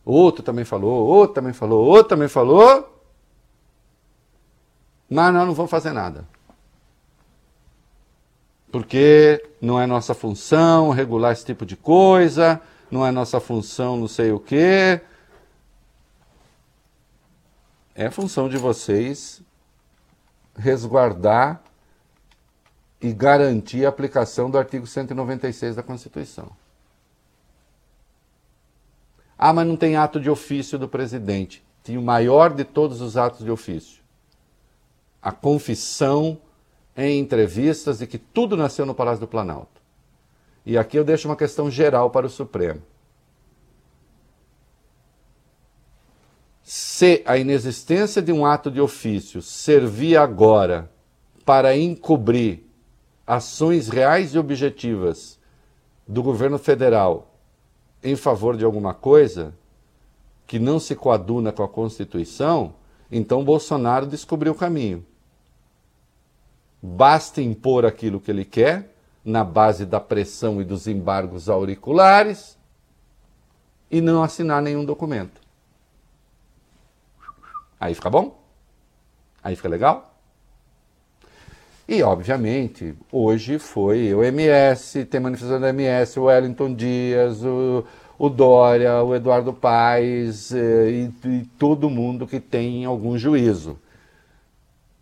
Outro 0.06 0.44
também 0.44 0.66
falou, 0.66 1.08
outro 1.08 1.36
também 1.36 1.54
falou, 1.54 1.86
outro 1.86 2.10
também 2.10 2.28
falou. 2.28 3.02
Mas 5.10 5.34
nós 5.34 5.48
não 5.48 5.54
vamos 5.54 5.72
fazer 5.72 5.94
nada. 5.94 6.28
Porque 8.72 9.44
não 9.60 9.80
é 9.80 9.86
nossa 9.86 10.14
função 10.14 10.92
regular 10.92 11.34
esse 11.34 11.46
tipo 11.46 11.66
de 11.66 11.76
coisa, 11.76 12.62
não 12.90 13.06
é 13.06 13.12
nossa 13.12 13.40
função 13.40 13.98
não 13.98 14.08
sei 14.08 14.32
o 14.32 14.40
quê. 14.40 15.02
É 17.96 18.10
função 18.10 18.48
de 18.48 18.58
vocês 18.58 19.42
resguardar 20.56 21.62
e 23.02 23.12
garantir 23.12 23.86
a 23.86 23.90
aplicação 23.90 24.50
do 24.50 24.58
artigo 24.58 24.86
196 24.86 25.76
da 25.76 25.84
Constituição. 25.84 26.52
Ah, 29.38 29.52
mas 29.52 29.68
não 29.68 29.76
tem 29.76 29.96
ato 29.96 30.20
de 30.20 30.30
ofício 30.30 30.78
do 30.78 30.88
presidente. 30.88 31.64
Tinha 31.84 32.00
o 32.00 32.04
maior 32.04 32.54
de 32.54 32.64
todos 32.64 33.02
os 33.02 33.18
atos 33.18 33.44
de 33.44 33.50
ofício. 33.50 34.04
A 35.20 35.32
confissão 35.32 36.38
em 36.96 37.20
entrevistas 37.20 38.00
de 38.00 38.06
que 38.06 38.20
tudo 38.20 38.56
nasceu 38.56 38.86
no 38.86 38.94
Palácio 38.94 39.22
do 39.22 39.28
Planalto. 39.28 39.82
E 40.64 40.78
aqui 40.78 40.98
eu 40.98 41.04
deixo 41.04 41.28
uma 41.28 41.36
questão 41.36 41.72
geral 41.72 42.12
para 42.12 42.28
o 42.28 42.30
Supremo. 42.30 42.82
Se 46.62 47.24
a 47.26 47.36
inexistência 47.36 48.22
de 48.22 48.32
um 48.32 48.46
ato 48.46 48.70
de 48.70 48.80
ofício 48.80 49.42
servir 49.42 50.18
agora 50.18 50.92
para 51.44 51.76
encobrir 51.76 52.64
ações 53.32 53.88
reais 53.88 54.34
e 54.34 54.38
objetivas 54.38 55.40
do 56.06 56.22
governo 56.22 56.60
federal 56.60 57.34
em 58.04 58.14
favor 58.14 58.58
de 58.58 58.66
alguma 58.66 58.94
coisa 58.94 59.54
que 60.46 60.60
não 60.60 60.82
se 60.82 60.98
coaduna 60.98 61.50
com 61.50 61.64
a 61.64 61.70
Constituição, 61.70 62.74
então 63.10 63.46
Bolsonaro 63.46 64.06
descobriu 64.06 64.52
o 64.52 64.56
caminho. 64.56 65.06
Basta 66.82 67.42
impor 67.42 67.86
aquilo 67.86 68.20
que 68.20 68.30
ele 68.30 68.44
quer, 68.44 68.94
na 69.24 69.46
base 69.46 69.86
da 69.86 70.02
pressão 70.02 70.62
e 70.62 70.66
dos 70.66 70.86
embargos 70.86 71.48
auriculares, 71.48 72.58
e 73.90 74.02
não 74.02 74.24
assinar 74.24 74.62
nenhum 74.62 74.84
documento. 74.84 75.40
Aí 77.80 77.96
fica 77.96 78.10
bom? 78.10 78.44
Aí 79.42 79.56
fica 79.56 79.70
legal? 79.70 80.11
E, 81.92 82.02
obviamente, 82.04 82.96
hoje 83.12 83.60
foi 83.60 84.14
o 84.14 84.24
MS, 84.24 85.04
tem 85.04 85.20
manifestação 85.20 85.60
do 85.60 85.68
MS, 85.68 86.18
o 86.18 86.24
Wellington 86.24 86.74
Dias, 86.74 87.44
o, 87.44 87.84
o 88.18 88.30
Dória, 88.30 89.04
o 89.04 89.14
Eduardo 89.14 89.52
Paes 89.52 90.54
eh, 90.54 90.90
e, 90.90 91.28
e 91.28 91.46
todo 91.60 91.90
mundo 91.90 92.26
que 92.26 92.40
tem 92.40 92.86
algum 92.86 93.18
juízo. 93.18 93.78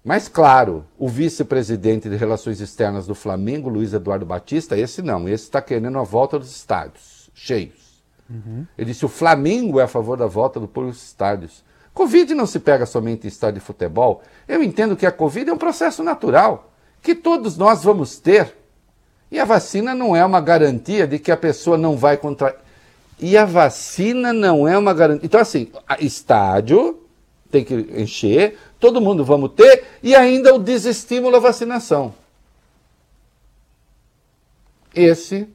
Mas, 0.03 0.27
claro, 0.27 0.83
o 0.97 1.07
vice-presidente 1.07 2.09
de 2.09 2.15
Relações 2.15 2.59
Externas 2.59 3.05
do 3.05 3.13
Flamengo, 3.13 3.69
Luiz 3.69 3.93
Eduardo 3.93 4.25
Batista, 4.25 4.75
esse 4.75 5.03
não, 5.03 5.29
esse 5.29 5.43
está 5.43 5.61
querendo 5.61 5.99
a 5.99 6.03
volta 6.03 6.39
dos 6.39 6.49
estádios 6.49 7.29
cheios. 7.35 8.01
Uhum. 8.27 8.65
Ele 8.75 8.91
disse: 8.91 9.05
o 9.05 9.09
Flamengo 9.09 9.79
é 9.79 9.83
a 9.83 9.87
favor 9.87 10.17
da 10.17 10.25
volta 10.25 10.59
do 10.59 10.67
público 10.67 10.95
dos 10.95 11.03
estádios. 11.03 11.63
Covid 11.93 12.33
não 12.33 12.47
se 12.47 12.59
pega 12.59 12.87
somente 12.87 13.25
em 13.25 13.27
estádio 13.27 13.59
de 13.59 13.65
futebol. 13.67 14.23
Eu 14.47 14.63
entendo 14.63 14.95
que 14.95 15.05
a 15.05 15.11
Covid 15.11 15.51
é 15.51 15.53
um 15.53 15.57
processo 15.57 16.01
natural 16.01 16.68
que 17.01 17.15
todos 17.15 17.57
nós 17.57 17.83
vamos 17.83 18.19
ter. 18.19 18.55
E 19.31 19.39
a 19.39 19.45
vacina 19.45 19.93
não 19.93 20.15
é 20.15 20.25
uma 20.25 20.41
garantia 20.41 21.07
de 21.07 21.19
que 21.19 21.31
a 21.31 21.37
pessoa 21.37 21.77
não 21.77 21.95
vai 21.95 22.17
contrair. 22.17 22.55
E 23.19 23.37
a 23.37 23.45
vacina 23.45 24.31
não 24.33 24.67
é 24.67 24.77
uma 24.77 24.93
garantia. 24.93 25.25
Então, 25.25 25.39
assim, 25.39 25.71
estádio 25.99 26.99
tem 27.51 27.63
que 27.63 27.73
encher, 27.73 28.57
todo 28.79 29.01
mundo 29.01 29.25
vamos 29.25 29.51
ter, 29.53 29.83
e 30.03 30.15
ainda 30.15 30.53
o 30.53 30.59
desestímulo 30.59 31.35
à 31.35 31.39
vacinação. 31.39 32.13
Esse 34.93 35.47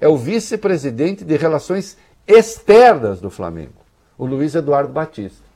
é 0.00 0.08
o 0.08 0.16
vice-presidente 0.16 1.24
de 1.24 1.36
Relações 1.36 1.96
Externas 2.26 3.20
do 3.20 3.30
Flamengo, 3.30 3.74
o 4.16 4.24
Luiz 4.24 4.54
Eduardo 4.54 4.92
Batista. 4.92 5.49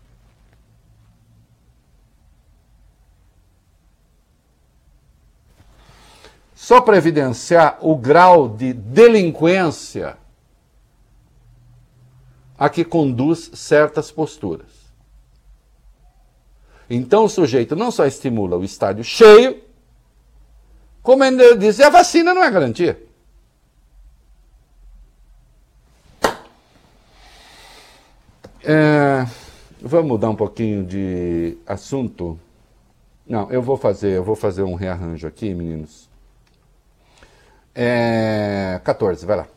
Só 6.65 6.81
para 6.81 6.97
evidenciar 6.97 7.77
o 7.83 7.95
grau 7.95 8.49
de 8.49 8.73
delinquência 8.73 10.17
a 12.57 12.71
que 12.71 12.83
conduz 12.83 13.51
certas 13.53 14.11
posturas. 14.11 14.73
Então 16.89 17.27
o 17.27 17.29
sujeito 17.29 17.77
não 17.77 17.91
só 17.91 18.07
estimula 18.07 18.57
o 18.57 18.65
estádio 18.65 19.05
cheio, 19.05 19.63
como 21.03 21.23
ainda 21.23 21.55
diz, 21.55 21.79
a 21.81 21.91
vacina 21.91 22.33
não 22.33 22.43
é 22.43 22.51
garantia. 22.51 22.99
É, 28.63 29.27
vamos 29.83 30.09
mudar 30.09 30.31
um 30.31 30.37
pouquinho 30.37 30.83
de 30.83 31.59
assunto. 31.67 32.41
Não, 33.27 33.51
eu 33.51 33.61
vou 33.61 33.77
fazer, 33.77 34.17
eu 34.17 34.25
vou 34.25 34.35
fazer 34.35 34.63
um 34.63 34.75
rearranjo 34.75 35.27
aqui, 35.27 35.53
meninos. 35.53 36.14
É... 37.75 38.81
14, 38.85 39.27
vai 39.27 39.39
lá. 39.39 39.49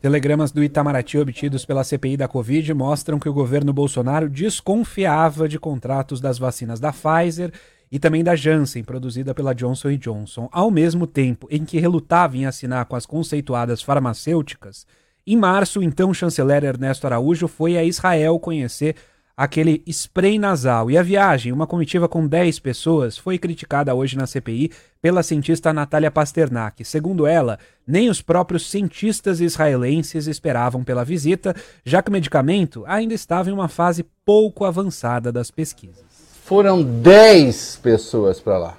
Telegramas 0.00 0.52
do 0.52 0.62
Itamaraty 0.62 1.18
obtidos 1.18 1.64
pela 1.64 1.82
CPI 1.82 2.16
da 2.16 2.28
Covid 2.28 2.72
mostram 2.72 3.18
que 3.18 3.28
o 3.28 3.32
governo 3.32 3.72
Bolsonaro 3.72 4.28
desconfiava 4.28 5.48
de 5.48 5.58
contratos 5.58 6.20
das 6.20 6.38
vacinas 6.38 6.78
da 6.78 6.92
Pfizer 6.92 7.52
e 7.90 7.98
também 7.98 8.22
da 8.22 8.36
Janssen, 8.36 8.84
produzida 8.84 9.34
pela 9.34 9.54
Johnson 9.54 9.96
Johnson, 9.96 10.48
ao 10.52 10.70
mesmo 10.70 11.06
tempo 11.06 11.48
em 11.50 11.64
que 11.64 11.80
relutava 11.80 12.36
em 12.36 12.46
assinar 12.46 12.84
com 12.84 12.94
as 12.94 13.06
conceituadas 13.06 13.82
farmacêuticas. 13.82 14.86
Em 15.26 15.36
março, 15.36 15.82
então, 15.82 16.14
chanceler 16.14 16.64
Ernesto 16.64 17.06
Araújo 17.06 17.48
foi 17.48 17.76
a 17.76 17.84
Israel 17.84 18.38
conhecer 18.38 18.94
aquele 19.38 19.84
spray 19.86 20.36
nasal. 20.36 20.90
E 20.90 20.98
a 20.98 21.02
viagem, 21.02 21.52
uma 21.52 21.64
comitiva 21.64 22.08
com 22.08 22.26
10 22.26 22.58
pessoas, 22.58 23.16
foi 23.16 23.38
criticada 23.38 23.94
hoje 23.94 24.16
na 24.16 24.26
CPI 24.26 24.72
pela 25.00 25.22
cientista 25.22 25.72
Natália 25.72 26.10
Pasternak. 26.10 26.84
Segundo 26.84 27.24
ela, 27.24 27.56
nem 27.86 28.10
os 28.10 28.20
próprios 28.20 28.68
cientistas 28.68 29.40
israelenses 29.40 30.26
esperavam 30.26 30.82
pela 30.82 31.04
visita, 31.04 31.54
já 31.84 32.02
que 32.02 32.10
o 32.10 32.12
medicamento 32.12 32.82
ainda 32.84 33.14
estava 33.14 33.48
em 33.48 33.52
uma 33.52 33.68
fase 33.68 34.04
pouco 34.24 34.64
avançada 34.64 35.30
das 35.30 35.52
pesquisas. 35.52 36.04
Foram 36.44 36.82
10 36.82 37.76
pessoas 37.80 38.40
para 38.40 38.58
lá. 38.58 38.78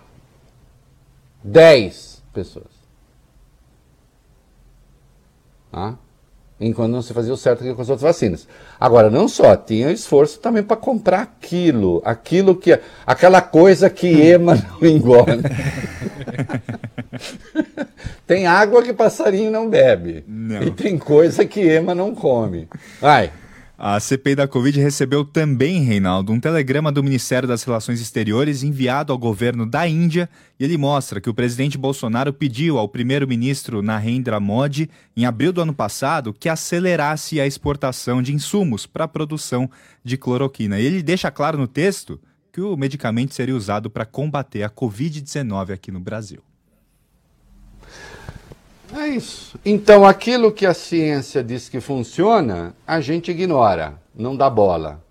10 1.41 2.21
pessoas. 2.33 2.67
Ah? 5.71 5.95
Enquanto 6.59 6.91
não 6.91 7.01
se 7.01 7.13
fazia 7.13 7.33
o 7.33 7.37
certo 7.37 7.63
com 7.63 7.81
as 7.81 7.89
outras 7.89 8.01
vacinas. 8.01 8.47
Agora, 8.79 9.09
não 9.09 9.27
só, 9.27 9.55
tinha 9.55 9.91
esforço 9.91 10.39
também 10.39 10.61
para 10.61 10.75
comprar 10.75 11.21
aquilo, 11.21 12.01
aquilo 12.03 12.55
que, 12.55 12.77
aquela 13.05 13.41
coisa 13.41 13.89
que 13.89 14.07
ema 14.07 14.55
não 14.81 14.87
engole. 14.87 15.41
tem 18.27 18.45
água 18.45 18.83
que 18.83 18.93
passarinho 18.93 19.51
não 19.51 19.69
bebe. 19.69 20.23
Não. 20.27 20.63
E 20.63 20.71
tem 20.71 20.97
coisa 20.97 21.45
que 21.45 21.61
ema 21.61 21.95
não 21.95 22.13
come. 22.13 22.67
Vai. 22.99 23.31
A 23.81 23.97
CPI 23.97 24.35
da 24.35 24.45
Covid 24.45 24.77
recebeu 24.77 25.23
também, 25.23 25.81
Reinaldo, 25.81 26.33
um 26.33 26.39
telegrama 26.39 26.91
do 26.91 27.01
Ministério 27.01 27.47
das 27.47 27.63
Relações 27.63 28.01
Exteriores 28.01 28.61
enviado 28.61 29.13
ao 29.13 29.17
governo 29.17 29.65
da 29.65 29.87
Índia 29.87 30.29
e 30.59 30.65
ele 30.65 30.77
mostra 30.77 31.21
que 31.21 31.29
o 31.29 31.33
presidente 31.33 31.77
Bolsonaro 31.77 32.33
pediu 32.33 32.77
ao 32.77 32.89
primeiro-ministro 32.89 33.81
Narendra 33.81 34.37
Modi, 34.37 34.89
em 35.15 35.23
abril 35.23 35.53
do 35.53 35.61
ano 35.61 35.73
passado, 35.73 36.33
que 36.33 36.49
acelerasse 36.49 37.39
a 37.39 37.47
exportação 37.47 38.21
de 38.21 38.35
insumos 38.35 38.85
para 38.85 39.05
a 39.05 39.07
produção 39.07 39.71
de 40.03 40.17
cloroquina. 40.17 40.77
E 40.77 40.85
ele 40.85 41.01
deixa 41.01 41.31
claro 41.31 41.57
no 41.57 41.65
texto 41.65 42.19
que 42.51 42.59
o 42.59 42.75
medicamento 42.75 43.33
seria 43.33 43.55
usado 43.55 43.89
para 43.89 44.05
combater 44.05 44.61
a 44.61 44.69
Covid-19 44.69 45.71
aqui 45.71 45.89
no 45.89 46.01
Brasil. 46.01 46.43
É 48.93 49.07
isso. 49.07 49.59
Então, 49.63 50.05
aquilo 50.05 50.51
que 50.51 50.65
a 50.65 50.73
ciência 50.73 51.43
diz 51.43 51.69
que 51.69 51.79
funciona, 51.79 52.73
a 52.87 52.99
gente 52.99 53.31
ignora, 53.31 53.93
não 54.15 54.35
dá 54.35 54.49
bola. 54.49 55.03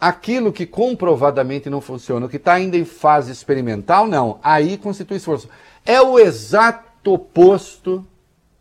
Aquilo 0.00 0.52
que 0.52 0.66
comprovadamente 0.66 1.68
não 1.68 1.80
funciona, 1.80 2.26
o 2.26 2.28
que 2.28 2.36
está 2.36 2.54
ainda 2.54 2.76
em 2.76 2.84
fase 2.84 3.32
experimental, 3.32 4.06
não. 4.06 4.38
Aí 4.42 4.76
constitui 4.76 5.16
esforço. 5.16 5.48
É 5.84 6.00
o 6.00 6.18
exato 6.18 7.12
oposto 7.12 8.06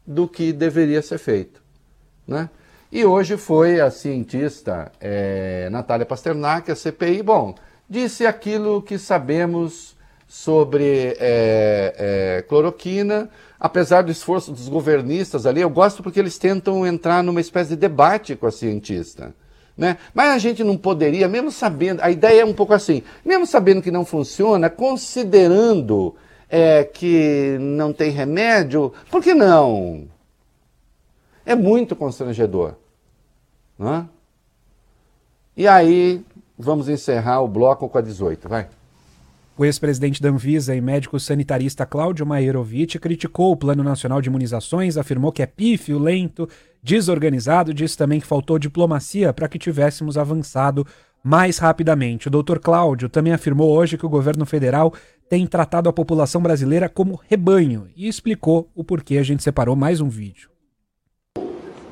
do 0.05 0.27
que 0.27 0.51
deveria 0.51 1.01
ser 1.01 1.17
feito. 1.17 1.61
Né? 2.27 2.49
E 2.91 3.05
hoje 3.05 3.37
foi 3.37 3.79
a 3.79 3.89
cientista 3.89 4.91
é, 4.99 5.69
Natália 5.71 6.05
Pasternak, 6.05 6.71
a 6.71 6.75
CPI, 6.75 7.23
bom, 7.23 7.55
disse 7.89 8.25
aquilo 8.25 8.81
que 8.81 8.97
sabemos 8.97 9.95
sobre 10.27 11.15
é, 11.19 11.95
é, 12.39 12.41
cloroquina, 12.47 13.29
apesar 13.61 14.01
do 14.01 14.11
esforço 14.11 14.51
dos 14.51 14.67
governistas 14.67 15.45
ali, 15.45 15.61
eu 15.61 15.69
gosto 15.69 16.01
porque 16.01 16.19
eles 16.19 16.39
tentam 16.39 16.83
entrar 16.83 17.23
numa 17.23 17.39
espécie 17.39 17.69
de 17.69 17.75
debate 17.75 18.35
com 18.35 18.47
a 18.47 18.51
cientista. 18.51 19.35
Né? 19.77 19.99
Mas 20.15 20.31
a 20.31 20.39
gente 20.39 20.63
não 20.63 20.75
poderia, 20.75 21.27
mesmo 21.27 21.51
sabendo, 21.51 22.01
a 22.01 22.09
ideia 22.09 22.41
é 22.41 22.45
um 22.45 22.53
pouco 22.53 22.73
assim, 22.73 23.03
mesmo 23.23 23.45
sabendo 23.45 23.83
que 23.83 23.91
não 23.91 24.03
funciona, 24.03 24.67
considerando 24.67 26.15
é, 26.49 26.83
que 26.83 27.55
não 27.59 27.93
tem 27.93 28.09
remédio, 28.09 28.91
por 29.11 29.21
que 29.21 29.35
não? 29.35 30.07
É 31.45 31.53
muito 31.53 31.95
constrangedor. 31.95 32.73
Né? 33.77 34.07
E 35.55 35.67
aí, 35.67 36.25
vamos 36.57 36.89
encerrar 36.89 37.41
o 37.41 37.47
bloco 37.47 37.87
com 37.87 37.97
a 37.99 38.01
18, 38.01 38.49
vai. 38.49 38.67
O 39.61 39.65
ex-presidente 39.65 40.19
da 40.19 40.29
Anvisa 40.29 40.75
e 40.75 40.81
médico 40.81 41.19
sanitarista 41.19 41.85
Cláudio 41.85 42.25
Maerovic 42.25 42.97
criticou 42.97 43.51
o 43.51 43.55
Plano 43.55 43.83
Nacional 43.83 44.19
de 44.19 44.27
Imunizações, 44.27 44.97
afirmou 44.97 45.31
que 45.31 45.43
é 45.43 45.45
pífio, 45.45 45.99
lento, 45.99 46.49
desorganizado, 46.81 47.71
disse 47.71 47.95
também 47.95 48.19
que 48.19 48.25
faltou 48.25 48.57
diplomacia 48.57 49.31
para 49.31 49.47
que 49.47 49.59
tivéssemos 49.59 50.17
avançado 50.17 50.83
mais 51.23 51.59
rapidamente. 51.59 52.27
O 52.27 52.31
doutor 52.31 52.57
Cláudio 52.57 53.07
também 53.07 53.33
afirmou 53.33 53.69
hoje 53.69 53.99
que 53.99 54.05
o 54.05 54.09
governo 54.09 54.47
federal 54.47 54.95
tem 55.29 55.45
tratado 55.45 55.87
a 55.87 55.93
população 55.93 56.41
brasileira 56.41 56.89
como 56.89 57.21
rebanho 57.29 57.87
e 57.95 58.07
explicou 58.07 58.67
o 58.73 58.83
porquê 58.83 59.19
a 59.19 59.23
gente 59.23 59.43
separou 59.43 59.75
mais 59.75 60.01
um 60.01 60.09
vídeo. 60.09 60.49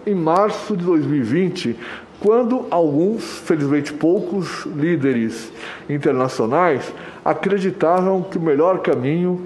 Em 0.08 0.16
março 0.16 0.76
de 0.76 0.84
2020, 0.84 1.78
quando 2.20 2.66
alguns, 2.70 3.24
felizmente 3.40 3.94
poucos, 3.94 4.66
líderes 4.66 5.52
internacionais 5.90 6.94
acreditavam 7.24 8.22
que 8.22 8.38
o 8.38 8.42
melhor 8.42 8.80
caminho 8.80 9.42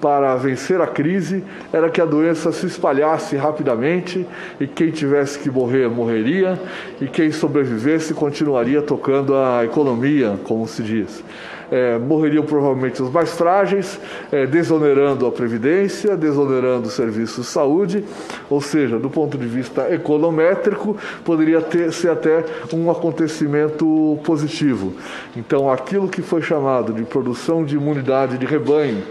para 0.00 0.34
vencer 0.36 0.80
a 0.80 0.86
crise 0.86 1.44
era 1.72 1.90
que 1.90 2.00
a 2.00 2.04
doença 2.04 2.52
se 2.52 2.66
espalhasse 2.66 3.36
rapidamente 3.36 4.26
e 4.58 4.66
quem 4.66 4.90
tivesse 4.90 5.38
que 5.38 5.50
morrer, 5.50 5.88
morreria, 5.88 6.58
e 7.00 7.06
quem 7.06 7.30
sobrevivesse 7.30 8.14
continuaria 8.14 8.80
tocando 8.80 9.34
a 9.36 9.64
economia, 9.64 10.38
como 10.44 10.66
se 10.66 10.82
diz. 10.82 11.22
É, 11.70 11.98
morreriam 11.98 12.44
provavelmente 12.44 13.00
os 13.02 13.10
mais 13.10 13.30
frágeis, 13.32 13.98
é, 14.32 14.46
desonerando 14.46 15.26
a 15.26 15.30
Previdência, 15.30 16.16
desonerando 16.16 16.88
o 16.88 16.90
serviço 16.90 17.42
de 17.42 17.46
saúde, 17.46 18.04
ou 18.48 18.60
seja, 18.60 18.98
do 18.98 19.08
ponto 19.08 19.38
de 19.38 19.46
vista 19.46 19.92
econométrico, 19.92 20.96
poderia 21.24 21.60
ter, 21.60 21.92
ser 21.92 22.10
até 22.10 22.44
um 22.72 22.90
acontecimento 22.90 24.18
positivo. 24.24 24.94
Então, 25.36 25.70
aquilo 25.70 26.08
que 26.08 26.22
foi 26.22 26.42
chamado 26.42 26.92
de 26.92 27.04
produção 27.04 27.64
de 27.64 27.76
imunidade 27.76 28.36
de 28.36 28.46
rebanho, 28.46 29.02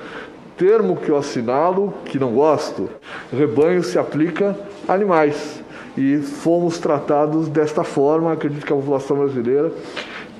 termo 0.58 0.98
que 0.98 1.10
eu 1.10 1.18
assinalo, 1.18 1.94
que 2.04 2.20
não 2.20 2.34
gosto, 2.34 2.90
rebanho 3.32 3.82
se 3.82 3.98
aplica 3.98 4.58
a 4.88 4.94
animais. 4.94 5.64
E 5.98 6.18
fomos 6.18 6.78
tratados 6.78 7.48
desta 7.48 7.84
forma, 7.84 8.34
acredito 8.34 8.66
que 8.66 8.72
a 8.72 8.76
população 8.76 9.18
brasileira 9.18 9.72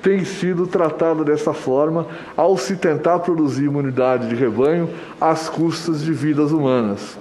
tem 0.02 0.24
sido 0.24 0.66
tratada 0.66 1.24
dessa 1.24 1.52
forma 1.52 2.06
ao 2.36 2.56
se 2.56 2.76
tentar 2.76 3.18
produzir 3.20 3.64
imunidade 3.64 4.28
de 4.28 4.34
rebanho 4.34 4.88
às 5.20 5.48
custas 5.48 6.02
de 6.02 6.12
vidas 6.12 6.52
humanas. 6.52 7.18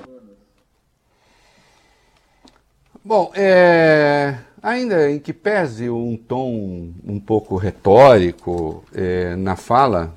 Bom, 3.04 3.32
é, 3.34 4.38
ainda 4.62 5.10
em 5.10 5.20
que 5.20 5.34
pese 5.34 5.90
um 5.90 6.16
tom 6.16 6.92
um 7.04 7.20
pouco 7.20 7.56
retórico 7.56 8.84
é, 8.94 9.36
na 9.36 9.56
fala, 9.56 10.14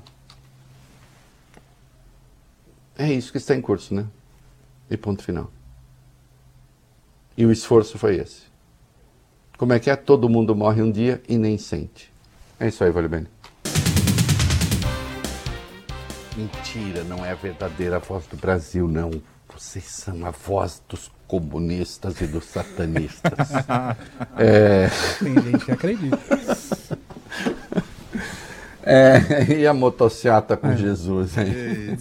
é 2.95 3.11
isso 3.11 3.31
que 3.31 3.37
está 3.39 3.55
em 3.55 3.61
curso, 3.61 3.95
né? 3.95 4.05
E 4.89 4.95
ponto 4.95 5.23
final. 5.23 5.49
E 7.35 7.45
o 7.45 7.51
esforço 7.51 7.97
foi 7.97 8.17
esse. 8.17 8.43
Como 9.57 9.73
é 9.73 9.79
que 9.79 9.89
é? 9.89 9.95
Todo 9.95 10.29
mundo 10.29 10.55
morre 10.55 10.81
um 10.81 10.91
dia 10.91 11.21
e 11.27 11.37
nem 11.37 11.57
sente. 11.57 12.12
É 12.59 12.67
isso 12.67 12.83
aí, 12.83 12.91
Vale 12.91 13.07
Bene. 13.07 13.27
Mentira, 16.35 17.03
não 17.03 17.25
é 17.25 17.31
a 17.31 17.35
verdadeira 17.35 17.99
voz 17.99 18.25
do 18.27 18.37
Brasil, 18.37 18.87
não. 18.87 19.11
Vocês 19.53 19.85
são 19.85 20.25
a 20.25 20.31
voz 20.31 20.81
dos 20.89 21.11
comunistas 21.27 22.21
e 22.21 22.27
dos 22.27 22.45
satanistas. 22.45 23.49
é... 24.37 24.89
Tem 25.19 25.33
gente 25.41 25.65
que 25.65 25.71
acredita. 25.71 26.19
É, 28.85 29.53
e 29.59 29.67
a 29.67 29.73
motociata 29.73 30.57
com 30.57 30.67
é. 30.67 30.75
Jesus, 30.75 31.37
hein? 31.37 31.97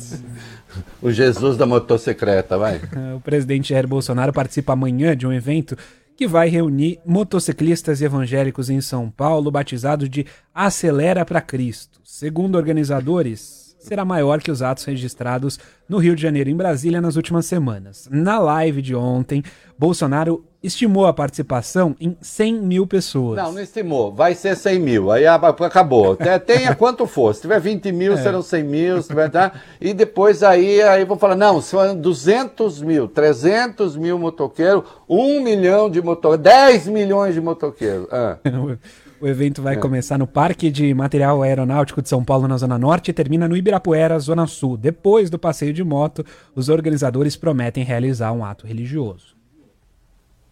O 1.00 1.10
Jesus 1.10 1.56
da 1.56 1.66
motocicleta, 1.66 2.58
vai. 2.58 2.80
O 3.16 3.20
presidente 3.20 3.68
Jair 3.68 3.86
Bolsonaro 3.86 4.32
participa 4.32 4.72
amanhã 4.72 5.16
de 5.16 5.26
um 5.26 5.32
evento 5.32 5.76
que 6.22 6.26
vai 6.28 6.48
reunir 6.48 7.00
motociclistas 7.04 8.00
evangélicos 8.00 8.70
em 8.70 8.80
São 8.80 9.10
Paulo, 9.10 9.50
batizado 9.50 10.08
de 10.08 10.24
Acelera 10.54 11.24
para 11.24 11.40
Cristo. 11.40 12.00
Segundo 12.04 12.54
organizadores, 12.54 13.61
será 13.82 14.04
maior 14.04 14.40
que 14.40 14.50
os 14.50 14.62
atos 14.62 14.84
registrados 14.84 15.58
no 15.88 15.98
Rio 15.98 16.14
de 16.14 16.22
Janeiro 16.22 16.48
e 16.48 16.52
em 16.52 16.56
Brasília 16.56 17.00
nas 17.00 17.16
últimas 17.16 17.46
semanas. 17.46 18.08
Na 18.10 18.38
live 18.38 18.80
de 18.80 18.94
ontem, 18.94 19.42
Bolsonaro 19.78 20.44
estimou 20.62 21.06
a 21.06 21.12
participação 21.12 21.96
em 22.00 22.16
100 22.20 22.60
mil 22.60 22.86
pessoas. 22.86 23.36
Não, 23.36 23.52
não 23.52 23.60
estimou. 23.60 24.12
Vai 24.12 24.34
ser 24.34 24.56
100 24.56 24.78
mil. 24.78 25.10
Aí 25.10 25.26
acabou. 25.26 26.16
Tenha 26.46 26.74
quanto 26.76 27.06
for. 27.06 27.34
Se 27.34 27.42
tiver 27.42 27.60
20 27.60 27.90
mil, 27.90 28.12
é. 28.12 28.16
serão 28.16 28.42
100 28.42 28.62
mil. 28.62 29.02
Se 29.02 29.08
tiver, 29.08 29.28
tá? 29.28 29.52
E 29.80 29.92
depois 29.92 30.42
aí, 30.42 30.80
aí 30.82 31.04
vou 31.04 31.18
falar, 31.18 31.34
não, 31.34 31.60
são 31.60 31.96
200 31.96 32.80
mil, 32.80 33.08
300 33.08 33.96
mil 33.96 34.18
motoqueiros, 34.18 34.84
1 35.08 35.42
milhão 35.42 35.90
de 35.90 36.00
motoqueiros, 36.00 36.44
10 36.44 36.86
milhões 36.86 37.34
de 37.34 37.40
motoqueiros. 37.40 38.06
Ah. 38.12 38.38
O 39.22 39.28
evento 39.28 39.62
vai 39.62 39.74
é. 39.74 39.76
começar 39.76 40.18
no 40.18 40.26
Parque 40.26 40.68
de 40.68 40.92
Material 40.92 41.40
Aeronáutico 41.44 42.02
de 42.02 42.08
São 42.08 42.24
Paulo, 42.24 42.48
na 42.48 42.56
Zona 42.56 42.76
Norte, 42.76 43.12
e 43.12 43.14
termina 43.14 43.46
no 43.46 43.56
Ibirapuera, 43.56 44.18
Zona 44.18 44.48
Sul. 44.48 44.76
Depois 44.76 45.30
do 45.30 45.38
passeio 45.38 45.72
de 45.72 45.84
moto, 45.84 46.26
os 46.56 46.68
organizadores 46.68 47.36
prometem 47.36 47.84
realizar 47.84 48.32
um 48.32 48.44
ato 48.44 48.66
religioso. 48.66 49.36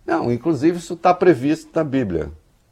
Não, 0.07 0.31
inclusive 0.31 0.79
isso 0.79 0.95
está 0.95 1.13
previsto 1.13 1.69
na 1.75 1.83
Bíblia. 1.83 2.31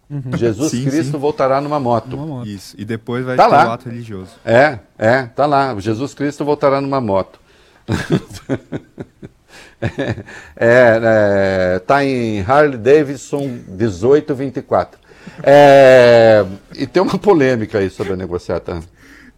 Uhum. 0.08 0.36
Jesus 0.36 0.70
sim, 0.70 0.84
Cristo 0.84 1.10
sim. 1.14 1.18
voltará 1.18 1.60
numa 1.60 1.80
moto. 1.80 2.16
moto. 2.16 2.46
Isso, 2.46 2.76
e 2.78 2.84
depois 2.84 3.24
vai 3.24 3.36
tá 3.36 3.46
ter 3.46 3.50
lá. 3.50 3.68
o 3.68 3.72
ato 3.72 3.88
religioso. 3.88 4.36
É, 4.44 4.78
é, 4.96 5.24
tá 5.24 5.46
lá. 5.46 5.76
Jesus 5.80 6.14
Cristo 6.14 6.44
voltará 6.44 6.80
numa 6.80 7.00
moto. 7.00 7.40
é, 9.82 10.14
é, 10.56 11.78
tá 11.80 12.04
em 12.04 12.40
Harley 12.40 12.78
Davidson 12.78 13.58
1824. 13.66 15.07
É, 15.42 16.44
e 16.76 16.86
tem 16.86 17.02
uma 17.02 17.18
polêmica 17.18 17.78
aí 17.78 17.90
sobre 17.90 18.12
a 18.12 18.16
negociata. 18.16 18.80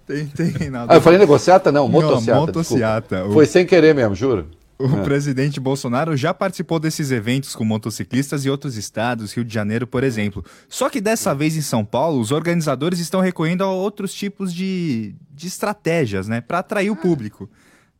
Tem, 0.06 0.26
tem. 0.26 0.70
Nada. 0.70 0.92
Ah, 0.92 0.96
eu 0.96 1.00
falei 1.00 1.18
negociata? 1.18 1.70
Não, 1.70 1.88
motociata. 1.88 2.32
Não, 2.32 2.46
motociata. 2.46 3.24
O... 3.26 3.32
Foi 3.32 3.46
sem 3.46 3.64
querer 3.64 3.94
mesmo, 3.94 4.14
juro. 4.14 4.46
O 4.80 4.96
é. 4.96 5.02
presidente 5.02 5.60
Bolsonaro 5.60 6.16
já 6.16 6.32
participou 6.32 6.80
desses 6.80 7.10
eventos 7.10 7.54
com 7.54 7.64
motociclistas 7.64 8.46
em 8.46 8.48
outros 8.48 8.76
estados, 8.78 9.34
Rio 9.34 9.44
de 9.44 9.52
Janeiro, 9.52 9.86
por 9.86 10.02
exemplo. 10.02 10.42
Só 10.70 10.88
que 10.88 11.02
dessa 11.02 11.34
vez 11.34 11.54
em 11.54 11.60
São 11.60 11.84
Paulo, 11.84 12.18
os 12.18 12.32
organizadores 12.32 12.98
estão 12.98 13.20
recorrendo 13.20 13.62
a 13.62 13.70
outros 13.70 14.14
tipos 14.14 14.54
de, 14.54 15.14
de 15.30 15.46
estratégias, 15.46 16.28
né, 16.28 16.40
para 16.40 16.60
atrair 16.60 16.90
o 16.90 16.96
público. 16.96 17.48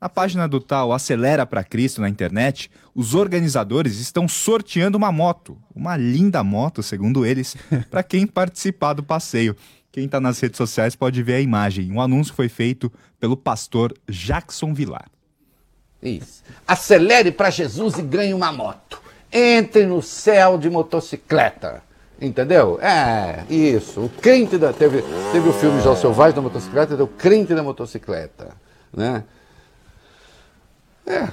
Na 0.01 0.09
página 0.09 0.49
do 0.49 0.61
tal 0.61 0.95
Acelera 0.95 1.45
para 1.45 1.63
Cristo 1.63 2.01
na 2.01 2.09
internet, 2.09 2.71
os 2.95 3.15
organizadores 3.15 4.01
estão 4.01 4.27
sorteando 4.27 4.97
uma 4.97 5.13
moto, 5.13 5.59
uma 5.75 5.95
linda 5.95 6.43
moto, 6.43 6.83
segundo 6.83 7.27
eles, 7.27 7.55
para 7.91 8.03
quem 8.03 8.27
participar 8.27 8.95
do 8.95 9.03
passeio. 9.03 9.55
Quem 9.93 10.07
está 10.07 10.19
nas 10.19 10.41
redes 10.41 10.57
sociais 10.57 10.97
pode 10.97 11.23
ver 11.23 11.35
a 11.35 11.41
imagem. 11.41 11.93
Um 11.93 12.01
anúncio 12.01 12.33
foi 12.33 12.49
feito 12.49 12.91
pelo 13.19 13.37
pastor 13.37 13.93
Jackson 14.09 14.73
Vilar. 14.73 15.11
Isso. 16.03 16.43
Acelere 16.67 17.31
para 17.31 17.51
Jesus 17.51 17.99
e 17.99 18.03
ganhe 18.03 18.33
uma 18.33 18.51
moto. 18.51 19.03
Entre 19.31 19.85
no 19.85 20.01
céu 20.01 20.57
de 20.57 20.71
motocicleta. 20.71 21.83
Entendeu? 22.19 22.79
É, 22.81 23.45
isso. 23.51 24.03
O 24.03 24.09
crente 24.09 24.57
da. 24.57 24.73
Teve, 24.73 25.03
teve 25.33 25.49
o 25.49 25.53
filme 25.53 25.83
Já 25.83 25.95
Selvagem 25.95 26.37
da 26.37 26.41
motocicleta, 26.41 27.03
o 27.03 27.09
crente 27.09 27.55
da 27.55 27.63
motocicleta. 27.63 28.55
Né? 28.93 29.25
É, 31.07 31.29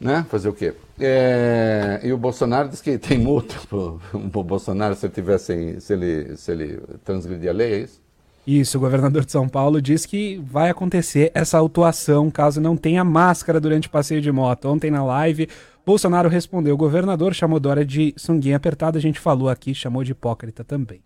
né? 0.00 0.26
Fazer 0.28 0.48
o 0.48 0.52
quê? 0.52 0.74
É, 0.98 2.00
e 2.02 2.12
o 2.12 2.18
Bolsonaro 2.18 2.68
diz 2.68 2.80
que 2.80 2.98
tem 2.98 3.18
multa 3.18 3.54
pro, 3.68 4.00
pro 4.30 4.42
Bolsonaro 4.42 4.94
se 4.94 5.06
ele, 5.06 5.12
tivesse, 5.12 5.80
se, 5.80 5.92
ele, 5.92 6.36
se 6.36 6.52
ele 6.52 6.82
transgredir 7.04 7.50
a 7.50 7.52
lei, 7.52 7.72
é 7.72 7.78
isso? 7.78 8.06
Isso, 8.46 8.78
o 8.78 8.80
governador 8.80 9.24
de 9.24 9.32
São 9.32 9.48
Paulo 9.48 9.82
diz 9.82 10.06
que 10.06 10.36
vai 10.38 10.70
acontecer 10.70 11.32
essa 11.34 11.58
autuação 11.58 12.30
caso 12.30 12.60
não 12.60 12.76
tenha 12.76 13.02
máscara 13.02 13.60
durante 13.60 13.88
o 13.88 13.90
passeio 13.90 14.20
de 14.20 14.30
moto. 14.30 14.68
Ontem 14.68 14.88
na 14.88 15.04
live, 15.04 15.48
Bolsonaro 15.84 16.28
respondeu. 16.28 16.74
O 16.74 16.78
governador 16.78 17.34
chamou 17.34 17.58
Dória 17.58 17.84
de 17.84 18.14
sunguinha 18.16 18.56
apertada, 18.56 18.98
a 18.98 19.00
gente 19.00 19.18
falou 19.18 19.48
aqui, 19.48 19.74
chamou 19.74 20.04
de 20.04 20.12
hipócrita 20.12 20.62
também. 20.62 21.00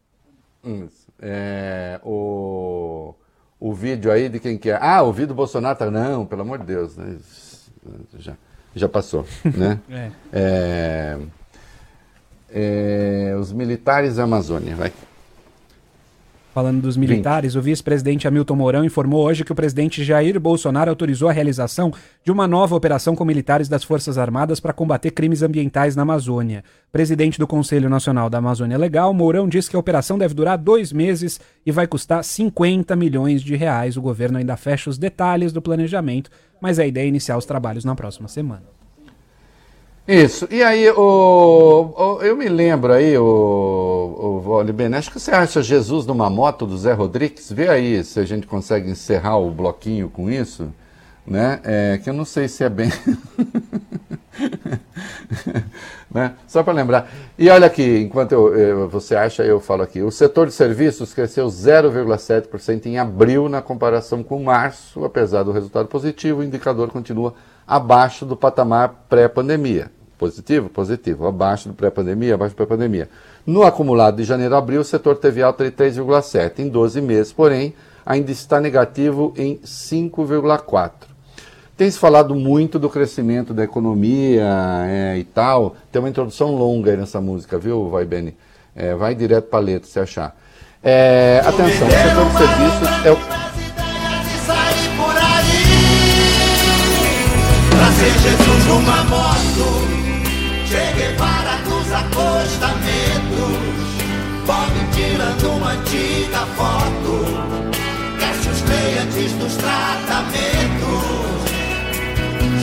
Isso. 0.62 1.08
É, 1.18 1.98
o, 2.04 3.14
o 3.58 3.72
vídeo 3.72 4.12
aí 4.12 4.28
de 4.28 4.38
quem 4.38 4.58
que 4.58 4.68
é? 4.68 4.78
Ah, 4.78 5.02
o 5.02 5.10
vídeo 5.10 5.28
do 5.28 5.34
Bolsonaro 5.34 5.78
tá. 5.78 5.90
Não, 5.90 6.26
pelo 6.26 6.42
amor 6.42 6.58
de 6.58 6.66
Deus. 6.66 6.94
Né? 6.96 7.16
Já, 8.18 8.34
já 8.74 8.88
passou, 8.88 9.26
né? 9.44 9.78
é. 9.90 10.10
É, 10.32 11.18
é, 12.52 13.36
os 13.38 13.52
militares 13.52 14.16
da 14.16 14.24
Amazônia, 14.24 14.74
vai. 14.74 14.92
Falando 16.52 16.82
dos 16.82 16.96
militares, 16.96 17.54
20. 17.54 17.60
o 17.60 17.62
vice-presidente 17.62 18.26
Hamilton 18.26 18.56
Mourão 18.56 18.84
informou 18.84 19.24
hoje 19.24 19.44
que 19.44 19.52
o 19.52 19.54
presidente 19.54 20.02
Jair 20.02 20.38
Bolsonaro 20.40 20.90
autorizou 20.90 21.28
a 21.28 21.32
realização 21.32 21.92
de 22.24 22.32
uma 22.32 22.48
nova 22.48 22.74
operação 22.74 23.14
com 23.14 23.24
militares 23.24 23.68
das 23.68 23.84
Forças 23.84 24.18
Armadas 24.18 24.58
para 24.58 24.72
combater 24.72 25.12
crimes 25.12 25.42
ambientais 25.42 25.94
na 25.94 26.02
Amazônia. 26.02 26.64
Presidente 26.90 27.38
do 27.38 27.46
Conselho 27.46 27.88
Nacional 27.88 28.28
da 28.28 28.38
Amazônia 28.38 28.76
Legal, 28.76 29.14
Mourão 29.14 29.48
disse 29.48 29.70
que 29.70 29.76
a 29.76 29.78
operação 29.78 30.18
deve 30.18 30.34
durar 30.34 30.58
dois 30.58 30.92
meses 30.92 31.40
e 31.64 31.70
vai 31.70 31.86
custar 31.86 32.24
50 32.24 32.96
milhões 32.96 33.42
de 33.42 33.54
reais. 33.54 33.96
O 33.96 34.02
governo 34.02 34.38
ainda 34.38 34.56
fecha 34.56 34.90
os 34.90 34.98
detalhes 34.98 35.52
do 35.52 35.62
planejamento, 35.62 36.32
mas 36.60 36.78
a 36.78 36.86
ideia 36.86 37.04
é 37.04 37.08
iniciar 37.08 37.36
os 37.36 37.44
trabalhos 37.44 37.84
na 37.84 37.94
próxima 37.94 38.28
semana. 38.28 38.62
Isso. 40.06 40.48
E 40.50 40.62
aí, 40.62 40.90
o, 40.90 41.94
o, 41.96 42.22
eu 42.22 42.36
me 42.36 42.48
lembro 42.48 42.92
aí, 42.92 43.16
o, 43.16 44.42
o 44.44 44.72
Bene, 44.72 44.96
acho 44.96 45.10
que 45.10 45.20
você 45.20 45.30
acha 45.30 45.62
Jesus 45.62 46.04
numa 46.04 46.28
moto 46.28 46.66
do 46.66 46.76
Zé 46.76 46.92
Rodrigues? 46.92 47.52
Vê 47.52 47.68
aí 47.68 48.02
se 48.02 48.18
a 48.18 48.24
gente 48.24 48.46
consegue 48.46 48.90
encerrar 48.90 49.38
o 49.38 49.50
bloquinho 49.52 50.10
com 50.10 50.28
isso, 50.28 50.68
né? 51.24 51.60
É, 51.62 52.00
que 52.02 52.10
eu 52.10 52.14
não 52.14 52.24
sei 52.24 52.48
se 52.48 52.64
é 52.64 52.68
bem. 52.68 52.90
né? 56.12 56.34
Só 56.46 56.62
para 56.62 56.72
lembrar. 56.72 57.08
E 57.38 57.48
olha 57.48 57.66
aqui, 57.66 57.98
enquanto 57.98 58.32
eu, 58.32 58.54
eu, 58.54 58.88
você 58.88 59.14
acha, 59.14 59.44
eu 59.44 59.60
falo 59.60 59.82
aqui. 59.82 60.02
O 60.02 60.10
setor 60.10 60.46
de 60.46 60.52
serviços 60.52 61.14
cresceu 61.14 61.46
0,7% 61.46 62.86
em 62.86 62.98
abril 62.98 63.48
na 63.48 63.62
comparação 63.62 64.22
com 64.22 64.42
março, 64.42 65.04
apesar 65.04 65.42
do 65.42 65.52
resultado 65.52 65.88
positivo, 65.88 66.40
o 66.40 66.44
indicador 66.44 66.90
continua 66.90 67.34
abaixo 67.66 68.26
do 68.26 68.36
patamar 68.36 69.06
pré-pandemia. 69.08 69.90
Positivo? 70.18 70.68
Positivo. 70.68 71.26
Abaixo 71.26 71.68
do 71.68 71.74
pré-pandemia, 71.74 72.34
abaixo 72.34 72.54
do 72.54 72.56
pré-pandemia. 72.56 73.08
No 73.46 73.62
acumulado 73.62 74.16
de 74.16 74.24
janeiro 74.24 74.54
a 74.54 74.58
abril, 74.58 74.80
o 74.80 74.84
setor 74.84 75.16
teve 75.16 75.42
alta 75.42 75.64
de 75.64 75.70
3,7. 75.70 76.58
Em 76.58 76.68
12 76.68 77.00
meses, 77.00 77.32
porém, 77.32 77.74
ainda 78.04 78.30
está 78.30 78.60
negativo 78.60 79.32
em 79.36 79.58
5,4. 79.64 81.09
Tem 81.80 81.90
se 81.90 81.98
falado 81.98 82.34
muito 82.34 82.78
do 82.78 82.90
crescimento 82.90 83.54
da 83.54 83.64
economia 83.64 84.44
é, 84.86 85.16
e 85.16 85.24
tal. 85.24 85.74
Tem 85.90 85.98
uma 85.98 86.10
introdução 86.10 86.54
longa 86.54 86.90
aí 86.90 86.96
nessa 86.98 87.22
música, 87.22 87.58
viu, 87.58 87.88
Vai 87.88 88.04
Beni? 88.04 88.36
É, 88.76 88.94
vai 88.94 89.14
direto 89.14 89.46
para 89.46 89.60
a 89.60 89.62
letra, 89.62 89.88
se 89.88 89.98
achar. 89.98 90.36
É, 90.82 91.40
atenção, 91.42 91.88
o 91.88 91.90
setor 91.90 92.26
de 92.26 92.32
serviços 92.36 93.06
é 93.06 93.12
o. 93.12 93.16
Jesus 98.20 98.66
numa 98.66 99.04
moto 99.04 99.90
acostamentos, 101.94 102.90
tirando 104.94 105.56
uma 105.56 105.72
antiga 105.72 106.40
foto, 106.56 106.99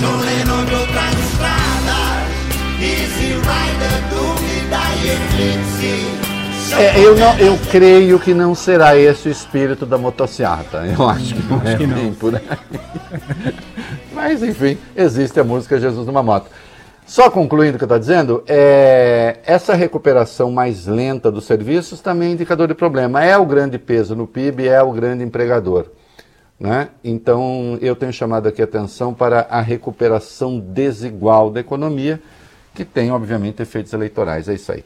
Lennon 0.05 0.65
de 0.65 0.75
Easy 2.79 3.33
Rider, 3.33 3.97
dúvida 4.11 4.77
e 5.01 5.09
eclipse. 5.09 6.17
É, 6.75 6.99
eu, 6.99 7.15
não, 7.15 7.37
eu 7.39 7.57
creio 7.71 8.19
que 8.19 8.33
não 8.33 8.53
será 8.53 8.95
esse 8.95 9.27
o 9.27 9.31
espírito 9.31 9.85
da 9.85 9.97
motocicleta. 9.97 10.85
Eu 10.85 11.09
acho 11.09 11.33
que 11.33 11.43
não 11.47 11.57
acho 11.57 11.67
é 11.67 11.75
que 11.75 11.87
não. 11.87 12.13
por 12.13 12.35
aí. 12.35 12.41
Mas 14.13 14.43
enfim, 14.43 14.77
existe 14.95 15.39
a 15.39 15.43
música 15.43 15.79
Jesus 15.79 16.05
numa 16.05 16.21
moto. 16.21 16.51
Só 17.05 17.31
concluindo 17.31 17.75
o 17.75 17.77
que 17.79 17.85
eu 17.85 17.87
estou 17.87 17.97
dizendo, 17.97 18.43
é, 18.47 19.39
essa 19.45 19.73
recuperação 19.73 20.51
mais 20.51 20.85
lenta 20.85 21.31
dos 21.31 21.45
serviços 21.45 22.01
também 22.01 22.29
é 22.29 22.33
indicador 22.33 22.67
de 22.67 22.75
problema. 22.75 23.23
É 23.23 23.37
o 23.37 23.45
grande 23.45 23.79
peso 23.79 24.15
no 24.15 24.27
PIB, 24.27 24.67
é 24.67 24.83
o 24.83 24.91
grande 24.91 25.23
empregador. 25.23 25.85
Né? 26.59 26.89
Então, 27.03 27.77
eu 27.81 27.95
tenho 27.95 28.11
chamado 28.11 28.47
aqui 28.47 28.61
a 28.61 28.65
atenção 28.65 29.13
para 29.13 29.41
a 29.41 29.61
recuperação 29.61 30.59
desigual 30.59 31.51
da 31.51 31.59
economia, 31.59 32.21
que 32.73 32.83
tem, 32.83 33.11
obviamente, 33.11 33.61
efeitos 33.61 33.93
eleitorais. 33.93 34.47
É 34.49 34.53
isso 34.53 34.71
aí. 34.71 34.83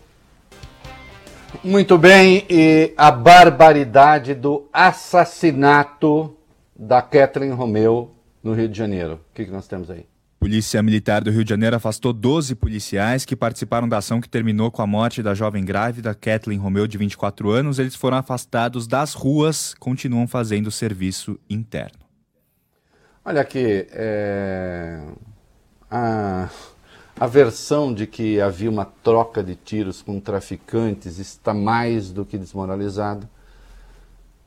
Muito 1.64 1.98
bem, 1.98 2.46
e 2.50 2.94
a 2.98 3.12
barbaridade 3.12 4.34
do 4.34 4.68
assassinato 4.72 6.36
da 6.76 7.02
Kathleen 7.02 7.52
Romeu 7.52 8.12
no 8.44 8.54
Rio 8.54 8.68
de 8.68 8.78
Janeiro. 8.78 9.14
O 9.14 9.34
que, 9.34 9.46
que 9.46 9.52
nós 9.52 9.68
temos 9.68 9.90
aí? 9.92 10.11
Polícia 10.42 10.82
Militar 10.82 11.24
do 11.24 11.30
Rio 11.30 11.44
de 11.44 11.52
Janeiro 11.52 11.76
afastou 11.76 12.12
12 12.12 12.56
policiais 12.56 13.24
que 13.24 13.36
participaram 13.36 13.88
da 13.88 14.00
ação 14.00 14.20
que 14.20 14.28
terminou 14.28 14.72
com 14.72 14.82
a 14.82 14.88
morte 14.88 15.22
da 15.22 15.36
jovem 15.36 15.64
grávida 15.64 16.16
Kathleen 16.16 16.58
Romeu, 16.58 16.88
de 16.88 16.98
24 16.98 17.52
anos. 17.52 17.78
Eles 17.78 17.94
foram 17.94 18.18
afastados 18.18 18.88
das 18.88 19.14
ruas, 19.14 19.76
continuam 19.76 20.28
fazendo 20.28 20.72
serviço 20.72 21.40
interno. 21.48 22.00
Olha 23.24 23.42
aqui, 23.42 23.86
é... 23.92 25.00
a... 25.92 26.50
a 27.20 27.28
versão 27.28 27.94
de 27.94 28.08
que 28.08 28.42
havia 28.42 28.72
uma 28.72 28.86
troca 28.86 29.44
de 29.44 29.54
tiros 29.54 30.02
com 30.02 30.20
traficantes 30.20 31.20
está 31.20 31.54
mais 31.54 32.12
do 32.12 32.26
que 32.26 32.36
desmoralizada. 32.36 33.30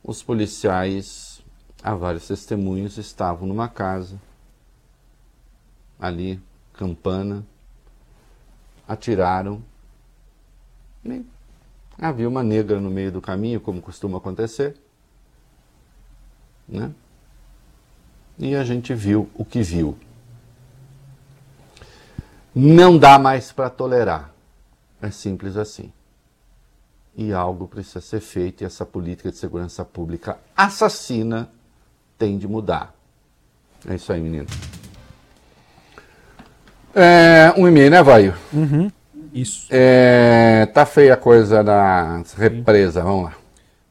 Os 0.03 0.25
policiais, 0.25 1.41
há 1.85 1.95
vários 1.95 2.27
testemunhos, 2.27 2.99
estavam 2.99 3.47
numa 3.47 3.69
casa 3.69 4.19
ali, 6.07 6.41
campana, 6.73 7.45
atiraram. 8.87 9.63
E 11.05 11.25
havia 11.99 12.29
uma 12.29 12.43
negra 12.43 12.81
no 12.81 12.91
meio 12.91 13.13
do 13.13 13.21
caminho, 13.21 13.61
como 13.61 13.81
costuma 13.81 14.19
acontecer. 14.19 14.77
Né? 16.69 16.93
E 18.39 18.55
a 18.55 18.65
gente 18.65 18.95
viu 18.95 19.31
o 19.35 19.45
que 19.45 19.63
viu. 19.63 19.97
Não 22.55 22.97
dá 22.97 23.19
mais 23.19 23.53
para 23.53 23.69
tolerar. 23.69 24.33
É 25.03 25.11
simples 25.11 25.57
assim. 25.57 25.93
E 27.17 27.33
algo 27.33 27.69
precisa 27.69 28.01
ser 28.01 28.21
feito 28.21 28.63
e 28.63 28.65
essa 28.65 28.85
política 28.85 29.31
de 29.31 29.37
segurança 29.37 29.85
pública 29.85 30.39
assassina 30.57 31.49
tem 32.19 32.39
de 32.39 32.49
mudar. 32.49 32.95
É 33.87 33.95
isso 33.95 34.13
aí, 34.13 34.21
menino. 34.21 34.47
É, 36.95 37.53
um 37.57 37.67
e-mail, 37.67 37.91
né, 37.91 38.03
Vaio? 38.03 38.35
Uhum. 38.53 38.91
Isso. 39.33 39.67
É, 39.71 40.69
tá 40.73 40.87
feia 40.87 41.15
a 41.15 41.17
coisa 41.17 41.65
da 41.65 42.23
represa, 42.37 43.01
Sim. 43.01 43.07
vamos 43.07 43.25
lá. 43.25 43.33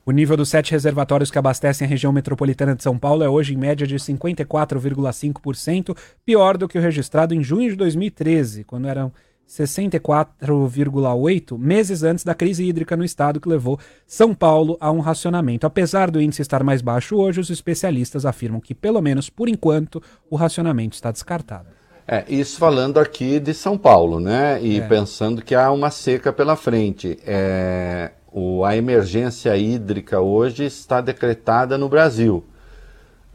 O 0.05 0.11
nível 0.11 0.35
dos 0.35 0.49
sete 0.49 0.71
reservatórios 0.71 1.31
que 1.31 1.37
abastecem 1.37 1.85
a 1.85 1.89
região 1.89 2.11
metropolitana 2.11 2.75
de 2.75 2.83
São 2.83 2.97
Paulo 2.97 3.23
é 3.23 3.29
hoje 3.29 3.53
em 3.53 3.57
média 3.57 3.87
de 3.87 3.95
54,5%, 3.95 5.97
pior 6.25 6.57
do 6.57 6.67
que 6.67 6.77
o 6.77 6.81
registrado 6.81 7.33
em 7.33 7.41
junho 7.41 7.69
de 7.69 7.77
2013, 7.77 8.65
quando 8.65 8.89
eram 8.89 9.13
64,8 9.47 11.57
meses 11.57 12.03
antes 12.03 12.25
da 12.25 12.35
crise 12.35 12.65
hídrica 12.65 12.97
no 12.97 13.05
estado 13.05 13.39
que 13.39 13.47
levou 13.47 13.79
São 14.05 14.33
Paulo 14.33 14.75
a 14.79 14.91
um 14.91 14.99
racionamento. 14.99 15.65
Apesar 15.65 16.11
do 16.11 16.21
índice 16.21 16.41
estar 16.41 16.63
mais 16.63 16.81
baixo 16.81 17.15
hoje, 17.15 17.39
os 17.39 17.49
especialistas 17.49 18.25
afirmam 18.25 18.59
que, 18.59 18.75
pelo 18.75 19.01
menos 19.01 19.29
por 19.29 19.47
enquanto, 19.47 20.03
o 20.29 20.35
racionamento 20.35 20.95
está 20.95 21.11
descartado. 21.11 21.69
É, 22.07 22.25
isso 22.27 22.57
falando 22.57 22.99
aqui 22.99 23.39
de 23.39 23.53
São 23.53 23.77
Paulo, 23.77 24.19
né? 24.19 24.61
E 24.61 24.79
é. 24.79 24.87
pensando 24.87 25.41
que 25.41 25.55
há 25.55 25.71
uma 25.71 25.89
seca 25.89 26.33
pela 26.33 26.55
frente. 26.55 27.17
É, 27.25 28.11
o, 28.31 28.65
a 28.65 28.75
emergência 28.75 29.55
hídrica 29.55 30.19
hoje 30.19 30.65
está 30.65 30.99
decretada 30.99 31.77
no 31.77 31.87
Brasil. 31.87 32.43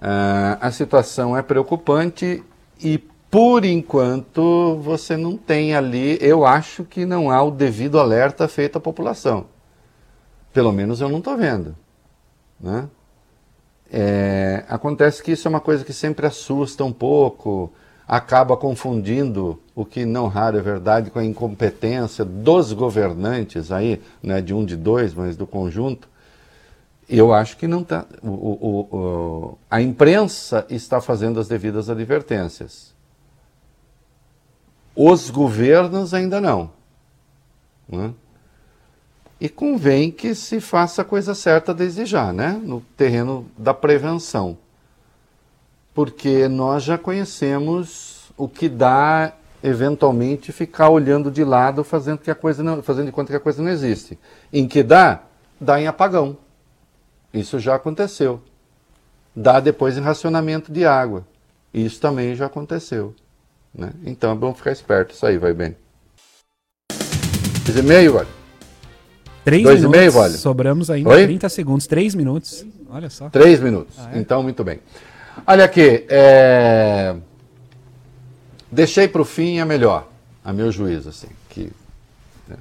É, 0.00 0.58
a 0.60 0.70
situação 0.70 1.36
é 1.36 1.40
preocupante 1.40 2.44
e, 2.82 2.98
por 3.30 3.64
enquanto, 3.64 4.76
você 4.82 5.16
não 5.16 5.36
tem 5.36 5.74
ali. 5.74 6.18
Eu 6.20 6.44
acho 6.44 6.84
que 6.84 7.06
não 7.06 7.30
há 7.30 7.42
o 7.42 7.50
devido 7.50 7.98
alerta 7.98 8.46
feito 8.46 8.76
à 8.76 8.80
população. 8.80 9.46
Pelo 10.52 10.72
menos 10.72 11.00
eu 11.00 11.08
não 11.08 11.18
estou 11.18 11.36
vendo. 11.38 11.74
Né? 12.60 12.86
É, 13.90 14.64
acontece 14.68 15.22
que 15.22 15.32
isso 15.32 15.48
é 15.48 15.50
uma 15.50 15.60
coisa 15.60 15.84
que 15.84 15.92
sempre 15.94 16.26
assusta 16.26 16.84
um 16.84 16.92
pouco 16.92 17.72
acaba 18.08 18.56
confundindo 18.56 19.60
o 19.74 19.84
que 19.84 20.06
não 20.06 20.28
raro 20.28 20.56
é 20.56 20.62
verdade 20.62 21.10
com 21.10 21.18
a 21.18 21.24
incompetência 21.24 22.24
dos 22.24 22.72
governantes 22.72 23.70
aí, 23.70 24.00
não 24.22 24.36
é 24.36 24.40
de 24.40 24.54
um 24.54 24.64
de 24.64 24.76
dois, 24.76 25.12
mas 25.12 25.36
do 25.36 25.46
conjunto. 25.46 26.08
Eu 27.06 27.34
acho 27.34 27.58
que 27.58 27.66
não 27.66 27.82
está. 27.82 28.06
O, 28.22 28.28
o, 28.28 28.96
o, 28.96 29.58
a 29.70 29.80
imprensa 29.82 30.66
está 30.70 31.00
fazendo 31.00 31.38
as 31.38 31.48
devidas 31.48 31.90
advertências. 31.90 32.94
Os 34.96 35.28
governos 35.28 36.14
ainda 36.14 36.40
não. 36.40 36.70
Né? 37.88 38.12
E 39.40 39.48
convém 39.48 40.10
que 40.10 40.34
se 40.34 40.60
faça 40.60 41.02
a 41.02 41.04
coisa 41.04 41.34
certa 41.34 41.72
desde 41.72 42.04
já, 42.04 42.32
né? 42.32 42.60
no 42.62 42.80
terreno 42.96 43.46
da 43.56 43.72
prevenção 43.72 44.58
porque 45.98 46.46
nós 46.46 46.84
já 46.84 46.96
conhecemos 46.96 48.30
o 48.36 48.48
que 48.48 48.68
dá 48.68 49.32
eventualmente 49.60 50.52
ficar 50.52 50.90
olhando 50.90 51.28
de 51.28 51.42
lado, 51.42 51.82
fazendo 51.82 52.18
que 52.18 52.30
a 52.30 52.36
coisa 52.36 52.62
não, 52.62 52.80
fazendo 52.80 53.06
de 53.06 53.10
conta 53.10 53.32
que 53.32 53.36
a 53.36 53.40
coisa 53.40 53.60
não 53.60 53.68
existe. 53.68 54.16
Em 54.52 54.68
que 54.68 54.84
dá? 54.84 55.24
Dá 55.60 55.80
em 55.80 55.88
apagão. 55.88 56.36
Isso 57.34 57.58
já 57.58 57.74
aconteceu. 57.74 58.40
Dá 59.34 59.58
depois 59.58 59.98
em 59.98 60.00
racionamento 60.00 60.70
de 60.70 60.84
água. 60.84 61.26
Isso 61.74 62.00
também 62.00 62.32
já 62.36 62.46
aconteceu. 62.46 63.12
Né? 63.74 63.90
Então 64.06 64.30
é 64.30 64.36
bom 64.36 64.54
ficar 64.54 64.70
esperto. 64.70 65.12
Isso 65.16 65.26
aí 65.26 65.36
vai 65.36 65.52
bem. 65.52 65.74
Três 67.64 67.76
e 67.76 67.82
meio, 67.82 68.12
vale. 68.12 68.28
Três 69.44 69.64
Dois 69.64 69.80
minutos. 69.80 69.96
e 69.96 69.98
meio, 69.98 70.12
vale. 70.12 70.34
Sobramos 70.34 70.90
ainda 70.90 71.10
Oi? 71.10 71.24
30 71.24 71.48
segundos. 71.48 71.88
Três 71.88 72.14
minutos. 72.14 72.64
Olha 72.88 73.10
só. 73.10 73.28
Três 73.30 73.58
minutos. 73.58 73.96
Ah, 73.98 74.12
é? 74.14 74.20
Então, 74.20 74.44
muito 74.44 74.62
bem. 74.62 74.78
Olha 75.46 75.64
aqui, 75.64 76.06
é... 76.08 77.16
deixei 78.70 79.08
para 79.08 79.22
o 79.22 79.24
fim 79.24 79.58
a 79.58 79.64
melhor, 79.64 80.08
a 80.44 80.52
meu 80.52 80.70
juízo, 80.70 81.08
assim, 81.08 81.28
que 81.48 81.72
né? 82.46 82.56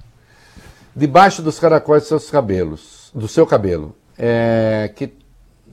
debaixo 0.95 1.41
dos 1.41 1.59
caracóis 1.59 2.03
dos 2.03 2.09
seus 2.09 2.29
cabelos, 2.29 3.11
do 3.13 3.27
seu 3.27 3.45
cabelo, 3.45 3.95
é... 4.17 4.91
que 4.95 5.13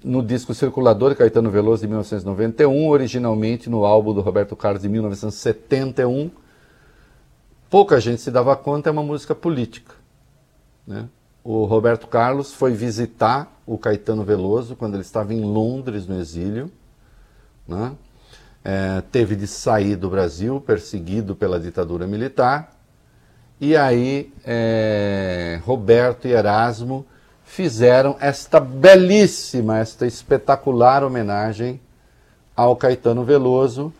no 0.04 0.22
disco 0.22 0.52
Circulador 0.52 1.10
de 1.10 1.16
Caetano 1.16 1.50
Veloso 1.50 1.80
de 1.80 1.88
1991, 1.88 2.88
originalmente 2.88 3.70
no 3.70 3.86
álbum 3.86 4.12
do 4.12 4.20
Roberto 4.20 4.54
Carlos 4.54 4.82
de 4.82 4.88
1971, 4.88 6.30
pouca 7.70 7.98
gente 7.98 8.20
se 8.20 8.30
dava 8.30 8.54
conta, 8.54 8.90
é 8.90 8.92
uma 8.92 9.02
música 9.02 9.34
política. 9.34 9.94
Né? 10.86 11.08
O 11.42 11.64
Roberto 11.64 12.06
Carlos 12.06 12.52
foi 12.52 12.72
visitar 12.72 13.50
o 13.66 13.78
Caetano 13.78 14.22
Veloso 14.22 14.76
quando 14.76 14.94
ele 14.94 15.02
estava 15.02 15.32
em 15.32 15.40
Londres, 15.40 16.06
no 16.06 16.20
exílio. 16.20 16.70
Né? 17.66 17.92
É, 18.64 19.02
teve 19.12 19.36
de 19.36 19.46
sair 19.46 19.96
do 19.96 20.08
Brasil, 20.08 20.60
perseguido 20.60 21.34
pela 21.34 21.60
ditadura 21.60 22.06
militar. 22.06 22.72
E 23.60 23.76
aí, 23.76 24.32
é, 24.44 25.60
Roberto 25.64 26.26
e 26.26 26.32
Erasmo 26.32 27.06
fizeram 27.44 28.16
esta 28.20 28.58
belíssima, 28.58 29.78
esta 29.78 30.06
espetacular 30.06 31.04
homenagem 31.04 31.80
ao 32.56 32.74
Caetano 32.74 33.24
Veloso. 33.24 33.92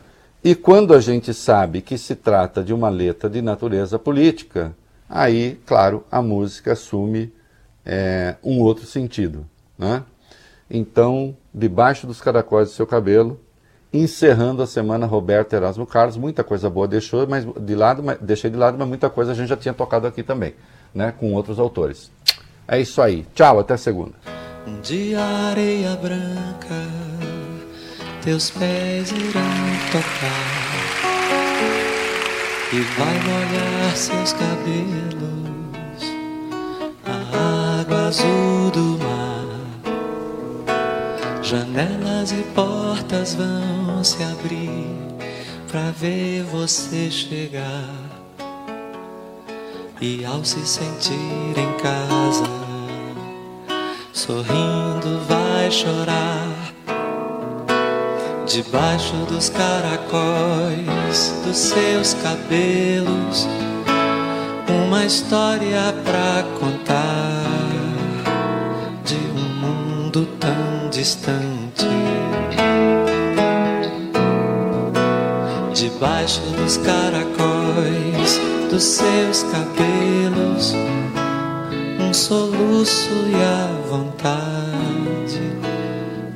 E 0.42 0.54
quando 0.54 0.92
a 0.92 1.00
gente 1.00 1.32
sabe 1.32 1.80
que 1.80 1.96
se 1.96 2.14
trata 2.14 2.62
de 2.62 2.74
uma 2.74 2.88
letra 2.88 3.30
de 3.30 3.40
natureza 3.40 3.98
política, 3.98 4.74
aí, 5.08 5.60
claro, 5.64 6.04
a 6.10 6.20
música 6.20 6.72
assume 6.72 7.32
é, 7.84 8.36
um 8.42 8.60
outro 8.60 8.86
sentido. 8.86 9.46
Né? 9.78 10.02
Então, 10.68 11.36
debaixo 11.52 12.06
dos 12.06 12.20
caracóis 12.20 12.68
do 12.68 12.74
seu 12.74 12.86
cabelo, 12.86 13.40
encerrando 13.95 14.61
a 14.61 14.66
semana 14.66 15.07
Roberto 15.07 15.53
Erasmo 15.53 15.86
Carlos, 15.86 16.16
muita 16.16 16.42
coisa 16.42 16.68
boa 16.68 16.88
deixou, 16.88 17.24
mas 17.28 17.47
de 17.61 17.74
lado, 17.76 18.03
mas, 18.03 18.18
deixei 18.20 18.51
de 18.51 18.57
lado, 18.57 18.76
mas 18.76 18.88
muita 18.88 19.09
coisa 19.09 19.30
a 19.30 19.34
gente 19.34 19.49
já 19.49 19.57
tinha 19.57 19.72
tocado 19.72 20.05
aqui 20.05 20.24
também, 20.24 20.55
né, 20.92 21.14
com 21.16 21.32
outros 21.32 21.61
autores. 21.61 22.11
É 22.66 22.80
isso 22.80 23.01
aí. 23.01 23.24
Tchau, 23.34 23.61
até 23.61 23.76
segunda. 23.76 24.14
De 24.82 25.14
areia 25.14 25.95
branca, 25.97 26.74
teus 28.22 28.51
pés 28.51 29.12
irão 29.12 29.42
tocar 29.92 30.64
e 32.72 32.80
vai 32.80 33.14
molhar 33.20 33.97
seus 33.97 34.32
cabelos, 34.32 36.03
a 37.05 37.80
água 37.80 38.09
azul 38.09 38.43
Janelas 41.55 42.32
e 42.32 42.42
portas 42.52 43.36
vão 43.36 44.02
se 44.02 44.20
abrir 44.24 44.90
pra 45.70 45.92
ver 45.92 46.42
você 46.42 47.09
chegar. 47.09 47.94
E 50.00 50.24
ao 50.24 50.44
se 50.44 50.66
sentir 50.66 51.14
em 51.57 51.72
casa, 51.80 52.42
sorrindo 54.12 55.20
vai 55.28 55.70
chorar. 55.70 56.50
Debaixo 58.46 59.14
dos 59.28 59.48
caracóis 59.48 61.40
dos 61.46 61.57
seus 61.57 62.14
cabelos, 62.14 63.46
uma 64.68 65.05
história 65.05 65.94
pra 66.02 66.42
contar 66.59 67.44
de 69.05 69.14
um 69.14 69.55
mundo 69.61 70.26
tão 70.40 70.74
distante. 70.95 71.88
Debaixo 75.74 76.40
dos 76.57 76.76
caracóis 76.76 78.40
dos 78.70 78.84
seus 78.84 79.42
cabelos, 79.42 80.72
um 82.01 82.14
soluço 82.14 83.11
e 83.28 83.34
a 83.34 83.88
vontade 83.88 85.40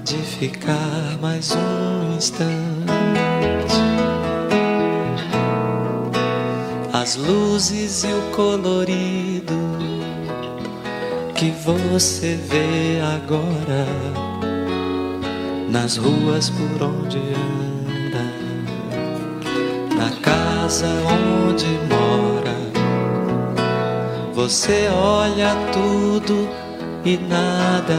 de 0.02 0.16
ficar 0.16 1.16
mais 1.20 1.52
um 1.54 2.16
instante. 2.16 2.59
As 6.92 7.14
luzes 7.14 8.02
e 8.02 8.09
o 8.09 8.22
colorido 8.34 9.54
que 11.36 11.52
você 11.64 12.34
vê 12.34 13.00
agora 13.00 14.27
nas 15.68 15.96
ruas 15.96 16.50
por 16.50 16.82
onde 16.82 17.18
anda, 17.18 18.24
na 19.94 20.10
casa 20.22 20.86
onde 21.46 21.66
mora. 21.88 22.56
Você 24.34 24.88
olha 24.88 25.54
tudo 25.72 26.48
e 27.04 27.18
nada 27.18 27.98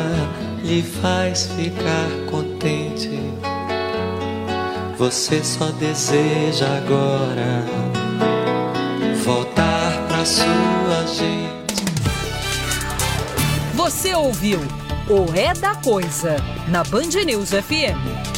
lhe 0.64 0.82
faz 0.82 1.48
ficar 1.56 2.10
contente. 2.30 3.20
Você 4.98 5.44
só 5.44 5.66
deseja 5.80 6.66
agora 6.78 7.64
voltar 9.24 10.08
pra 10.08 10.26
sua 10.26 11.06
gente. 11.08 11.86
Você 13.76 14.14
ouviu 14.14 14.60
o 15.10 15.34
É 15.36 15.56
da 15.56 15.74
Coisa 15.74 16.36
na 16.68 16.84
Band 16.84 17.26
News 17.26 17.50
FM. 17.50 18.20